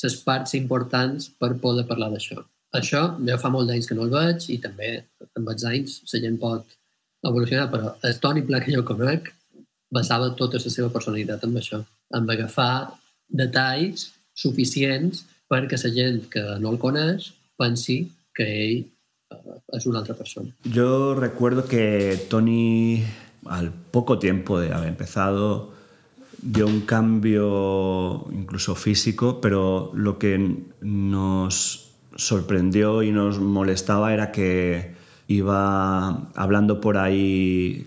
les 0.04 0.16
parts 0.24 0.54
importants 0.56 1.32
per 1.40 1.58
poder 1.60 1.88
parlar 1.90 2.12
d'això. 2.14 2.40
Això 2.78 3.02
ja 3.28 3.38
fa 3.42 3.50
molt 3.50 3.68
d'anys 3.68 3.88
que 3.90 3.96
no 3.98 4.06
el 4.06 4.14
veig 4.14 4.50
i 4.54 4.60
també 4.64 4.92
amb 5.40 5.50
els 5.52 5.64
anys 5.68 6.02
la 6.12 6.22
gent 6.24 6.40
pot 6.40 6.77
evolucionar, 7.24 7.70
però 7.72 7.96
el 8.04 8.20
Toni 8.20 8.44
Pla 8.46 8.62
que 8.64 8.74
jo 8.76 8.84
conec 8.86 9.32
basava 9.94 10.34
tota 10.36 10.60
la 10.60 10.74
seva 10.74 10.92
personalitat 10.94 11.44
en 11.48 11.56
això, 11.58 11.82
en 12.14 12.30
agafar 12.30 12.94
detalls 13.28 14.12
suficients 14.38 15.26
perquè 15.50 15.80
la 15.84 15.94
gent 15.96 16.22
que 16.32 16.44
no 16.62 16.74
el 16.74 16.80
coneix 16.82 17.32
pensi 17.58 17.98
que 18.36 18.46
ell 18.46 18.78
eh, 18.84 19.58
és 19.74 19.88
una 19.88 20.04
altra 20.04 20.16
persona. 20.16 20.52
Yo 20.64 21.16
recuerdo 21.16 21.66
que 21.66 22.28
Tony, 22.30 23.04
al 23.46 23.72
poco 23.72 24.20
tiempo 24.20 24.60
de 24.60 24.74
haber 24.74 24.90
empezado, 24.90 25.74
dio 26.42 26.68
un 26.68 26.82
cambio 26.82 28.28
incluso 28.32 28.76
físico, 28.76 29.42
pero 29.42 29.92
lo 29.96 30.20
que 30.20 30.38
nos 30.82 31.90
sorprendió 32.16 33.04
y 33.04 33.12
nos 33.12 33.40
molestaba 33.40 34.14
era 34.14 34.32
que 34.32 34.97
iba 35.28 36.30
hablando 36.36 36.82
por 36.82 36.98
ahí 36.98 37.86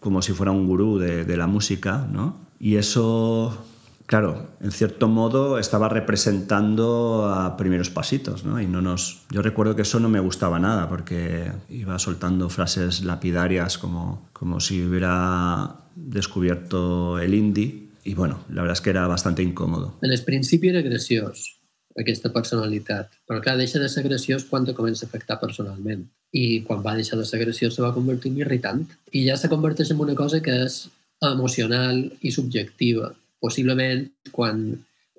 como 0.00 0.20
si 0.20 0.32
fuera 0.32 0.52
un 0.52 0.66
gurú 0.66 0.98
de, 0.98 1.24
de 1.24 1.36
la 1.36 1.46
música, 1.46 2.06
¿no? 2.10 2.36
Y 2.58 2.76
eso, 2.76 3.66
claro, 4.06 4.50
en 4.60 4.70
cierto 4.72 5.08
modo 5.08 5.58
estaba 5.58 5.88
representando 5.88 7.32
a 7.32 7.56
primeros 7.56 7.90
pasitos, 7.90 8.44
¿no? 8.44 8.60
Y 8.60 8.66
no 8.66 8.82
nos... 8.82 9.22
Yo 9.30 9.42
recuerdo 9.42 9.74
que 9.74 9.82
eso 9.82 10.00
no 10.00 10.08
me 10.08 10.20
gustaba 10.20 10.58
nada, 10.58 10.88
porque 10.88 11.50
iba 11.68 11.98
soltando 11.98 12.48
frases 12.48 13.04
lapidarias 13.04 13.78
como, 13.78 14.28
como 14.32 14.60
si 14.60 14.84
hubiera 14.84 15.76
descubierto 15.96 17.18
el 17.18 17.34
indie. 17.34 17.88
Y 18.04 18.14
bueno, 18.14 18.40
la 18.48 18.62
verdad 18.62 18.74
es 18.74 18.80
que 18.80 18.90
era 18.90 19.06
bastante 19.06 19.42
incómodo. 19.42 19.98
En 20.02 20.12
el 20.12 20.22
principi 20.24 20.68
era 20.68 20.82
graciós, 20.82 21.61
aquesta 21.98 22.32
personalitat. 22.32 23.12
Però 23.28 23.40
clar, 23.44 23.56
deixa 23.60 23.80
de 23.82 23.88
ser 23.92 24.04
graciós 24.06 24.44
quan 24.48 24.66
te 24.66 24.74
comença 24.76 25.06
a 25.06 25.10
afectar 25.10 25.40
personalment. 25.40 26.04
I 26.32 26.62
quan 26.66 26.84
va 26.84 26.96
deixar 26.96 27.18
de 27.20 27.26
ser 27.28 27.42
graciós 27.42 27.74
se 27.76 27.84
va 27.84 27.94
convertir 27.94 28.32
en 28.32 28.38
irritant. 28.40 28.84
I 29.12 29.26
ja 29.28 29.36
se 29.36 29.50
converteix 29.52 29.92
en 29.92 30.00
una 30.00 30.16
cosa 30.18 30.40
que 30.44 30.54
és 30.64 30.86
emocional 31.28 32.04
i 32.20 32.32
subjectiva. 32.34 33.12
Possiblement, 33.42 34.06
quan, 34.30 34.64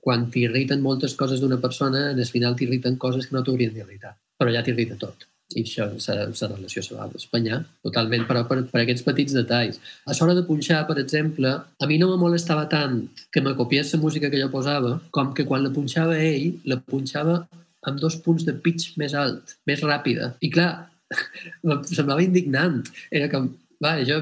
quan 0.01 0.29
t'irriten 0.31 0.81
moltes 0.81 1.15
coses 1.19 1.43
d'una 1.43 1.61
persona, 1.63 2.09
el 2.11 2.25
final 2.25 2.57
t'irriten 2.59 2.97
coses 2.97 3.27
que 3.27 3.37
no 3.37 3.43
t'haurien 3.43 3.75
d'irritar. 3.75 4.15
Però 4.39 4.51
ja 4.53 4.63
t'irrita 4.65 4.97
tot. 4.99 5.27
I 5.53 5.61
això, 5.61 5.85
la 5.85 6.47
relació 6.55 6.81
se 6.81 6.95
va 6.97 7.07
d'espanyar 7.11 7.59
totalment, 7.85 8.23
però 8.29 8.41
per, 8.49 8.61
per 8.71 8.81
aquests 8.81 9.05
petits 9.05 9.35
detalls. 9.37 9.79
A 10.07 10.15
l'hora 10.17 10.37
de 10.37 10.45
punxar, 10.47 10.79
per 10.87 10.97
exemple, 11.01 11.51
a 11.53 11.89
mi 11.89 11.99
no 12.01 12.09
me 12.09 12.21
molestava 12.21 12.63
tant 12.71 13.03
que 13.31 13.43
me 13.43 13.53
copiés 13.59 13.93
la 13.93 14.01
música 14.01 14.31
que 14.33 14.41
jo 14.41 14.49
posava, 14.53 14.95
com 15.11 15.33
que 15.37 15.45
quan 15.49 15.65
la 15.65 15.73
punxava 15.75 16.17
ell, 16.17 16.55
la 16.65 16.79
punxava 16.81 17.43
amb 17.83 17.99
dos 17.99 18.17
punts 18.25 18.47
de 18.47 18.55
pitch 18.65 18.97
més 18.97 19.13
alt, 19.13 19.57
més 19.69 19.83
ràpida. 19.85 20.33
I 20.41 20.49
clar, 20.53 20.71
em 21.75 21.85
semblava 21.91 22.25
indignant. 22.25 22.81
Era 23.11 23.29
com, 23.29 23.51
va, 23.83 23.97
jo, 24.07 24.21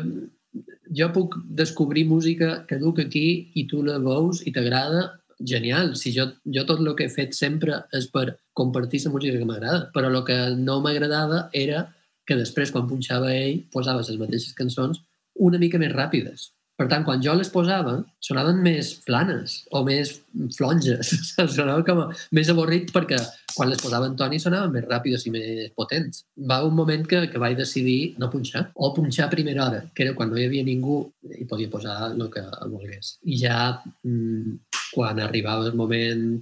jo 0.91 1.09
puc 1.15 1.37
descobrir 1.61 2.07
música 2.09 2.61
que 2.67 2.79
duc 2.81 2.99
aquí 3.05 3.27
i 3.55 3.67
tu 3.69 3.85
la 3.85 3.99
veus 4.03 4.43
i 4.45 4.53
t'agrada, 4.55 5.07
genial. 5.47 5.95
Si 5.95 6.13
jo, 6.15 6.27
jo 6.45 6.65
tot 6.67 6.81
el 6.83 6.93
que 6.95 7.07
he 7.07 7.13
fet 7.13 7.35
sempre 7.37 7.83
és 7.97 8.07
per 8.13 8.37
compartir 8.57 9.03
la 9.05 9.13
música 9.15 9.39
que 9.39 9.47
m'agrada, 9.47 9.89
però 9.95 10.11
el 10.11 10.21
que 10.27 10.37
no 10.57 10.79
m'agradava 10.83 11.47
era 11.53 11.87
que 12.27 12.37
després, 12.37 12.71
quan 12.71 12.87
punxava 12.87 13.33
ell, 13.33 13.63
posava 13.73 14.03
les 14.05 14.19
mateixes 14.21 14.55
cançons 14.57 15.01
una 15.35 15.59
mica 15.61 15.79
més 15.81 15.93
ràpides. 15.93 16.51
Per 16.81 16.87
tant, 16.89 17.03
quan 17.05 17.21
jo 17.21 17.35
les 17.37 17.49
posava, 17.53 17.91
sonaven 18.25 18.57
més 18.65 18.87
planes 19.05 19.59
o 19.69 19.83
més 19.85 20.15
flonges. 20.55 21.11
Sonava 21.55 21.83
com 21.85 21.99
a 22.01 22.05
més 22.33 22.49
avorrit 22.49 22.89
perquè 22.95 23.19
quan 23.53 23.69
les 23.69 23.83
posava 23.83 24.07
en 24.09 24.15
Toni 24.17 24.39
sonaven 24.41 24.73
més 24.73 24.87
ràpides 24.87 25.27
i 25.29 25.33
més 25.35 25.75
potents. 25.77 26.23
Va 26.49 26.63
un 26.65 26.73
moment 26.73 27.05
que, 27.05 27.27
que 27.29 27.41
vaig 27.43 27.53
decidir 27.59 28.15
no 28.17 28.31
punxar, 28.33 28.63
o 28.73 28.89
punxar 28.95 29.27
a 29.27 29.33
primera 29.35 29.67
hora, 29.67 29.83
que 29.93 30.07
era 30.07 30.15
quan 30.17 30.33
no 30.33 30.39
hi 30.41 30.47
havia 30.47 30.65
ningú 30.65 31.03
i 31.37 31.45
podia 31.45 31.69
posar 31.69 31.99
el 32.15 32.25
que 32.33 32.47
volgués. 32.63 33.13
I 33.29 33.37
ja 33.43 33.59
mmm, 34.01 34.57
quan 34.95 35.21
arribava 35.21 35.69
el 35.69 35.77
moment 35.77 36.41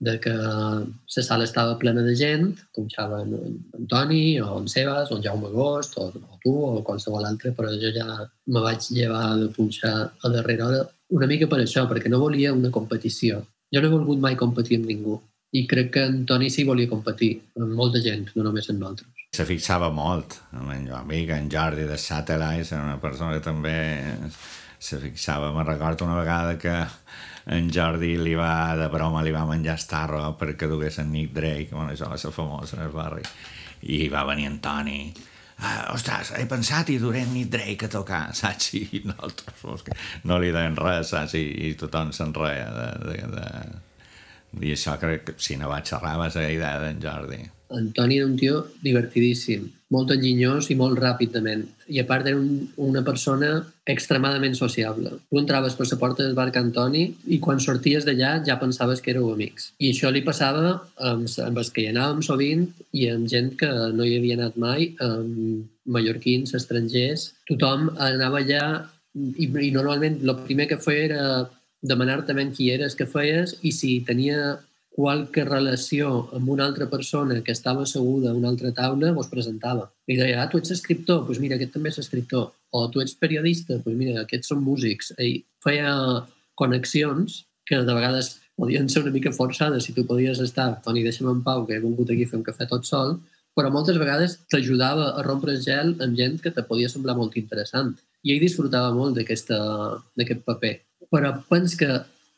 de 0.00 0.18
que 0.18 0.32
la 0.32 0.86
sala 1.06 1.44
estava 1.44 1.78
plena 1.78 2.02
de 2.02 2.14
gent, 2.16 2.54
punxaven 2.74 3.34
en 3.76 3.86
Toni 3.86 4.40
o 4.40 4.58
en 4.58 4.68
Sebas 4.72 5.10
o 5.12 5.18
en 5.18 5.24
Jaume 5.26 5.50
Agost 5.50 5.98
o, 6.00 6.06
o 6.08 6.38
tu 6.42 6.54
o 6.56 6.80
qualsevol 6.82 7.26
altre, 7.28 7.52
però 7.56 7.68
jo 7.82 7.92
ja 7.92 8.06
me 8.46 8.62
vaig 8.64 8.88
llevar 8.96 9.36
de 9.36 9.50
punxar 9.52 9.94
a 10.08 10.32
darrera 10.32 10.68
hora 10.68 10.80
una 11.10 11.28
mica 11.28 11.48
per 11.50 11.60
això, 11.60 11.84
perquè 11.90 12.08
no 12.08 12.22
volia 12.22 12.54
una 12.56 12.70
competició. 12.72 13.42
Jo 13.70 13.82
no 13.82 13.90
he 13.90 13.92
volgut 13.92 14.22
mai 14.22 14.38
competir 14.40 14.80
amb 14.80 14.88
ningú 14.88 15.18
i 15.52 15.66
crec 15.68 15.92
que 15.96 16.06
en 16.06 16.24
Toni 16.26 16.48
sí 16.48 16.64
volia 16.64 16.88
competir 16.88 17.34
amb 17.58 17.74
molta 17.76 18.00
gent, 18.00 18.30
no 18.36 18.46
només 18.46 18.70
amb 18.70 18.80
nosaltres. 18.80 19.26
Se 19.36 19.44
fixava 19.46 19.90
molt 19.94 20.38
en 20.54 20.64
el 20.64 20.86
meu 20.86 20.96
amic, 20.96 21.34
en 21.36 21.50
Jordi 21.52 21.84
de 21.86 21.98
Satellites, 21.98 22.72
era 22.72 22.86
una 22.86 23.00
persona 23.02 23.36
que 23.36 23.44
també 23.44 23.76
se 24.80 24.98
fixava. 24.98 25.52
Me 25.52 25.64
recordo 25.64 26.06
una 26.06 26.18
vegada 26.18 26.56
que 26.58 26.72
en 27.50 27.70
Jordi 27.74 28.14
li 28.20 28.36
va, 28.38 28.76
de 28.78 28.86
broma, 28.92 29.24
li 29.26 29.32
va 29.34 29.46
menjar 29.48 29.74
estarro 29.80 30.22
perquè 30.38 30.68
dugués 30.70 31.00
en 31.02 31.10
Nick 31.10 31.34
Drake, 31.34 31.72
bueno, 31.72 31.90
això 31.90 32.10
va 32.10 32.18
ser 32.20 32.30
famós 32.34 32.76
en 32.76 32.84
el 32.86 32.94
barri. 32.94 33.24
I 33.90 34.06
va 34.12 34.22
venir 34.28 34.46
en 34.50 34.60
Toni, 34.62 35.00
ah, 35.58 35.90
ostres, 35.94 36.34
he 36.38 36.46
pensat 36.50 36.92
i 36.94 36.98
duré 37.02 37.24
Nick 37.26 37.50
Drake 37.56 37.88
a 37.88 37.92
tocar, 37.92 38.22
saps? 38.40 38.74
I 38.78 39.02
nosaltres 39.08 39.88
no 40.30 40.38
li 40.38 40.52
deien 40.54 40.78
res, 40.78 41.10
saps? 41.14 41.34
I, 41.40 41.46
i 41.70 41.74
tothom 41.80 42.14
se'n 42.16 42.34
reia 42.36 42.68
de, 42.76 42.90
de, 43.08 43.30
de... 43.34 43.48
I 44.58 44.74
això 44.74 44.96
crec 44.98 45.24
que 45.28 45.38
si 45.38 45.56
no 45.56 45.70
va 45.70 45.82
xerrar 45.86 46.18
va 46.18 46.30
ser 46.34 46.48
idea 46.50 46.78
d'en 46.82 47.00
Jordi. 47.02 47.40
En 47.70 47.92
Toni 47.94 48.16
era 48.18 48.26
un 48.26 48.34
tio 48.34 48.64
divertidíssim, 48.82 49.68
molt 49.94 50.10
enginyós 50.10 50.72
i 50.72 50.76
molt 50.78 50.98
ràpid 50.98 51.30
de 51.36 51.42
ment. 51.44 51.62
I 51.86 52.00
a 52.02 52.06
part 52.06 52.26
era 52.26 52.38
un, 52.38 52.64
una 52.82 53.02
persona 53.06 53.50
extremadament 53.86 54.56
sociable. 54.58 55.12
Tu 55.30 55.38
entraves 55.38 55.76
per 55.78 55.86
la 55.86 55.98
porta 56.00 56.24
del 56.24 56.34
bar 56.34 56.48
Cantoni 56.54 57.04
i 57.30 57.38
quan 57.38 57.62
sorties 57.62 58.06
d'allà 58.06 58.32
ja 58.46 58.58
pensaves 58.58 59.02
que 59.02 59.14
éreu 59.14 59.30
amics. 59.30 59.70
I 59.78 59.92
això 59.94 60.10
li 60.10 60.24
passava 60.26 60.80
amb, 60.98 61.30
amb 61.46 61.62
els 61.62 61.70
que 61.70 61.84
hi 61.84 61.92
anàvem 61.92 62.24
sovint 62.26 62.66
i 62.90 63.06
amb 63.12 63.30
gent 63.30 63.54
que 63.60 63.70
no 63.94 64.06
hi 64.06 64.16
havia 64.18 64.38
anat 64.40 64.58
mai, 64.58 64.90
amb 65.06 65.70
mallorquins, 65.86 66.56
estrangers. 66.58 67.30
Tothom 67.50 67.92
anava 67.98 68.42
allà 68.42 68.64
i, 69.14 69.46
i 69.46 69.70
normalment 69.74 70.20
el 70.26 70.36
primer 70.42 70.66
que 70.70 70.82
feia 70.82 71.06
era 71.06 71.24
demanar-te 71.82 72.34
ben 72.36 72.52
qui 72.56 72.70
eres, 72.72 72.96
què 72.96 73.06
feies, 73.08 73.56
i 73.62 73.72
si 73.72 74.00
tenia 74.06 74.58
qualque 74.90 75.44
relació 75.46 76.10
amb 76.36 76.50
una 76.52 76.66
altra 76.66 76.88
persona 76.90 77.40
que 77.46 77.54
estava 77.54 77.84
asseguda 77.86 78.30
a 78.30 78.36
una 78.36 78.50
altra 78.50 78.72
taula, 78.76 79.12
us 79.16 79.30
presentava. 79.32 79.86
I 80.10 80.18
deia, 80.18 80.42
ah, 80.42 80.48
tu 80.50 80.58
ets 80.58 80.74
escriptor? 80.74 81.22
Doncs 81.22 81.30
pues 81.30 81.40
mira, 81.42 81.56
aquest 81.56 81.72
també 81.76 81.92
és 81.92 82.00
escriptor. 82.02 82.50
O 82.74 82.82
tu 82.92 83.00
ets 83.00 83.14
periodista? 83.16 83.74
Doncs 83.74 83.86
pues 83.86 83.96
mira, 83.96 84.26
aquests 84.26 84.52
són 84.52 84.64
músics. 84.66 85.14
I 85.16 85.44
feia 85.64 85.94
connexions 86.58 87.44
que 87.64 87.80
de 87.86 87.96
vegades 87.96 88.34
podien 88.60 88.90
ser 88.92 89.04
una 89.06 89.14
mica 89.14 89.32
forçades 89.32 89.86
si 89.86 89.94
tu 89.96 90.04
podies 90.04 90.42
estar, 90.44 90.74
Toni, 90.84 91.04
deixa'm 91.06 91.30
en 91.32 91.40
pau, 91.46 91.64
que 91.66 91.78
he 91.78 91.84
vingut 91.84 92.10
aquí 92.10 92.26
a 92.26 92.32
fer 92.32 92.40
un 92.40 92.44
cafè 92.44 92.66
tot 92.68 92.84
sol, 92.84 93.16
però 93.56 93.70
moltes 93.72 93.96
vegades 94.00 94.36
t'ajudava 94.52 95.14
a 95.16 95.24
rompre 95.26 95.54
el 95.54 95.64
gel 95.64 95.94
amb 96.04 96.18
gent 96.18 96.38
que 96.44 96.52
te 96.54 96.66
podia 96.66 96.90
semblar 96.92 97.16
molt 97.16 97.38
interessant. 97.40 97.94
I 98.26 98.34
ell 98.34 98.44
disfrutava 98.44 98.92
molt 98.92 99.16
d'aquest 99.16 100.44
paper. 100.44 100.74
Però 101.10 101.34
pens 101.50 101.76
que 101.78 101.90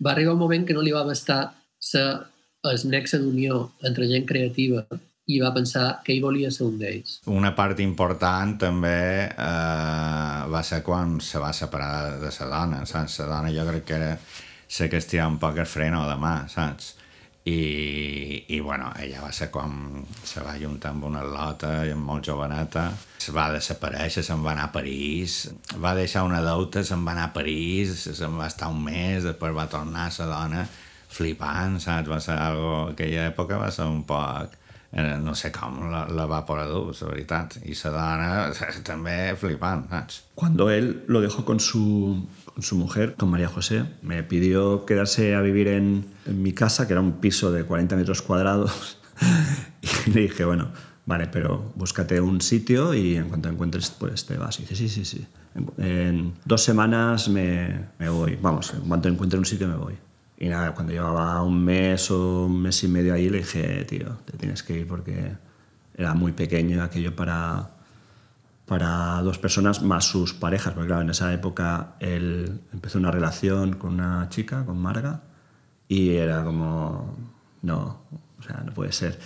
va 0.02 0.12
arribar 0.12 0.34
un 0.34 0.42
moment 0.42 0.66
que 0.66 0.76
no 0.76 0.84
li 0.84 0.94
va 0.94 1.04
bastar 1.06 1.42
ser 1.78 2.06
el 2.68 2.84
nexe 2.90 3.18
d'unió 3.18 3.64
entre 3.86 4.06
gent 4.10 4.26
creativa 4.28 4.84
i 5.30 5.38
va 5.42 5.52
pensar 5.54 6.00
que 6.04 6.14
ell 6.14 6.22
volia 6.22 6.50
ser 6.50 6.66
un 6.66 6.78
d'ells. 6.80 7.18
Una 7.30 7.52
part 7.54 7.78
important 7.82 8.56
també 8.58 9.28
eh, 9.30 10.38
va 10.50 10.62
ser 10.66 10.82
quan 10.86 11.18
se 11.22 11.42
va 11.42 11.52
separar 11.54 12.18
de 12.22 12.32
la 12.32 12.48
dona, 12.50 12.82
saps? 12.86 13.20
La 13.22 13.28
dona 13.36 13.52
jo 13.54 13.66
crec 13.68 13.86
que 13.86 14.00
era 14.00 14.16
la 14.16 14.88
que 14.88 14.98
estirava 14.98 15.30
un 15.30 15.38
poc 15.38 15.60
el 15.62 15.68
freno 15.68 16.02
de 16.08 16.16
mà, 16.18 16.34
saps? 16.50 16.94
I, 17.44 18.44
i 18.54 18.60
bueno, 18.62 18.92
ella 19.02 19.24
va 19.24 19.32
ser 19.34 19.48
com 19.50 20.04
se 20.22 20.44
va 20.46 20.54
juntar 20.60 20.92
amb 20.92 21.08
una 21.08 21.24
lota 21.26 21.72
i 21.88 21.90
amb 21.90 22.06
molt 22.06 22.28
joveneta 22.28 22.84
es 23.18 23.32
va 23.34 23.48
desaparèixer, 23.50 24.22
se'n 24.22 24.44
va 24.44 24.52
anar 24.52 24.68
a 24.68 24.74
París 24.76 25.48
va 25.82 25.96
deixar 25.98 26.22
una 26.28 26.38
deuta, 26.44 26.84
se'n 26.86 27.02
va 27.02 27.16
anar 27.16 27.28
a 27.30 27.34
París 27.34 28.06
se'n 28.06 28.38
va 28.38 28.46
estar 28.46 28.70
un 28.70 28.78
mes, 28.86 29.26
després 29.26 29.58
va 29.58 29.66
tornar 29.70 30.06
a 30.06 30.14
la 30.22 30.30
dona 30.30 30.64
flipant, 31.12 31.78
saps? 31.82 32.08
Va 32.08 32.20
ser 32.24 32.38
algo... 32.40 32.72
Aquella 32.92 33.28
època 33.30 33.60
va 33.60 33.70
ser 33.74 33.88
un 33.90 34.02
poc... 34.08 34.58
No 34.92 35.32
sé 35.34 35.48
com 35.54 35.78
la, 35.88 36.02
la 36.12 36.26
va 36.28 36.42
por 36.44 36.58
a 36.60 36.66
dur, 36.68 36.92
la 37.00 37.08
veritat. 37.08 37.56
I 37.64 37.72
la 37.80 37.92
dona 37.94 38.80
també 38.84 39.32
flipant, 39.40 39.86
saps? 39.88 40.18
Cuando 40.34 40.68
él 40.70 41.04
lo 41.08 41.22
dejó 41.22 41.46
con 41.46 41.60
su, 41.60 42.26
con 42.44 42.62
su 42.62 42.76
mujer, 42.76 43.14
con 43.16 43.30
María 43.30 43.48
José, 43.48 43.84
me 44.02 44.22
pidió 44.22 44.84
quedarse 44.84 45.34
a 45.34 45.40
vivir 45.40 45.68
en, 45.68 46.04
en 46.26 46.42
mi 46.42 46.52
casa, 46.52 46.86
que 46.86 46.92
era 46.92 47.00
un 47.00 47.20
piso 47.20 47.50
de 47.52 47.64
40 47.64 47.96
metros 47.96 48.20
cuadrados. 48.20 48.98
y 50.06 50.10
le 50.10 50.20
dije, 50.22 50.44
bueno, 50.44 50.68
vale, 51.06 51.26
pero 51.26 51.72
búscate 51.74 52.20
un 52.20 52.42
sitio 52.42 52.92
y 52.92 53.16
en 53.16 53.30
cuanto 53.30 53.48
encuentres, 53.48 53.90
pues 53.90 54.26
te 54.26 54.36
vas. 54.36 54.58
Y 54.58 54.62
dice, 54.62 54.76
sí, 54.76 54.88
sí, 54.90 55.06
sí. 55.06 55.26
En, 55.54 55.84
en 55.84 56.34
dos 56.44 56.62
semanas 56.62 57.30
me, 57.30 57.86
me, 57.98 58.10
voy. 58.10 58.38
Vamos, 58.42 58.74
en 58.74 58.82
cuanto 58.82 59.08
encuentre 59.08 59.38
un 59.38 59.46
sitio 59.46 59.68
me 59.68 59.76
voy. 59.76 59.94
Y 60.42 60.48
nada, 60.48 60.74
cuando 60.74 60.92
llevaba 60.92 61.40
un 61.44 61.64
mes 61.64 62.10
o 62.10 62.46
un 62.46 62.62
mes 62.62 62.82
y 62.82 62.88
medio 62.88 63.14
ahí, 63.14 63.30
le 63.30 63.38
dije, 63.38 63.84
tío, 63.84 64.18
te 64.24 64.36
tienes 64.36 64.64
que 64.64 64.76
ir 64.76 64.88
porque 64.88 65.36
era 65.94 66.14
muy 66.14 66.32
pequeño 66.32 66.82
aquello 66.82 67.14
para, 67.14 67.70
para 68.66 69.22
dos 69.22 69.38
personas 69.38 69.82
más 69.82 70.04
sus 70.04 70.34
parejas, 70.34 70.74
porque 70.74 70.88
claro, 70.88 71.02
en 71.02 71.10
esa 71.10 71.32
época 71.32 71.94
él 72.00 72.60
empezó 72.72 72.98
una 72.98 73.12
relación 73.12 73.74
con 73.74 73.92
una 73.92 74.28
chica, 74.30 74.66
con 74.66 74.82
Marga, 74.82 75.22
y 75.86 76.16
era 76.16 76.42
como, 76.42 77.16
no, 77.62 78.00
o 78.40 78.42
sea, 78.42 78.64
no 78.66 78.74
puede 78.74 78.90
ser. 78.90 79.20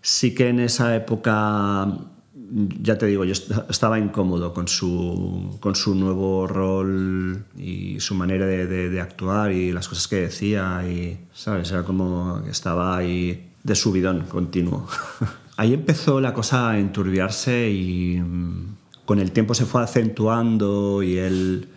Sí 0.00 0.34
que 0.34 0.48
en 0.48 0.58
esa 0.58 0.96
época 0.96 1.86
ya 2.82 2.98
te 2.98 3.06
digo, 3.06 3.24
yo 3.24 3.32
estaba 3.68 3.98
incómodo 3.98 4.52
con 4.52 4.68
su, 4.68 5.56
con 5.60 5.74
su 5.74 5.94
nuevo 5.94 6.46
rol 6.46 7.44
y 7.56 8.00
su 8.00 8.14
manera 8.14 8.46
de, 8.46 8.66
de, 8.66 8.90
de, 8.90 9.00
actuar 9.00 9.52
y 9.52 9.72
las 9.72 9.88
cosas 9.88 10.08
que 10.08 10.16
decía 10.16 10.84
y, 10.88 11.18
¿sabes? 11.32 11.70
Era 11.70 11.84
como 11.84 12.42
que 12.44 12.50
estaba 12.50 12.96
ahí 12.96 13.50
de 13.62 13.74
subidón 13.74 14.26
continuo. 14.28 14.86
ahí 15.56 15.74
empezó 15.74 16.20
la 16.20 16.32
cosa 16.32 16.70
a 16.70 16.78
enturbiarse 16.78 17.70
y 17.70 18.20
mm, 18.20 18.76
con 19.04 19.18
el 19.18 19.30
tiempo 19.32 19.54
se 19.54 19.66
fue 19.66 19.82
acentuando 19.82 21.02
y 21.02 21.18
él 21.18 21.68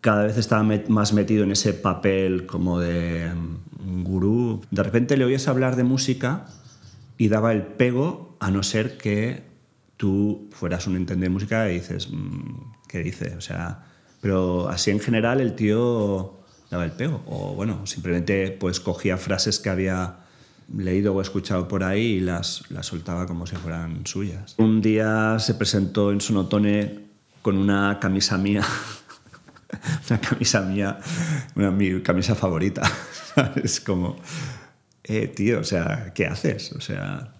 cada 0.00 0.24
vez 0.24 0.38
estaba 0.38 0.62
más 0.62 1.12
metido 1.12 1.44
en 1.44 1.50
ese 1.50 1.74
papel 1.74 2.46
como 2.46 2.80
de 2.80 3.30
um, 3.32 4.04
gurú. 4.04 4.62
De 4.70 4.82
repente 4.82 5.16
le 5.16 5.24
oías 5.24 5.48
hablar 5.48 5.76
de 5.76 5.84
música 5.84 6.46
y 7.18 7.28
daba 7.28 7.52
el 7.52 7.62
pego 7.62 8.36
a 8.40 8.50
no 8.50 8.62
ser 8.62 8.96
que 8.96 9.42
tú 9.96 10.48
fueras 10.52 10.86
un 10.86 10.96
entender 10.96 11.28
de 11.28 11.32
música 11.32 11.70
y 11.70 11.74
dices, 11.74 12.08
mmm, 12.10 12.72
¿qué 12.88 13.00
dice? 13.00 13.34
O 13.36 13.40
sea, 13.40 13.84
pero 14.20 14.68
así 14.68 14.90
en 14.90 15.00
general 15.00 15.40
el 15.40 15.54
tío 15.54 16.40
daba 16.70 16.84
el 16.84 16.92
pego. 16.92 17.22
O 17.26 17.54
bueno, 17.54 17.86
simplemente 17.86 18.50
pues 18.50 18.80
cogía 18.80 19.16
frases 19.16 19.58
que 19.58 19.68
había 19.68 20.16
leído 20.74 21.14
o 21.14 21.20
escuchado 21.20 21.68
por 21.68 21.84
ahí 21.84 22.16
y 22.16 22.20
las, 22.20 22.64
las 22.70 22.86
soltaba 22.86 23.26
como 23.26 23.46
si 23.46 23.56
fueran 23.56 24.06
suyas. 24.06 24.54
Un 24.58 24.80
día 24.80 25.38
se 25.38 25.54
presentó 25.54 26.10
en 26.10 26.20
Sonotone 26.20 27.06
con 27.42 27.56
una 27.56 27.98
camisa 28.00 28.36
mía, 28.36 28.64
una 30.10 30.20
camisa 30.20 30.62
mía, 30.62 30.98
una, 31.54 31.70
mi 31.70 32.02
camisa 32.02 32.34
favorita. 32.34 32.82
Es 33.62 33.80
como 33.80 34.16
eh, 35.08 35.28
tío, 35.28 35.60
o 35.60 35.64
sea, 35.64 36.12
¿qué 36.14 36.26
haces? 36.26 36.72
O 36.72 36.80
sea, 36.80 37.32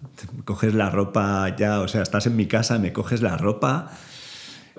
coges 0.45 0.73
la 0.73 0.89
ropa 0.89 1.53
ya, 1.55 1.81
o 1.81 1.87
sea, 1.87 2.01
estás 2.01 2.25
en 2.25 2.35
mi 2.35 2.45
casa, 2.45 2.79
me 2.79 2.93
coges 2.93 3.21
la 3.21 3.37
ropa. 3.37 3.91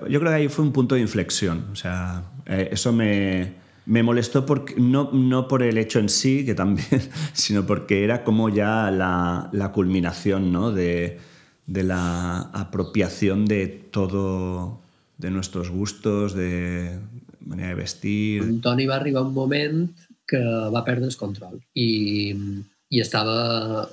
Yo 0.09 0.19
creo 0.19 0.31
que 0.31 0.37
ahí 0.37 0.47
fue 0.47 0.65
un 0.65 0.71
punto 0.71 0.95
de 0.95 1.01
inflexión, 1.01 1.67
o 1.71 1.75
sea, 1.75 2.23
eh, 2.47 2.69
eso 2.71 2.91
me, 2.91 3.53
me 3.85 4.01
molestó 4.01 4.45
porque, 4.45 4.75
no, 4.77 5.11
no 5.13 5.47
por 5.47 5.61
el 5.61 5.77
hecho 5.77 5.99
en 5.99 6.09
sí, 6.09 6.45
que 6.45 6.55
también, 6.55 6.87
sino 7.33 7.65
porque 7.65 8.03
era 8.03 8.23
como 8.23 8.49
ya 8.49 8.89
la, 8.89 9.49
la 9.51 9.71
culminación 9.71 10.51
¿no? 10.51 10.71
de, 10.71 11.19
de 11.67 11.83
la 11.83 12.39
apropiación 12.53 13.45
de 13.45 13.67
todo, 13.67 14.81
de 15.17 15.29
nuestros 15.29 15.69
gustos, 15.69 16.33
de 16.33 16.97
manera 17.45 17.69
de 17.69 17.75
vestir. 17.75 18.61
Toni 18.61 18.87
va 18.87 18.95
arribar 18.95 19.23
un 19.23 19.33
moment 19.33 19.91
que 20.25 20.39
va 20.73 20.83
perdre 20.85 21.07
el 21.09 21.17
control 21.17 21.59
i 21.73 22.33
i 22.89 23.01
estava, 23.03 23.85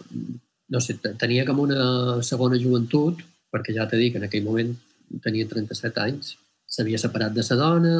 no 0.72 0.80
sé, 0.80 0.96
tenia 1.20 1.44
com 1.48 1.60
una 1.64 2.22
segona 2.24 2.58
joventut, 2.60 3.22
perquè 3.52 3.74
ja 3.76 3.86
t'he 3.88 4.00
dit 4.00 4.12
que 4.12 4.20
en 4.20 4.26
aquell 4.28 4.44
moment 4.46 4.72
tenia 5.24 5.48
37 5.48 6.02
anys, 6.02 6.34
s'havia 6.66 7.00
separat 7.00 7.34
de 7.36 7.44
sa 7.46 7.56
dona, 7.60 7.96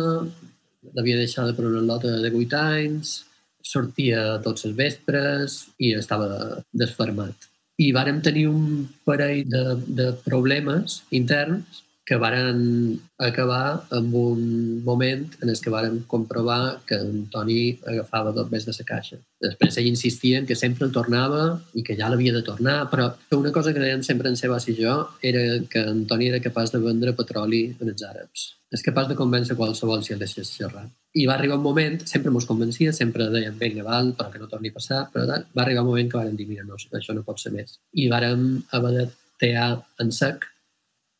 l'havia 0.94 1.20
deixada 1.20 1.54
per 1.56 1.66
una 1.68 1.84
lota 1.84 2.12
de 2.22 2.30
8 2.32 2.60
anys, 2.60 3.18
sortia 3.66 4.38
tots 4.44 4.66
els 4.66 4.76
vespres 4.78 5.58
i 5.82 5.92
estava 5.98 6.60
desfermat. 6.72 7.48
I 7.82 7.90
vàrem 7.92 8.22
tenir 8.24 8.46
un 8.48 8.86
parell 9.04 9.42
de, 9.52 9.64
de 9.98 10.12
problemes 10.24 11.02
interns 11.10 11.82
que 12.06 12.16
varen 12.22 13.00
acabar 13.18 13.82
amb 13.90 14.14
un 14.14 14.42
moment 14.86 15.24
en 15.42 15.50
el 15.50 15.58
que 15.58 15.72
varen 15.74 16.04
comprovar 16.06 16.78
que 16.86 17.00
en 17.02 17.24
Toni 17.32 17.80
agafava 17.82 18.34
tot 18.36 18.52
més 18.52 18.66
de 18.68 18.74
la 18.76 18.86
caixa. 18.86 19.18
Després 19.42 19.80
ell 19.80 19.88
insistia 19.90 20.38
en 20.38 20.46
que 20.46 20.54
sempre 20.54 20.86
el 20.86 20.94
tornava 20.94 21.42
i 21.74 21.82
que 21.82 21.96
ja 21.98 22.08
l'havia 22.12 22.36
de 22.36 22.44
tornar, 22.46 22.76
però 22.92 23.08
una 23.34 23.50
cosa 23.50 23.74
que 23.74 23.82
dèiem 23.82 24.06
sempre 24.06 24.30
en 24.30 24.38
Sebas 24.38 24.68
i 24.70 24.76
jo 24.78 24.94
era 25.20 25.42
que 25.66 25.82
en 25.82 26.06
Toni 26.06 26.30
era 26.30 26.42
capaç 26.46 26.76
de 26.76 26.84
vendre 26.86 27.16
petroli 27.18 27.64
en 27.74 27.90
els 27.90 28.06
àrabs. 28.06 28.52
És 28.70 28.86
capaç 28.86 29.10
de 29.10 29.18
convèncer 29.18 29.58
qualsevol 29.58 30.06
si 30.06 30.14
el 30.14 30.22
deixés 30.22 30.54
xerrar. 30.54 30.86
I 31.18 31.26
va 31.26 31.34
arribar 31.34 31.58
un 31.58 31.66
moment, 31.66 32.00
sempre 32.06 32.30
mos 32.30 32.46
convencia, 32.46 32.92
sempre 32.94 33.30
dèiem, 33.34 33.58
vinga, 33.58 33.82
val, 33.86 34.14
però 34.14 34.30
que 34.30 34.42
no 34.42 34.50
torni 34.50 34.70
a 34.70 34.78
passar, 34.78 35.06
però 35.10 35.26
va 35.26 35.62
arribar 35.64 35.82
un 35.82 35.90
moment 35.90 36.10
que 36.10 36.18
varen 36.22 36.38
dir, 36.38 36.46
mira, 36.46 36.66
no, 36.66 36.78
això 36.78 37.14
no 37.14 37.26
pot 37.26 37.42
ser 37.42 37.54
més. 37.54 37.80
I 37.94 38.10
vàrem 38.12 38.52
haver 38.76 38.92
de 38.98 39.06
tear 39.40 39.70
en 40.02 40.12
sec 40.14 40.46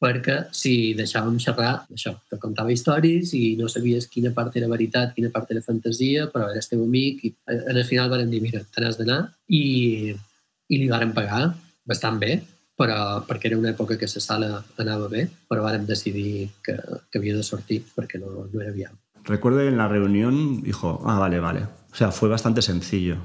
perquè 0.02 0.36
si 0.52 0.94
deixàvem 0.96 1.38
xerrar 1.40 1.86
això, 1.92 2.12
que 2.28 2.38
contava 2.40 2.72
històries 2.72 3.32
i 3.36 3.54
no 3.56 3.68
sabies 3.72 4.10
quina 4.12 4.32
part 4.36 4.56
era 4.60 4.68
veritat, 4.68 5.14
quina 5.16 5.30
part 5.32 5.50
era 5.54 5.64
fantasia, 5.64 6.26
però 6.32 6.50
eres 6.52 6.68
teu 6.68 6.82
amic 6.84 7.24
i 7.24 7.32
al 7.48 7.80
final 7.88 8.10
van 8.12 8.28
dir, 8.30 8.42
mira, 8.44 8.60
te 8.60 8.84
n'has 8.84 9.00
d'anar 9.00 9.22
i, 9.48 10.12
i 10.68 10.82
li 10.82 10.90
varen 10.92 11.14
pagar 11.16 11.48
bastant 11.86 12.20
bé, 12.20 12.36
però 12.76 13.22
perquè 13.24 13.48
era 13.48 13.58
una 13.58 13.72
època 13.72 13.96
que 13.96 14.08
la 14.10 14.20
sala 14.20 14.50
anava 14.82 15.08
bé, 15.08 15.24
però 15.48 15.64
vàrem 15.64 15.86
decidir 15.88 16.50
que, 16.62 16.76
que 17.10 17.18
havia 17.18 17.36
de 17.38 17.42
sortir 17.46 17.80
perquè 17.96 18.20
no, 18.20 18.44
no 18.52 18.60
era 18.60 18.72
viable. 18.72 19.00
Recuerdo 19.24 19.62
en 19.62 19.76
la 19.76 19.88
reunión 19.88 20.62
dijo, 20.62 21.00
ah, 21.04 21.18
vale, 21.18 21.40
vale. 21.40 21.66
O 21.90 21.94
sea, 21.94 22.12
fue 22.12 22.28
bastante 22.28 22.62
sencillo. 22.62 23.16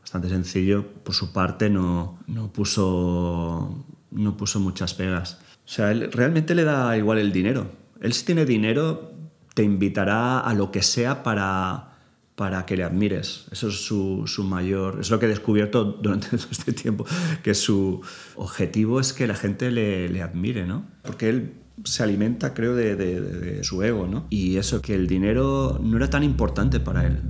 Bastante 0.00 0.28
sencillo. 0.28 0.86
Por 1.04 1.14
su 1.14 1.32
parte 1.32 1.68
no, 1.68 2.18
no, 2.28 2.50
puso, 2.52 3.84
no 4.10 4.36
puso 4.36 4.60
muchas 4.60 4.94
pegas. 4.94 5.38
O 5.70 5.72
sea, 5.72 5.92
él 5.92 6.10
realmente 6.10 6.56
le 6.56 6.64
da 6.64 6.96
igual 6.98 7.18
el 7.18 7.30
dinero. 7.30 7.70
Él 8.00 8.12
si 8.12 8.24
tiene 8.24 8.44
dinero 8.44 9.12
te 9.54 9.62
invitará 9.62 10.40
a 10.40 10.52
lo 10.52 10.72
que 10.72 10.82
sea 10.82 11.22
para, 11.22 11.92
para 12.34 12.66
que 12.66 12.76
le 12.76 12.82
admires. 12.82 13.46
Eso 13.52 13.68
es 13.68 13.84
su, 13.84 14.24
su, 14.26 14.42
mayor... 14.42 14.98
Es 15.00 15.10
lo 15.10 15.20
que 15.20 15.26
he 15.26 15.28
descubierto 15.28 15.84
durante 15.84 16.26
todo 16.36 16.48
este 16.50 16.72
tiempo, 16.72 17.06
que 17.44 17.54
su 17.54 18.00
objetivo 18.34 18.98
es 18.98 19.12
que 19.12 19.28
la 19.28 19.36
gente 19.36 19.70
le, 19.70 20.08
le 20.08 20.22
admire, 20.22 20.66
¿no? 20.66 20.86
Porque 21.02 21.28
él 21.28 21.52
se 21.84 22.02
alimenta, 22.02 22.52
creo, 22.52 22.74
de, 22.74 22.96
de, 22.96 23.20
de, 23.20 23.62
su 23.62 23.80
ego, 23.84 24.08
¿no? 24.08 24.26
Y 24.28 24.56
eso, 24.56 24.82
que 24.82 24.96
el 24.96 25.06
dinero 25.06 25.78
no 25.80 25.98
era 25.98 26.10
tan 26.10 26.24
importante 26.24 26.80
para 26.80 27.06
él. 27.06 27.20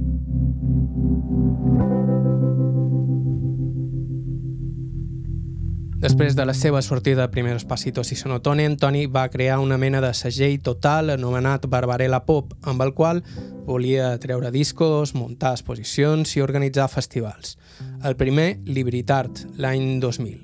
Després 6.01 6.33
de 6.33 6.47
la 6.49 6.55
seva 6.57 6.81
sortida 6.81 7.27
de 7.27 7.29
Primeros 7.29 7.67
Pasitos 7.69 8.09
i 8.15 8.17
Sonotone, 8.17 8.65
Toni 8.81 9.03
va 9.05 9.27
crear 9.29 9.59
una 9.61 9.77
mena 9.77 10.01
de 10.01 10.15
segell 10.17 10.57
total 10.65 11.13
anomenat 11.13 11.67
Barbarella 11.69 12.23
Pop, 12.25 12.55
amb 12.65 12.81
el 12.81 12.95
qual 12.97 13.21
volia 13.67 14.15
treure 14.23 14.49
discos, 14.51 15.13
muntar 15.13 15.53
exposicions 15.53 16.33
i 16.39 16.41
organitzar 16.41 16.89
festivals. 16.89 17.59
El 18.01 18.17
primer, 18.17 18.63
Libritart, 18.65 19.45
l'any 19.61 20.01
2000. 20.01 20.41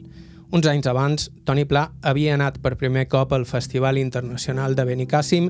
Uns 0.52 0.68
anys 0.68 0.92
abans, 0.92 1.30
Toni 1.48 1.64
Pla 1.64 1.88
havia 2.04 2.36
anat 2.36 2.61
per 2.61 2.76
primer 2.76 3.07
cop 3.09 3.32
al 3.32 3.48
Festival 3.48 3.96
Internacional 3.96 4.76
de 4.76 4.84
Benicàssim 4.84 5.48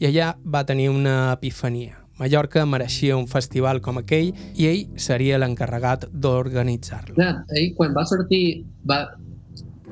i 0.00 0.08
allà 0.10 0.32
va 0.42 0.66
tenir 0.66 0.90
una 0.90 1.30
epifania. 1.30 2.00
Mallorca 2.18 2.66
mereixia 2.66 3.14
un 3.14 3.28
festival 3.30 3.78
com 3.82 4.02
aquell 4.02 4.32
i 4.58 4.66
ell 4.66 4.98
seria 4.98 5.38
l'encarregat 5.38 6.08
d'organitzar-lo. 6.10 7.14
Clar, 7.14 7.44
ell 7.54 7.70
quan 7.78 7.94
va 7.94 8.04
sortir 8.06 8.64
va, 8.86 9.00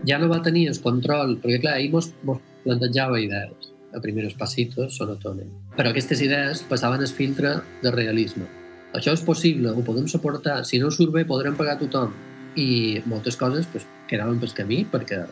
ja 0.08 0.18
no 0.18 0.30
va 0.30 0.42
tenir 0.42 0.68
el 0.70 0.80
control, 0.82 1.36
perquè 1.42 1.60
clar, 1.62 1.76
ell 1.80 1.92
mos, 1.92 2.10
mos 2.26 2.40
plantejava 2.64 3.20
idees 3.20 3.70
a 3.92 4.00
primeros 4.00 4.34
pasitos, 4.34 4.96
sonotone. 4.96 5.46
Però 5.76 5.92
aquestes 5.92 6.22
idees 6.24 6.62
passaven 6.68 7.02
el 7.04 7.12
filtre 7.12 7.58
de 7.82 7.92
realisme. 7.92 8.48
Això 8.96 9.12
és 9.16 9.24
possible, 9.24 9.72
ho 9.72 9.84
podem 9.84 10.08
suportar, 10.08 10.62
si 10.68 10.80
no 10.80 10.90
surt 10.92 11.12
bé 11.14 11.24
podrem 11.28 11.56
pagar 11.56 11.78
tothom. 11.80 12.12
I 12.56 13.00
moltes 13.08 13.38
coses 13.40 13.68
pues, 13.72 13.86
quedaven 14.10 14.40
pel 14.40 14.52
camí 14.52 14.82
perquè, 14.84 15.22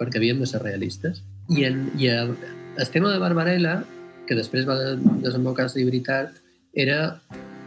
perquè 0.00 0.18
havíem 0.18 0.40
de 0.42 0.48
ser 0.50 0.62
realistes. 0.64 1.22
I, 1.50 1.66
en, 1.68 1.84
i 1.98 2.08
el, 2.10 2.32
el 2.78 2.90
tema 2.90 3.12
de 3.12 3.20
Barbarella 3.22 3.82
que 4.26 4.36
després 4.38 4.66
va 4.66 4.76
desembocar 5.22 5.68
a 5.68 5.74
Llibritat, 5.74 6.40
era 6.74 7.20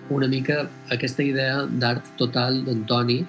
una 0.10 0.28
mica 0.28 0.66
aquesta 0.94 1.24
idea 1.24 1.66
d'art 1.68 2.16
total 2.20 2.64
d'Antoni 2.66 3.22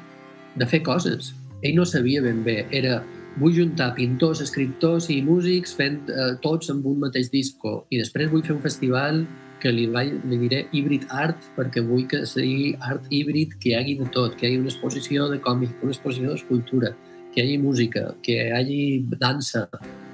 de 0.58 0.66
fer 0.66 0.82
coses. 0.86 1.32
Ell 1.62 1.76
no 1.76 1.86
sabia 1.86 2.22
ben 2.22 2.42
bé, 2.46 2.64
era 2.70 3.02
vull 3.40 3.54
juntar 3.56 3.92
pintors, 3.96 4.40
escriptors 4.44 5.08
i 5.14 5.20
músics 5.24 5.74
fent 5.78 6.08
eh, 6.10 6.32
tots 6.44 6.70
amb 6.72 6.86
un 6.90 6.98
mateix 7.04 7.30
disco 7.32 7.82
i 7.90 8.00
després 8.02 8.30
vull 8.32 8.44
fer 8.46 8.56
un 8.56 8.64
festival 8.64 9.22
que 9.62 9.72
li, 9.74 9.86
vaig, 9.90 10.12
li 10.30 10.38
diré 10.44 10.62
híbrid 10.74 11.06
art 11.10 11.48
perquè 11.56 11.82
vull 11.84 12.06
que 12.10 12.22
sigui 12.30 12.72
art 12.78 13.06
híbrid 13.10 13.56
que 13.58 13.72
hi 13.72 13.76
hagi 13.78 13.96
de 13.98 14.08
tot, 14.14 14.36
que 14.36 14.46
hi 14.46 14.52
hagi 14.52 14.60
una 14.62 14.72
exposició 14.72 15.28
de 15.32 15.40
còmic, 15.42 15.74
una 15.82 15.94
exposició 15.94 16.32
d'escultura, 16.32 16.92
que 17.34 17.42
hi 17.42 17.46
hagi 17.46 17.58
música, 17.62 18.04
que 18.22 18.36
hi 18.38 18.52
hagi 18.54 18.82
dansa. 19.18 19.66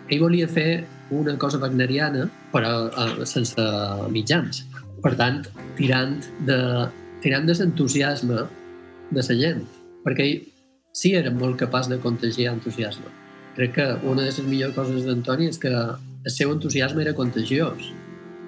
Ell 0.09 0.21
volia 0.21 0.49
fer 0.49 0.85
una 1.15 1.37
cosa 1.41 1.61
wagneriana, 1.61 2.27
però 2.53 2.73
uh, 2.89 3.25
sense 3.29 3.69
mitjans. 4.13 4.65
Per 5.05 5.13
tant, 5.21 5.43
tirant 5.77 6.19
de 6.49 6.59
tirant 7.25 7.47
de 7.49 7.57
l'entusiasme 7.57 8.43
de 9.15 9.23
la 9.23 9.37
gent, 9.41 9.63
perquè 10.05 10.27
ell 10.29 10.43
sí 10.95 11.13
era 11.19 11.33
molt 11.35 11.59
capaç 11.59 11.91
de 11.91 11.99
contagiar 12.01 12.55
entusiasme. 12.55 13.11
Crec 13.59 13.75
que 13.75 13.87
una 14.07 14.23
de 14.23 14.31
les 14.31 14.41
millors 14.47 14.75
coses 14.79 15.05
d'Antoni 15.07 15.51
és 15.51 15.59
que 15.59 15.73
el 15.75 16.33
seu 16.33 16.53
entusiasme 16.55 17.03
era 17.03 17.15
contagiós 17.19 17.91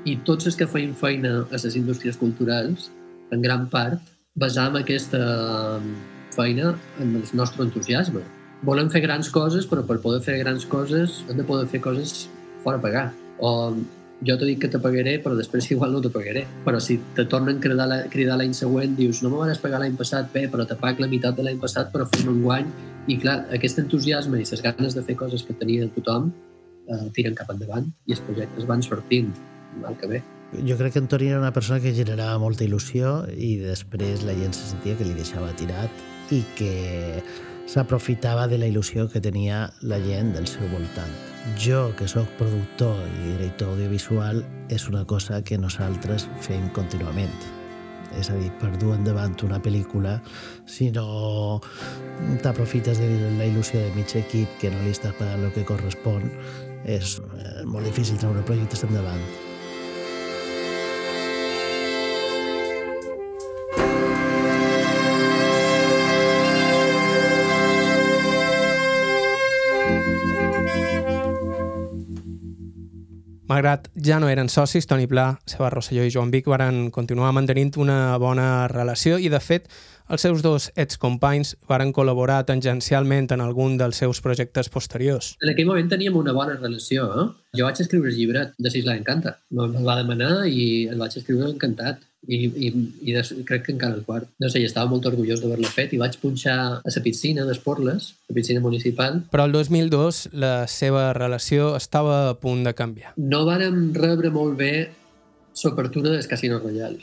i 0.07 0.15
tots 0.27 0.47
els 0.47 0.57
que 0.59 0.69
feien 0.71 0.95
feina 0.95 1.41
a 1.51 1.59
les 1.59 1.75
indústries 1.75 2.17
culturals, 2.17 2.91
en 3.35 3.43
gran 3.43 3.67
part, 3.69 3.99
basam 4.39 4.79
aquesta 4.79 5.21
feina 6.37 6.75
en 7.03 7.17
el 7.19 7.27
nostre 7.35 7.67
entusiasme. 7.67 8.23
Volem 8.67 8.89
fer 8.93 9.03
grans 9.03 9.29
coses, 9.33 9.67
però 9.67 9.83
per 9.87 9.99
poder 10.05 10.23
fer 10.25 10.39
grans 10.39 10.65
coses 10.71 11.25
hem 11.27 11.41
de 11.41 11.47
poder 11.49 11.67
fer 11.73 11.83
coses 11.83 12.29
fora 12.63 12.81
pagar. 12.81 13.09
O 13.43 13.75
jo 14.25 14.37
t'he 14.39 14.49
dit 14.49 14.61
que 14.61 14.69
te 14.73 14.81
pagaré, 14.81 15.19
però 15.23 15.37
després 15.37 15.69
igual 15.71 15.93
no 15.93 16.01
te 16.01 16.11
pagaré. 16.13 16.47
Però 16.65 16.81
si 16.81 16.99
te 17.17 17.27
tornen 17.29 17.59
a 17.59 17.61
cridar, 17.61 17.89
la, 17.91 17.99
cridar 18.13 18.39
l'any 18.41 18.55
següent, 18.57 18.97
dius, 18.97 19.23
no 19.25 19.33
me 19.33 19.43
vas 19.43 19.61
pagar 19.63 19.81
l'any 19.83 19.97
passat, 19.99 20.31
bé, 20.33 20.47
però 20.53 20.67
te 20.69 20.79
pag 20.81 21.01
la 21.03 21.11
meitat 21.11 21.37
de 21.37 21.45
l'any 21.47 21.61
passat, 21.63 21.93
però 21.93 22.09
fem 22.15 22.31
un 22.33 22.43
guany. 22.45 22.71
I 23.13 23.19
clar, 23.23 23.43
aquest 23.55 23.83
entusiasme 23.83 24.41
i 24.41 24.47
les 24.49 24.63
ganes 24.65 24.97
de 24.97 25.05
fer 25.07 25.19
coses 25.19 25.45
que 25.47 25.55
tenia 25.55 25.87
tothom 25.95 26.33
eh, 26.89 27.05
tiren 27.15 27.37
cap 27.39 27.53
endavant 27.55 27.87
i 28.07 28.17
els 28.17 28.25
projectes 28.25 28.67
van 28.67 28.83
sortint, 28.83 29.31
mal 29.83 29.99
que 30.01 30.11
bé. 30.11 30.23
Jo 30.67 30.77
crec 30.79 30.95
que 30.95 31.03
Antoni 31.03 31.29
era 31.29 31.41
una 31.43 31.53
persona 31.53 31.81
que 31.83 31.93
generava 31.95 32.39
molta 32.39 32.65
il·lusió 32.65 33.19
i 33.35 33.57
després 33.61 34.23
la 34.25 34.35
gent 34.39 34.55
se 34.55 34.71
sentia 34.71 34.97
que 34.97 35.05
li 35.05 35.17
deixava 35.19 35.51
tirat 35.59 36.33
i 36.33 36.43
que 36.59 37.23
s'aprofitava 37.67 38.47
de 38.47 38.61
la 38.63 38.71
il·lusió 38.71 39.11
que 39.11 39.23
tenia 39.23 39.67
la 39.83 39.99
gent 40.03 40.33
del 40.39 40.47
seu 40.51 40.71
voltant. 40.71 41.36
Jo, 41.55 41.93
que 41.95 42.09
sóc 42.11 42.27
productor 42.41 42.99
i 43.07 43.37
director 43.37 43.71
audiovisual, 43.71 44.43
és 44.69 44.89
una 44.91 45.05
cosa 45.07 45.39
que 45.47 45.59
nosaltres 45.59 46.27
fem 46.43 46.67
contínuament. 46.75 47.33
És 48.19 48.33
a 48.33 48.37
dir, 48.39 48.51
per 48.59 48.73
dur 48.81 48.97
endavant 48.97 49.37
una 49.47 49.61
pel·lícula, 49.63 50.19
si 50.67 50.91
no 50.91 51.61
t'aprofites 52.43 52.99
de 52.99 53.11
la 53.39 53.47
il·lusió 53.47 53.79
de 53.79 53.95
mig 53.95 54.17
equip 54.19 54.59
que 54.61 54.75
no 54.75 54.83
li 54.83 54.95
estàs 54.97 55.15
pagant 55.21 55.47
el 55.47 55.55
que 55.55 55.67
correspon, 55.69 56.27
és 56.85 57.19
eh, 57.23 57.63
molt 57.67 57.87
difícil 57.87 58.19
treure 58.19 58.43
projectes 58.47 58.83
endavant. 58.89 59.23
Malgrat 73.47 73.85
ja 74.03 74.17
no 74.19 74.27
eren 74.27 74.49
socis, 74.51 74.89
Toni 74.91 75.07
Pla, 75.07 75.37
Seba 75.47 75.69
Rosselló 75.71 76.03
i 76.03 76.11
Joan 76.11 76.33
Vic 76.35 76.49
varen 76.51 76.89
continuar 76.91 77.31
mantenint 77.37 77.77
una 77.79 78.17
bona 78.19 78.67
relació 78.73 79.21
i, 79.23 79.29
de 79.31 79.39
fet, 79.39 79.69
els 80.11 80.25
seus 80.27 80.43
dos 80.43 80.67
excompanys 80.75 81.53
varen 81.71 81.93
col·laborar 81.95 82.41
tangencialment 82.49 83.31
en 83.37 83.45
algun 83.45 83.77
dels 83.79 84.03
seus 84.03 84.19
projectes 84.25 84.71
posteriors. 84.75 85.37
En 85.47 85.53
aquell 85.53 85.71
moment 85.71 85.93
teníem 85.93 86.19
una 86.19 86.35
bona 86.35 86.59
relació. 86.59 87.07
Eh? 87.07 87.29
Jo 87.61 87.71
vaig 87.71 87.85
escriure 87.87 88.11
el 88.11 88.19
llibre 88.19 88.49
de 88.59 88.75
Sisla 88.75 88.99
Encanta. 88.99 89.37
Me'l 89.55 89.79
va 89.87 89.99
demanar 90.03 90.49
i 90.51 90.89
el 90.91 90.99
vaig 90.99 91.15
escriure 91.23 91.53
encantat 91.53 92.03
i, 92.27 92.39
i, 92.47 92.71
i 93.07 93.15
des, 93.15 93.33
crec 93.49 93.67
que 93.67 93.75
encara 93.75 93.99
el 93.99 94.05
quart. 94.07 94.29
No 94.43 94.51
sé, 94.53 94.63
estava 94.67 94.91
molt 94.91 95.07
orgullós 95.09 95.43
d'haver-lo 95.43 95.71
fet 95.73 95.95
i 95.95 96.01
vaig 96.01 96.19
punxar 96.23 96.57
a 96.57 96.69
la 96.85 97.03
piscina 97.05 97.47
d'Esporles, 97.47 98.13
la 98.29 98.37
piscina 98.37 98.63
municipal. 98.65 99.23
Però 99.33 99.47
el 99.49 99.55
2002 99.57 100.23
la 100.37 100.55
seva 100.71 101.11
relació 101.17 101.75
estava 101.79 102.23
a 102.31 102.39
punt 102.41 102.65
de 102.67 102.75
canviar. 102.77 103.15
No 103.17 103.45
vàrem 103.49 103.91
rebre 103.97 104.33
molt 104.35 104.59
bé 104.59 104.73
l'obertura 105.63 106.13
del 106.13 106.27
Casino 106.29 106.59
Royal, 106.61 106.99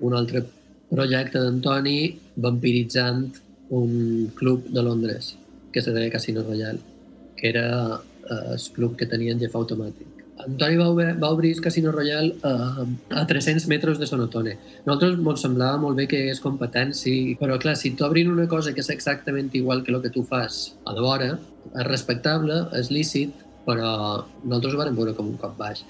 un 0.00 0.14
altre 0.16 0.44
projecte 0.88 1.40
d'Antoni 1.42 1.98
vampiritzant 2.40 3.26
un 3.76 4.30
club 4.34 4.70
de 4.72 4.82
Londres 4.82 5.34
que 5.72 5.82
se 5.84 5.92
deia 5.92 6.10
Casino 6.10 6.42
Royal, 6.42 6.78
que 7.36 7.50
era 7.50 7.66
eh, 7.98 8.54
el 8.54 8.70
club 8.72 8.96
que 8.96 9.06
tenien 9.06 9.38
Jeff 9.38 9.58
Automàtic 9.58 10.17
Antoni 10.44 10.76
va, 10.78 10.88
obrir, 10.92 11.14
va 11.18 11.30
obrir 11.34 11.52
el 11.56 11.60
Casino 11.60 11.90
Royal 11.92 12.30
a, 12.46 12.84
a 13.20 13.26
300 13.26 13.66
metres 13.66 13.98
de 13.98 14.06
Sonotone. 14.06 14.54
Nosaltres 14.86 15.18
ens 15.18 15.42
semblava 15.44 15.80
molt 15.82 15.98
bé 15.98 16.06
que 16.10 16.20
és 16.30 16.40
competència, 16.44 17.34
però 17.40 17.58
clar, 17.58 17.74
si 17.80 17.94
tu 17.98 18.06
obrin 18.06 18.30
una 18.30 18.46
cosa 18.50 18.72
que 18.74 18.84
és 18.84 18.90
exactament 18.94 19.50
igual 19.58 19.82
que 19.84 19.94
el 19.94 20.02
que 20.04 20.12
tu 20.14 20.22
fas 20.28 20.76
a 20.86 20.94
de 20.94 21.02
vora, 21.02 21.32
és 21.74 21.88
respectable, 21.88 22.60
és 22.78 22.92
lícit, 22.94 23.34
però 23.66 23.90
nosaltres 24.44 24.74
ho 24.76 24.80
vam 24.80 24.96
veure 24.96 25.16
com 25.16 25.28
un 25.34 25.40
cop 25.40 25.58
baix. 25.58 25.82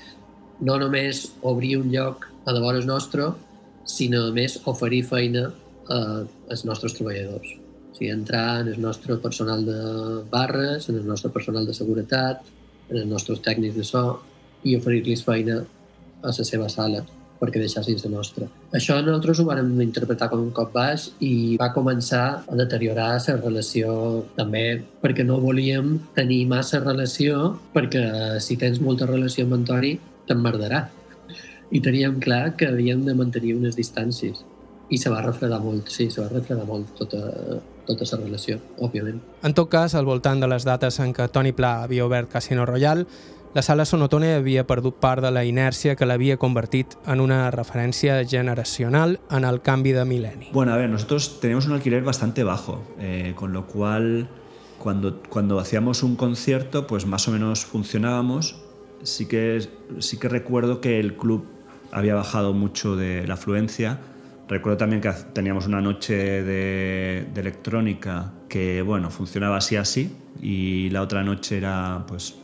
No 0.64 0.78
només 0.80 1.28
obrir 1.46 1.76
un 1.78 1.92
lloc 1.92 2.26
a 2.48 2.54
de 2.56 2.64
vora 2.64 2.80
nostre, 2.86 3.30
sinó 3.88 4.28
més 4.34 4.58
oferir 4.68 5.04
feina 5.06 5.48
als 5.88 6.64
nostres 6.68 6.96
treballadors. 6.96 7.54
O 7.92 7.96
sigui, 7.96 8.10
entrar 8.12 8.62
en 8.62 8.72
el 8.72 8.80
nostre 8.80 9.16
personal 9.22 9.64
de 9.64 9.78
barres, 10.32 10.88
en 10.88 10.98
el 10.98 11.06
nostre 11.06 11.30
personal 11.34 11.66
de 11.66 11.76
seguretat, 11.76 12.42
en 12.88 13.02
els 13.02 13.08
nostres 13.12 13.40
tècnics 13.44 13.76
de 13.76 13.84
so, 13.84 14.04
i 14.64 14.76
oferir-los 14.78 15.24
feina 15.26 15.60
a 16.22 16.32
la 16.32 16.44
seva 16.44 16.68
sala 16.72 17.04
perquè 17.38 17.60
deixassin 17.62 17.98
la 18.02 18.10
nostra. 18.16 18.48
Això 18.74 18.96
nosaltres 18.98 19.38
ho 19.40 19.46
vam 19.46 19.70
interpretar 19.84 20.28
com 20.32 20.42
un 20.42 20.50
cop 20.54 20.72
baix 20.74 21.08
i 21.22 21.56
va 21.60 21.70
començar 21.74 22.24
a 22.42 22.58
deteriorar 22.58 23.12
la 23.20 23.36
relació 23.38 23.94
també 24.36 24.82
perquè 25.02 25.26
no 25.26 25.38
volíem 25.40 25.96
tenir 26.18 26.44
massa 26.50 26.82
relació 26.82 27.54
perquè 27.74 28.40
si 28.42 28.58
tens 28.58 28.82
molta 28.82 29.06
relació 29.06 29.46
amb 29.46 29.60
Antoni 29.60 29.94
t'emmerdarà. 30.26 30.88
I 31.70 31.80
teníem 31.84 32.18
clar 32.20 32.56
que 32.56 32.68
havíem 32.68 33.04
de 33.04 33.14
mantenir 33.14 33.54
unes 33.54 33.76
distàncies 33.76 34.42
i 34.88 34.96
se 34.96 35.10
va 35.12 35.20
refredar 35.20 35.60
molt, 35.60 35.90
sí, 35.92 36.08
se 36.10 36.22
va 36.22 36.30
refredar 36.32 36.64
molt 36.66 36.94
tota, 36.96 37.20
tota 37.86 38.06
la 38.08 38.20
relació, 38.22 38.56
òbviament. 38.80 39.18
En 39.44 39.54
tot 39.56 39.68
cas, 39.68 39.94
al 39.94 40.08
voltant 40.08 40.40
de 40.40 40.48
les 40.48 40.64
dates 40.64 40.96
en 41.04 41.12
què 41.16 41.28
Toni 41.32 41.52
Pla 41.52 41.82
havia 41.84 42.06
obert 42.08 42.30
Casino 42.32 42.64
Royal, 42.64 43.04
la 43.54 43.62
sala 43.62 43.84
Sonotone 43.84 44.34
havia 44.34 44.66
perdut 44.68 44.98
part 45.00 45.22
de 45.24 45.30
la 45.32 45.44
inèrcia 45.46 45.94
que 45.96 46.06
l'havia 46.06 46.36
convertit 46.36 46.94
en 47.06 47.20
una 47.20 47.50
referencia 47.50 48.20
generacional 48.28 49.18
en 49.30 49.44
el 49.44 49.60
cambio 49.62 49.98
de 49.98 50.04
milenio. 50.04 50.48
Bueno, 50.52 50.72
a 50.72 50.76
ver, 50.76 50.90
nosotros 50.90 51.40
tenemos 51.40 51.66
un 51.66 51.72
alquiler 51.72 52.02
bastante 52.02 52.44
bajo, 52.44 52.82
eh, 53.00 53.32
con 53.34 53.52
lo 53.52 53.66
cual 53.66 54.28
cuando, 54.78 55.22
cuando 55.28 55.58
hacíamos 55.58 56.02
un 56.02 56.16
concierto, 56.16 56.86
pues 56.86 57.06
más 57.06 57.26
o 57.28 57.32
menos 57.32 57.64
funcionábamos. 57.64 58.62
Sí 59.02 59.26
que, 59.26 59.66
sí 60.00 60.18
que 60.18 60.28
recuerdo 60.28 60.80
que 60.80 61.00
el 61.00 61.16
club 61.16 61.46
había 61.90 62.14
bajado 62.14 62.52
mucho 62.52 62.96
de 62.96 63.26
la 63.26 63.34
afluencia. 63.34 64.00
Recuerdo 64.48 64.78
también 64.78 65.00
que 65.00 65.10
teníamos 65.32 65.66
una 65.66 65.80
noche 65.80 66.14
de, 66.42 67.26
de 67.32 67.40
electrónica 67.40 68.32
que 68.48 68.82
bueno, 68.82 69.10
funcionaba 69.10 69.58
así 69.58 69.76
así 69.76 70.16
y 70.40 70.90
la 70.90 71.02
otra 71.02 71.22
noche 71.22 71.58
era 71.58 72.04
pues 72.08 72.34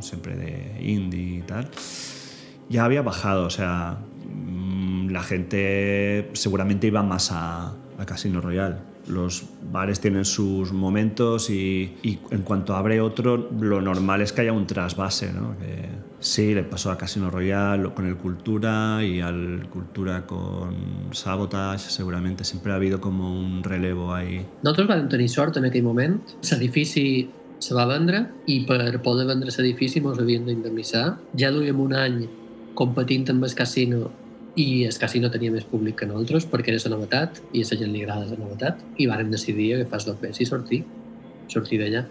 siempre 0.00 0.36
de 0.36 0.82
indie 0.82 1.38
y 1.38 1.42
tal. 1.42 1.68
Ya 2.68 2.84
había 2.84 3.02
bajado, 3.02 3.46
o 3.46 3.50
sea, 3.50 3.98
mm, 4.26 5.10
la 5.10 5.22
gente 5.22 6.30
seguramente 6.32 6.86
iba 6.86 7.02
más 7.02 7.30
a, 7.32 7.74
a 7.98 8.06
Casino 8.06 8.40
Royal. 8.40 8.80
Los 9.06 9.44
bares 9.70 10.00
tienen 10.00 10.24
sus 10.24 10.72
momentos 10.72 11.50
y, 11.50 11.94
y 12.02 12.18
en 12.30 12.42
cuanto 12.42 12.74
abre 12.74 13.02
otro, 13.02 13.36
lo 13.36 13.82
normal 13.82 14.22
es 14.22 14.32
que 14.32 14.40
haya 14.40 14.52
un 14.52 14.66
trasvase, 14.66 15.30
¿no? 15.30 15.58
Que 15.58 15.88
sí, 16.20 16.54
le 16.54 16.62
pasó 16.62 16.90
a 16.90 16.96
Casino 16.96 17.30
Royal 17.30 17.92
con 17.92 18.06
el 18.06 18.16
Cultura 18.16 19.04
y 19.04 19.20
al 19.20 19.68
Cultura 19.68 20.26
con 20.26 20.74
Sabotage, 21.12 21.90
seguramente 21.90 22.44
siempre 22.44 22.72
ha 22.72 22.76
habido 22.76 22.98
como 23.00 23.38
un 23.38 23.62
relevo 23.62 24.14
ahí. 24.14 24.46
Nosaltres 24.62 24.88
vam 24.88 25.08
tenir 25.08 25.28
sort 25.28 25.58
en 25.58 25.68
aquell 25.68 25.84
moment. 25.84 26.22
L'edifici 26.50 27.28
se 27.64 27.76
va 27.76 27.86
vendre 27.88 28.24
i 28.50 28.60
per 28.68 28.80
poder 29.04 29.28
vendre 29.30 29.52
l'edifici 29.54 30.02
ens 30.02 30.20
havien 30.20 30.44
d'indemnitzar. 30.48 31.06
Ja 31.40 31.52
duíem 31.54 31.80
un 31.80 31.94
any 31.96 32.18
competint 32.78 33.30
amb 33.32 33.46
el 33.46 33.54
casino 33.54 34.10
i 34.60 34.84
el 34.86 34.98
casino 35.00 35.30
tenia 35.30 35.50
més 35.54 35.64
públic 35.70 35.96
que 36.00 36.06
nosaltres 36.06 36.46
perquè 36.50 36.74
era 36.74 36.82
la 36.84 36.96
novetat 36.96 37.40
i 37.52 37.62
a 37.62 37.70
la 37.70 37.80
gent 37.80 37.94
li 37.94 38.04
agrada 38.04 38.28
la 38.34 38.42
novetat 38.42 38.84
i 38.98 39.08
vàrem 39.10 39.32
decidir 39.32 39.72
agafar 39.78 40.02
els 40.02 40.10
dos 40.10 40.20
bes 40.20 40.40
i 40.40 40.46
sortir 40.50 40.84
sortir 41.48 41.80
d'allà. 41.80 42.04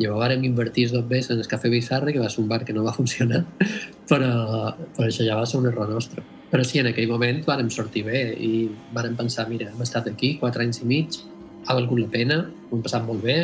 Llavors 0.00 0.22
vàrem 0.22 0.44
invertir 0.48 0.88
dos 0.90 1.06
bes 1.08 1.30
en 1.30 1.40
el 1.40 1.48
Cafè 1.48 1.70
Bizarre, 1.72 2.12
que 2.12 2.20
va 2.22 2.28
ser 2.32 2.40
un 2.42 2.48
bar 2.48 2.62
que 2.64 2.72
no 2.72 2.84
va 2.84 2.94
funcionar, 3.00 3.42
però, 4.08 4.74
però 4.96 5.08
això 5.08 5.26
ja 5.26 5.38
va 5.38 5.46
ser 5.46 5.60
un 5.60 5.68
error 5.70 5.90
nostre. 5.90 6.24
Però 6.50 6.64
sí, 6.66 6.80
en 6.80 6.90
aquell 6.90 7.10
moment 7.10 7.42
vàrem 7.46 7.70
sortir 7.70 8.04
bé 8.08 8.22
i 8.34 8.68
vàrem 8.94 9.16
pensar, 9.18 9.46
mira, 9.50 9.70
hem 9.70 9.82
estat 9.84 10.08
aquí 10.10 10.34
quatre 10.40 10.64
anys 10.66 10.82
i 10.82 10.88
mig, 10.88 11.20
ha 11.66 11.76
valgut 11.76 12.00
la 12.00 12.08
pena, 12.10 12.40
ho 12.70 12.76
hem 12.76 12.86
passat 12.86 13.04
molt 13.06 13.22
bé. 13.22 13.42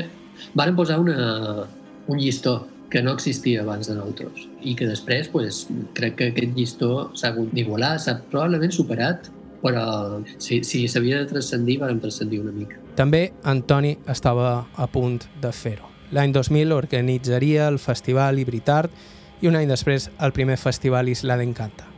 Vàrem 0.58 0.76
posar 0.78 0.98
una, 1.02 1.66
un 2.06 2.18
llistó 2.18 2.66
que 2.90 3.02
no 3.02 3.12
existia 3.12 3.62
abans 3.62 3.88
de 3.88 3.96
nosaltres 3.96 4.46
i 4.62 4.76
que 4.78 4.86
després 4.86 5.28
pues, 5.32 5.64
crec 5.96 6.16
que 6.20 6.28
aquest 6.30 6.54
llistó 6.56 7.10
s'ha 7.14 7.32
hagut 7.32 7.50
d'igualar, 7.54 7.96
s'ha 8.00 8.20
probablement 8.30 8.72
superat, 8.74 9.30
però 9.62 10.22
si, 10.38 10.62
si 10.64 10.86
s'havia 10.88 11.22
de 11.22 11.30
transcendir, 11.32 11.80
vam 11.82 12.00
transcendir 12.00 12.40
una 12.44 12.54
mica. 12.54 12.78
També 12.96 13.32
Antoni 13.44 13.96
estava 14.08 14.66
a 14.76 14.86
punt 14.86 15.26
de 15.42 15.52
fer-ho. 15.52 15.90
L'any 16.14 16.32
2000 16.32 16.72
organitzaria 16.72 17.66
el 17.68 17.80
Festival 17.82 18.38
Hibritart 18.38 19.42
i 19.42 19.50
un 19.50 19.58
any 19.58 19.68
després 19.68 20.08
el 20.22 20.32
primer 20.32 20.56
festival 20.56 21.10
Isla 21.10 21.36
d'Encanta. 21.36 21.90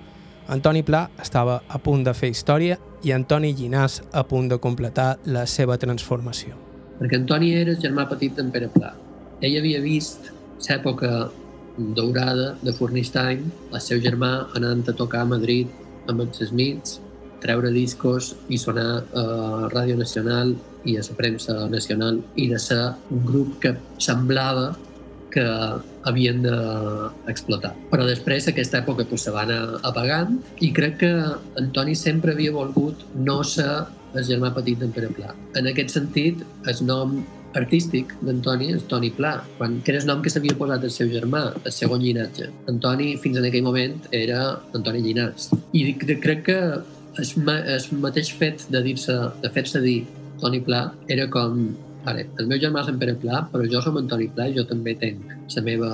Antoni 0.49 0.83
Pla 0.83 1.05
estava 1.21 1.61
a 1.69 1.79
punt 1.79 2.07
de 2.07 2.15
fer 2.17 2.33
història 2.33 2.79
i 3.05 3.13
Antoni 3.13 3.53
Llinàs 3.53 4.01
a 4.17 4.25
punt 4.25 4.49
de 4.49 4.59
completar 4.59 5.19
la 5.29 5.45
seva 5.47 5.77
transformació. 5.77 6.68
Perquè 6.99 7.21
Antoni 7.21 7.53
era 7.55 7.75
el 7.75 7.83
germà 7.83 8.09
petit 8.11 8.35
d'en 8.35 8.51
Pere 8.55 8.71
Pla. 8.75 8.93
Ell 9.41 9.59
havia 9.61 9.83
vist 9.83 10.33
l'època 10.67 11.29
daurada 11.79 12.57
de 12.63 12.75
Fornistany, 12.75 13.45
el 13.71 13.83
seu 13.83 14.01
germà 14.03 14.33
anant 14.59 14.83
a 14.91 14.97
tocar 14.99 15.23
a 15.23 15.31
Madrid 15.31 15.71
amb 16.11 16.25
els 16.25 16.41
Smiths, 16.51 16.99
treure 17.43 17.71
discos 17.71 18.33
i 18.51 18.59
sonar 18.59 19.05
a 19.15 19.25
Ràdio 19.71 19.95
Nacional 19.99 20.57
i 20.89 20.97
a 20.99 21.05
la 21.07 21.17
premsa 21.19 21.55
nacional 21.71 22.19
i 22.37 22.49
de 22.51 22.59
ser 22.59 22.81
un 23.15 23.25
grup 23.27 23.59
que 23.63 23.77
semblava 24.03 24.73
que 25.31 25.45
havien 26.09 26.41
d'explotar. 26.43 27.75
Però 27.93 28.07
després 28.09 28.49
aquesta 28.49 28.81
època 28.81 29.05
pues, 29.09 29.27
se 29.27 29.35
va 29.35 29.45
anar 29.45 29.79
apagant 29.87 30.39
i 30.65 30.73
crec 30.75 30.99
que 31.05 31.13
Antoni 31.61 31.95
sempre 31.99 32.33
havia 32.33 32.55
volgut 32.55 33.05
no 33.15 33.43
ser 33.45 33.69
el 34.15 34.25
germà 34.25 34.53
petit 34.57 34.79
d'en 34.81 34.93
Pere 34.95 35.11
Pla. 35.15 35.35
En 35.59 35.69
aquest 35.71 35.95
sentit, 35.97 36.45
el 36.71 36.85
nom 36.87 37.19
artístic 37.59 38.13
d'Antoni 38.21 38.71
és 38.75 38.85
Toni 38.91 39.11
Pla, 39.17 39.39
quan, 39.59 39.79
que 39.85 39.93
era 39.95 40.03
el 40.03 40.09
nom 40.09 40.23
que 40.25 40.33
s'havia 40.33 40.57
posat 40.59 40.85
el 40.85 40.93
seu 40.95 41.11
germà, 41.13 41.43
el 41.65 41.75
segon 41.75 42.05
llinatge. 42.05 42.51
Antoni, 42.71 43.15
fins 43.23 43.41
en 43.41 43.49
aquell 43.49 43.67
moment, 43.67 43.99
era 44.15 44.43
Antoni 44.77 45.03
Llinàs. 45.05 45.51
I 45.73 45.85
crec 45.99 46.45
que 46.49 46.59
el, 47.19 47.29
el 47.49 48.01
mateix 48.05 48.33
fet 48.39 48.69
de 48.73 48.83
dir-se, 48.85 49.19
de 49.43 49.53
fer-se 49.55 49.83
dir 49.85 50.01
Toni 50.43 50.63
Pla 50.65 50.87
era 51.11 51.27
com 51.33 51.71
vale, 52.05 52.29
el 52.41 52.47
meu 52.49 52.61
germà 52.63 52.85
és 52.85 52.93
en 52.93 53.01
Pere 53.01 53.17
Pla, 53.21 53.43
però 53.53 53.67
jo 53.69 53.83
som 53.85 53.99
Antoni 54.01 54.29
Pla 54.33 54.49
i 54.49 54.57
jo 54.57 54.65
també 54.69 54.95
tenc 55.01 55.33
la 55.57 55.65
meva 55.67 55.93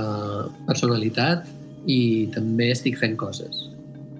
personalitat 0.68 1.48
i 1.90 2.00
també 2.34 2.70
estic 2.74 2.98
fent 3.00 3.16
coses 3.20 3.73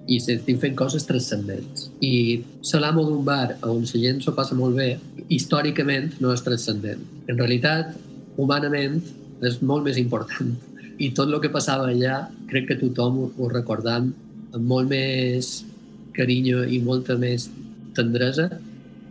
i 0.07 0.19
estic 0.19 0.59
fent 0.61 0.75
coses 0.77 1.05
transcendents. 1.07 1.89
I 2.01 2.43
l'amo 2.81 3.05
d'un 3.07 3.23
bar 3.25 3.57
on 3.65 3.83
la 3.83 4.01
gent 4.01 4.21
s'ho 4.21 4.35
passa 4.37 4.55
molt 4.55 4.77
bé, 4.77 4.95
històricament 5.29 6.19
no 6.21 6.33
és 6.33 6.43
transcendent. 6.45 7.01
En 7.27 7.37
realitat, 7.37 7.95
humanament, 8.37 9.01
és 9.41 9.61
molt 9.61 9.85
més 9.85 9.97
important. 9.97 10.53
I 10.99 11.11
tot 11.15 11.27
el 11.27 11.41
que 11.43 11.51
passava 11.51 11.89
allà, 11.91 12.25
crec 12.49 12.69
que 12.69 12.79
tothom 12.79 13.25
ho, 13.25 13.49
recordam 13.51 14.13
amb 14.55 14.69
molt 14.69 14.89
més 14.91 15.65
carinyo 16.15 16.63
i 16.71 16.79
molta 16.83 17.17
més 17.19 17.49
tendresa 17.95 18.47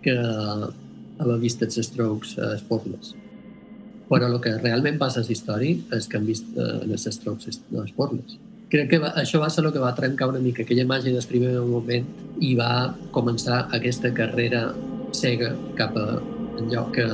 que 0.04 0.14
haver 0.14 1.36
vist 1.42 1.62
els 1.64 1.76
Strokes 1.88 2.38
a 2.38 2.54
Sportless. 2.60 3.12
Però 4.08 4.28
el 4.28 4.40
que 4.44 4.56
realment 4.60 4.98
passa 5.00 5.20
a 5.20 5.26
la 5.26 5.32
història 5.32 5.98
és 5.98 6.08
que 6.08 6.20
han 6.20 6.26
vist 6.28 6.48
eh, 6.56 6.80
els 6.86 7.06
Strokes 7.18 7.50
a 7.50 7.86
Sportless. 7.90 8.38
Crec 8.74 8.88
que 8.90 8.98
va, 8.98 9.12
això 9.20 9.38
va 9.38 9.46
ser 9.54 9.62
el 9.62 9.70
que 9.70 9.78
va 9.78 9.92
trencar 9.94 10.26
una 10.32 10.40
mica 10.42 10.64
aquella 10.64 10.82
màgia 10.90 11.14
del 11.14 11.26
primer 11.30 11.52
moment 11.68 12.08
i 12.42 12.48
va 12.58 12.70
començar 13.14 13.60
aquesta 13.78 14.10
carrera 14.16 14.64
cega 15.14 15.52
cap 15.78 15.94
a 15.94 16.06
allò 16.58 16.82
que, 16.96 17.06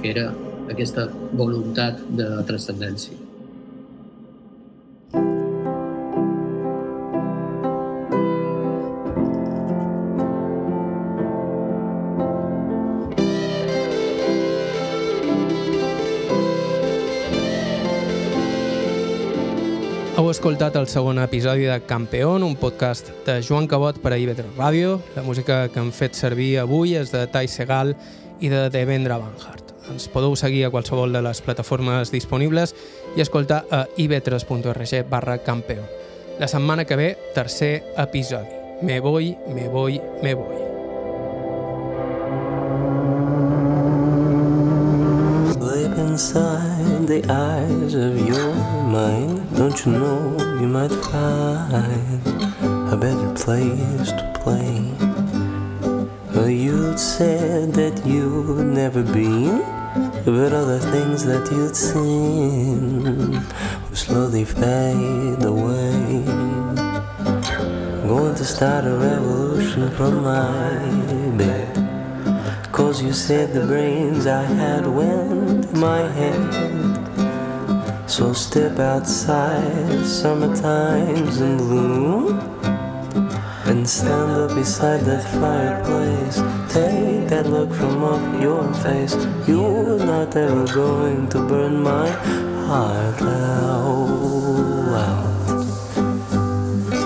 que 0.00 0.14
era 0.14 0.30
aquesta 0.72 1.04
voluntat 1.36 2.00
de 2.22 2.30
transcendència. 2.48 3.23
Escoltat 20.34 20.74
el 20.74 20.88
segon 20.90 21.20
episodi 21.22 21.68
de 21.68 21.76
Campeón, 21.86 22.42
un 22.42 22.56
podcast 22.58 23.06
de 23.26 23.36
Joan 23.46 23.68
Cabot 23.70 24.00
per 24.02 24.10
a 24.16 24.16
IB3 24.18 24.56
Ràdio. 24.56 24.96
La 25.14 25.22
música 25.22 25.68
que 25.70 25.78
hem 25.78 25.92
fet 25.94 26.18
servir 26.18 26.56
avui 26.58 26.96
és 26.98 27.12
de 27.14 27.20
Tai 27.30 27.46
Segal 27.46 27.92
i 28.42 28.50
de 28.50 28.64
Devendra 28.74 29.20
Banhart. 29.22 29.70
Ens 29.92 30.08
podeu 30.10 30.34
seguir 30.34 30.64
a 30.66 30.72
qualsevol 30.74 31.14
de 31.14 31.22
les 31.22 31.38
plataformes 31.38 32.10
disponibles 32.10 32.74
i 33.14 33.22
escoltar 33.22 33.62
a 33.70 33.84
ib3.org 33.94 35.06
barra 35.06 35.38
campeón. 35.38 35.86
La 36.40 36.50
setmana 36.50 36.84
que 36.84 36.98
ve, 36.98 37.08
tercer 37.34 37.84
episodi. 37.94 38.58
Me 38.82 38.98
voy, 38.98 39.36
me 39.54 39.68
voy, 39.68 40.00
me 40.20 40.34
voy. 40.34 40.56
Sleep 45.54 45.98
inside 45.98 46.73
the 47.06 47.24
eyes 47.30 47.94
of 47.94 48.16
your 48.26 48.54
mind. 48.54 49.56
Don't 49.56 49.84
you 49.84 49.92
know 49.92 50.36
you 50.60 50.66
might 50.66 50.90
find 50.90 52.22
a 52.92 52.96
better 52.96 53.32
place 53.34 54.10
to 54.12 54.32
play? 54.42 54.92
Well, 56.34 56.48
you'd 56.48 56.98
said 56.98 57.74
that 57.74 58.06
you'd 58.06 58.66
never 58.66 59.02
been, 59.02 59.58
but 60.24 60.52
all 60.52 60.66
the 60.66 60.80
things 60.92 61.24
that 61.24 61.50
you'd 61.50 61.76
seen 61.76 63.32
will 63.32 63.96
slowly 63.96 64.44
fade 64.44 65.44
away. 65.44 66.24
I'm 66.76 68.08
Going 68.08 68.34
to 68.34 68.44
start 68.44 68.84
a 68.86 68.96
revolution 68.96 69.90
from 69.92 70.22
my 70.22 71.36
bed. 71.36 71.84
Cause 72.72 73.02
you 73.02 73.12
said 73.12 73.52
the 73.52 73.66
brains 73.66 74.26
I 74.26 74.42
had 74.42 74.86
went 74.86 75.66
in 75.66 75.78
my 75.78 76.10
head. 76.10 76.93
So 78.16 78.32
step 78.32 78.78
outside, 78.78 80.06
summertime's 80.06 81.40
in 81.40 81.56
bloom. 81.56 82.38
And 83.66 83.90
stand 83.90 84.30
up 84.30 84.54
beside 84.54 85.00
that 85.00 85.24
fireplace. 85.40 86.36
Take 86.72 87.26
that 87.30 87.48
look 87.48 87.72
from 87.72 88.04
off 88.04 88.40
your 88.40 88.72
face. 88.84 89.16
You're 89.48 89.98
not 89.98 90.36
ever 90.36 90.64
going 90.72 91.28
to 91.30 91.40
burn 91.40 91.82
my 91.82 92.08
heart 92.68 93.20
out. 93.20 94.04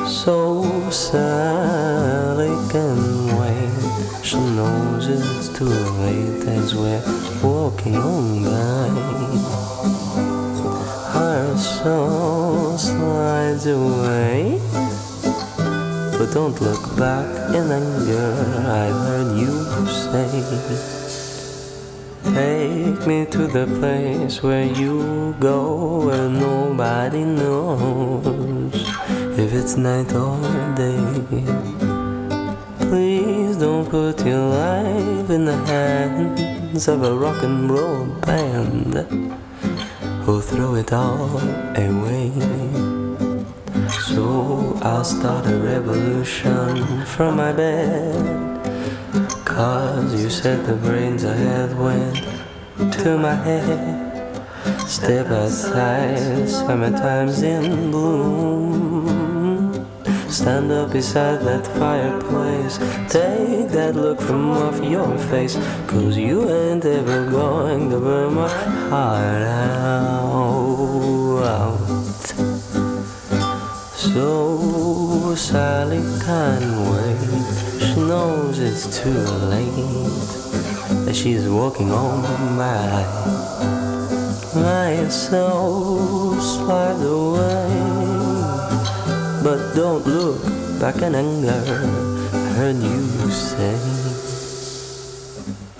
So 0.06 0.90
Sally 0.90 2.52
can 2.68 3.34
wait. 3.38 4.22
She 4.22 4.36
knows 4.36 5.09
it's 5.09 5.48
too 5.56 5.72
late 6.04 6.46
as 6.48 6.74
we're 6.74 7.02
walking 7.42 7.96
on 7.96 8.44
by. 8.44 9.57
Soul 11.83 12.76
slides 12.76 13.66
away. 13.66 14.59
But 16.18 16.35
don't 16.35 16.61
look 16.61 16.97
back 16.97 17.55
in 17.55 17.70
anger, 17.70 18.35
I've 18.66 19.01
heard 19.07 19.39
you 19.39 19.55
say. 19.87 20.26
Take 22.35 23.07
me 23.07 23.26
to 23.26 23.47
the 23.47 23.66
place 23.79 24.43
where 24.43 24.64
you 24.64 25.37
go 25.39 26.07
where 26.07 26.29
nobody 26.29 27.24
knows 27.24 28.74
if 29.39 29.55
it's 29.55 29.76
night 29.76 30.12
or 30.14 30.37
day. 30.74 31.22
Please 32.91 33.57
don't 33.57 33.89
put 33.89 34.26
your 34.26 34.49
life 34.51 35.31
in 35.31 35.45
the 35.45 35.57
hands 35.66 36.89
of 36.89 37.05
a 37.05 37.14
rock 37.14 37.45
and 37.45 37.70
roll 37.70 38.07
band 38.26 39.39
who'll 40.29 40.43
throw 40.43 40.74
it 40.74 40.93
all 40.93 41.39
away. 41.74 42.31
So 43.89 44.79
I'll 44.83 45.03
start 45.03 45.47
a 45.47 45.57
revolution 45.57 47.03
from 47.07 47.37
my 47.37 47.51
bed. 47.51 48.12
Cause 49.47 50.22
you 50.22 50.29
said 50.29 50.66
the 50.66 50.74
brains 50.74 51.24
I 51.24 51.35
had 51.35 51.70
went 51.79 52.16
to 53.01 53.16
my 53.16 53.37
head. 53.37 54.37
Step 54.87 55.29
outside, 55.29 56.47
summertime's 56.47 57.41
in 57.41 57.91
bloom. 57.91 58.88
Stand 60.29 60.70
up 60.70 60.93
beside 60.93 61.41
that 61.41 61.66
fireplace. 61.79 62.76
Take 63.09 63.70
that 63.70 63.97
look 63.97 64.20
from 64.20 64.51
off 64.51 64.79
your 64.85 65.16
face. 65.31 65.57
Cause 65.87 66.16
you 66.18 66.49
ain't 66.51 66.85
ever 66.85 67.31
going 67.31 67.89
to 67.91 67.99
burn 67.99 68.35
my 68.35 68.49
heart 68.91 69.43
out. 69.43 69.89
So 73.97 75.35
Sally 75.35 76.03
can't 76.24 76.64
wait. 76.91 77.18
She 77.81 78.01
knows 78.01 78.59
it's 78.59 79.01
too 79.01 79.22
late. 79.49 79.72
That 81.05 81.14
she's 81.14 81.49
walking 81.49 81.91
on 81.91 82.22
by. 82.57 83.05
My 84.55 85.09
soul 85.09 86.35
slides 86.41 87.03
away. 87.03 88.17
But 89.43 89.74
don't 89.74 90.07
look 90.07 90.43
back 90.80 91.01
in 91.03 91.14
anger. 91.14 91.62
I 92.32 92.53
heard 92.59 92.76
you 92.76 93.30
say. 93.30 93.78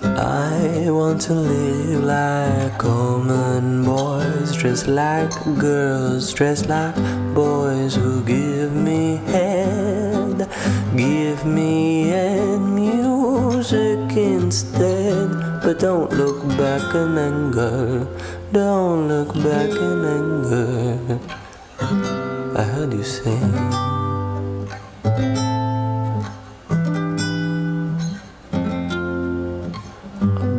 I 0.01 0.89
want 0.89 1.21
to 1.23 1.33
live 1.33 2.03
like 2.03 2.77
common 2.77 3.83
boys, 3.83 4.55
dressed 4.55 4.87
like 4.87 5.31
girls, 5.57 6.33
dressed 6.33 6.67
like 6.67 6.95
boys 7.33 7.95
who 7.95 8.23
give 8.23 8.73
me 8.73 9.17
head, 9.27 10.49
give 10.95 11.45
me 11.45 12.07
head 12.07 12.59
music 12.59 14.17
instead. 14.17 15.31
But 15.63 15.79
don't 15.79 16.11
look 16.11 16.47
back 16.57 16.95
in 16.95 17.17
anger, 17.17 18.07
don't 18.51 19.07
look 19.07 19.33
back 19.35 19.69
in 19.69 20.05
anger. 20.05 21.19
I 22.55 22.63
heard 22.63 22.93
you 22.93 23.03
say. 23.03 23.39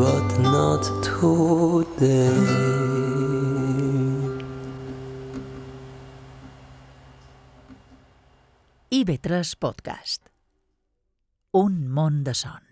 but 0.01 0.29
not 0.41 0.83
today. 1.03 2.31
IB3 8.91 9.57
Podcast. 9.59 10.31
Un 11.53 11.89
món 11.89 12.25
de 12.25 12.35
sons. 12.35 12.70